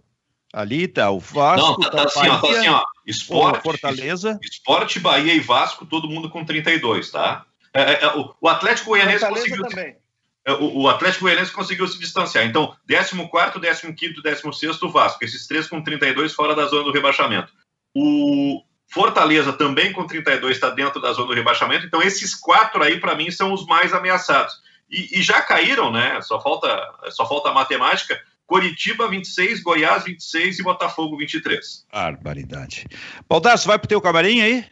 Ali 0.52 0.88
tá 0.88 1.10
o 1.10 1.20
Vasco. 1.20 1.66
Não, 1.66 1.76
tá, 1.76 1.90
tá, 1.90 1.96
tá 1.96 2.04
assim, 2.04 2.28
ó, 2.28 2.40
tá 2.40 2.50
assim, 2.50 2.68
ó. 2.68 2.82
Esporte, 3.06 3.62
Fortaleza. 3.62 4.38
Esporte, 4.42 5.00
Bahia 5.00 5.34
e 5.34 5.40
Vasco, 5.40 5.84
todo 5.84 6.08
mundo 6.08 6.30
com 6.30 6.44
32, 6.44 7.10
tá? 7.10 7.44
É, 7.74 7.82
é, 7.82 8.04
é 8.04 8.12
o 8.40 8.48
Atlético 8.48 8.90
Goianense 8.90 9.28
conseguiu. 9.28 9.68
Também. 9.68 9.96
É, 10.46 10.52
o, 10.52 10.82
o 10.82 10.88
Atlético 10.88 11.24
Goianense 11.24 11.52
conseguiu 11.52 11.86
se 11.86 11.98
distanciar. 11.98 12.46
Então, 12.46 12.74
14, 12.88 13.92
15, 13.92 14.22
16 14.22 14.78
Vasco. 14.92 15.24
Esses 15.24 15.46
três 15.46 15.66
com 15.66 15.82
32 15.82 16.32
fora 16.32 16.54
da 16.54 16.66
zona 16.66 16.84
do 16.84 16.92
rebaixamento. 16.92 17.52
O 17.94 18.62
Fortaleza 18.88 19.52
também 19.52 19.92
com 19.92 20.06
32 20.06 20.56
está 20.56 20.70
dentro 20.70 21.00
da 21.00 21.12
zona 21.12 21.26
do 21.26 21.34
rebaixamento. 21.34 21.84
Então, 21.84 22.00
esses 22.00 22.34
quatro 22.34 22.82
aí, 22.82 23.00
para 23.00 23.14
mim, 23.14 23.30
são 23.30 23.52
os 23.52 23.66
mais 23.66 23.92
ameaçados. 23.92 24.54
E, 24.88 25.18
e, 25.18 25.22
já 25.22 25.40
caíram, 25.42 25.90
né? 25.90 26.20
Só 26.22 26.40
falta, 26.40 26.68
só 27.10 27.26
falta 27.26 27.50
a 27.50 27.54
matemática. 27.54 28.20
Coritiba 28.46 29.08
26, 29.08 29.62
Goiás 29.62 30.04
26 30.04 30.60
e 30.60 30.62
Botafogo 30.62 31.16
23. 31.16 31.86
Barbaridade. 31.92 32.86
Baldasso, 33.28 33.66
vai 33.66 33.78
pro 33.78 33.88
teu 33.88 34.00
camarim 34.00 34.40
aí? 34.40 34.64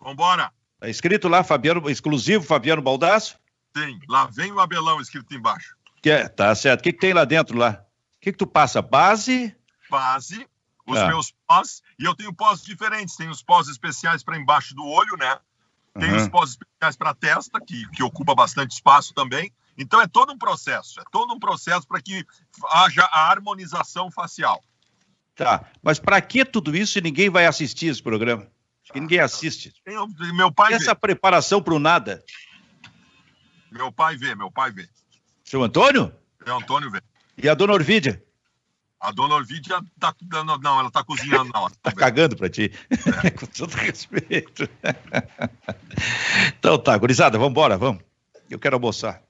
Vambora. 0.00 0.50
Tá 0.80 0.88
escrito 0.88 1.28
lá, 1.28 1.44
Fabiano, 1.44 1.88
exclusivo 1.88 2.44
Fabiano 2.44 2.82
Baldasso? 2.82 3.38
Tem. 3.72 3.98
Lá 4.08 4.26
vem 4.26 4.52
o 4.52 4.60
Abelão 4.60 5.00
escrito 5.00 5.34
embaixo. 5.34 5.76
Que 6.02 6.10
é, 6.10 6.28
tá 6.28 6.54
certo. 6.54 6.80
O 6.80 6.82
que, 6.82 6.92
que 6.92 6.98
tem 6.98 7.12
lá 7.12 7.24
dentro 7.24 7.56
lá? 7.56 7.84
O 8.16 8.20
que, 8.20 8.32
que 8.32 8.38
tu 8.38 8.46
passa? 8.46 8.82
Base? 8.82 9.54
Base, 9.88 10.46
os 10.86 10.98
ah. 10.98 11.08
meus 11.08 11.32
pós, 11.46 11.82
e 11.98 12.04
eu 12.04 12.14
tenho 12.14 12.32
pós 12.32 12.62
diferentes. 12.62 13.16
Tem 13.16 13.28
os 13.28 13.42
pós 13.42 13.68
especiais 13.68 14.22
para 14.22 14.38
embaixo 14.38 14.74
do 14.74 14.84
olho, 14.84 15.16
né? 15.16 15.38
Tem 15.98 16.10
uhum. 16.10 16.16
os 16.16 16.28
pós 16.28 16.50
especiais 16.50 16.96
para 16.96 17.14
testa, 17.14 17.60
que, 17.60 17.88
que 17.90 18.02
ocupa 18.02 18.34
bastante 18.34 18.72
espaço 18.72 19.14
também. 19.14 19.52
Então 19.78 20.00
é 20.00 20.06
todo 20.06 20.32
um 20.32 20.38
processo, 20.38 21.00
é 21.00 21.04
todo 21.10 21.34
um 21.34 21.38
processo 21.38 21.86
para 21.86 22.00
que 22.00 22.24
haja 22.70 23.02
a 23.04 23.30
harmonização 23.30 24.10
facial. 24.10 24.62
Tá, 25.34 25.66
mas 25.82 25.98
para 25.98 26.20
que 26.20 26.44
tudo 26.44 26.74
isso 26.74 26.98
e 26.98 27.02
ninguém 27.02 27.28
vai 27.28 27.46
assistir 27.46 27.88
esse 27.88 28.02
programa? 28.02 28.50
Acho 28.82 28.92
que 28.92 29.00
ninguém 29.00 29.18
assiste. 29.18 29.74
Tem, 29.84 29.96
meu 30.32 30.50
pai 30.50 30.72
Essa 30.72 30.94
vê. 30.94 31.00
preparação 31.00 31.60
para 31.60 31.74
o 31.74 31.78
nada. 31.78 32.24
Meu 33.70 33.92
pai 33.92 34.16
vê, 34.16 34.34
meu 34.34 34.50
pai 34.50 34.70
vê. 34.70 34.88
Seu 35.44 35.62
Antônio? 35.62 36.14
Seu 36.42 36.56
Antônio 36.56 36.90
vê. 36.90 37.02
E 37.36 37.48
a 37.48 37.54
dona 37.54 37.74
Orvídia? 37.74 38.24
A 39.00 39.12
dona 39.12 39.34
Orvídia 39.34 39.78
tá 40.00 40.14
dando. 40.22 40.58
Não, 40.58 40.80
ela 40.80 40.90
tá 40.90 41.04
cozinhando, 41.04 41.50
não. 41.52 41.68
tá 41.82 41.92
cagando 41.92 42.36
para 42.36 42.48
ti. 42.48 42.72
É. 43.24 43.30
Com 43.30 43.46
todo 43.46 43.72
respeito. 43.74 44.68
então 46.58 46.78
tá, 46.78 46.96
gurizada, 46.96 47.38
vamos 47.38 47.52
embora, 47.52 47.76
vamos. 47.76 48.02
Eu 48.50 48.58
quero 48.58 48.76
almoçar. 48.76 49.22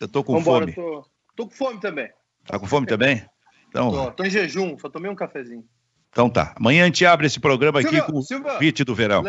Eu 0.00 0.08
tô 0.08 0.24
com 0.24 0.34
Vambora, 0.34 0.66
fome. 0.66 0.74
Tô, 0.74 1.06
tô, 1.36 1.46
com 1.46 1.54
fome 1.54 1.80
também. 1.80 2.10
Tá 2.46 2.58
com 2.58 2.66
fome 2.66 2.86
também? 2.86 3.24
Então... 3.68 3.90
Tô, 3.90 4.10
tô, 4.10 4.24
em 4.24 4.30
jejum, 4.30 4.78
só 4.78 4.88
tomei 4.88 5.10
um 5.10 5.14
cafezinho. 5.14 5.64
Então 6.10 6.28
tá. 6.28 6.54
Amanhã 6.56 6.82
a 6.82 6.86
gente 6.86 7.04
abre 7.06 7.26
esse 7.26 7.40
programa 7.40 7.80
Silvia, 7.80 8.02
aqui 8.02 8.12
com 8.12 8.22
Silvia, 8.22 8.54
o 8.54 8.58
VIT 8.58 8.84
do 8.84 8.94
verão. 8.94 9.22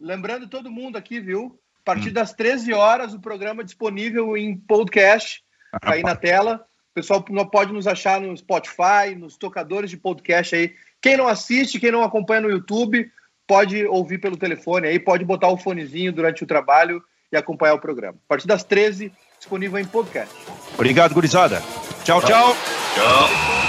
lembrando 0.00 0.48
todo 0.48 0.70
mundo 0.70 0.96
aqui, 0.96 1.20
viu? 1.20 1.58
A 1.80 1.84
partir 1.84 2.10
hum. 2.10 2.12
das 2.12 2.32
13 2.32 2.72
horas, 2.72 3.12
o 3.12 3.20
programa 3.20 3.62
é 3.62 3.64
disponível 3.64 4.36
em 4.36 4.56
podcast, 4.56 5.42
ah, 5.72 5.92
aí 5.92 6.02
na 6.02 6.14
tela. 6.14 6.64
O 6.92 6.94
pessoal 6.94 7.24
pode 7.50 7.72
nos 7.72 7.86
achar 7.86 8.20
no 8.20 8.36
Spotify, 8.36 9.14
nos 9.16 9.38
tocadores 9.38 9.88
de 9.88 9.96
podcast 9.96 10.54
aí. 10.54 10.74
Quem 11.00 11.16
não 11.16 11.26
assiste, 11.26 11.80
quem 11.80 11.90
não 11.90 12.02
acompanha 12.02 12.42
no 12.42 12.50
YouTube, 12.50 13.10
pode 13.46 13.86
ouvir 13.86 14.18
pelo 14.18 14.36
telefone 14.36 14.88
aí, 14.88 14.98
pode 14.98 15.24
botar 15.24 15.48
o 15.48 15.56
fonezinho 15.56 16.12
durante 16.12 16.44
o 16.44 16.46
trabalho 16.46 17.02
e 17.32 17.36
acompanhar 17.36 17.74
o 17.74 17.80
programa. 17.80 18.18
A 18.26 18.28
partir 18.28 18.46
das 18.46 18.62
13 18.62 19.10
disponível 19.38 19.78
em 19.78 19.84
podcast. 19.86 20.34
Obrigado, 20.74 21.14
gurizada. 21.14 21.62
Tchau, 22.04 22.20
tchau. 22.20 22.54
Tchau. 22.94 23.61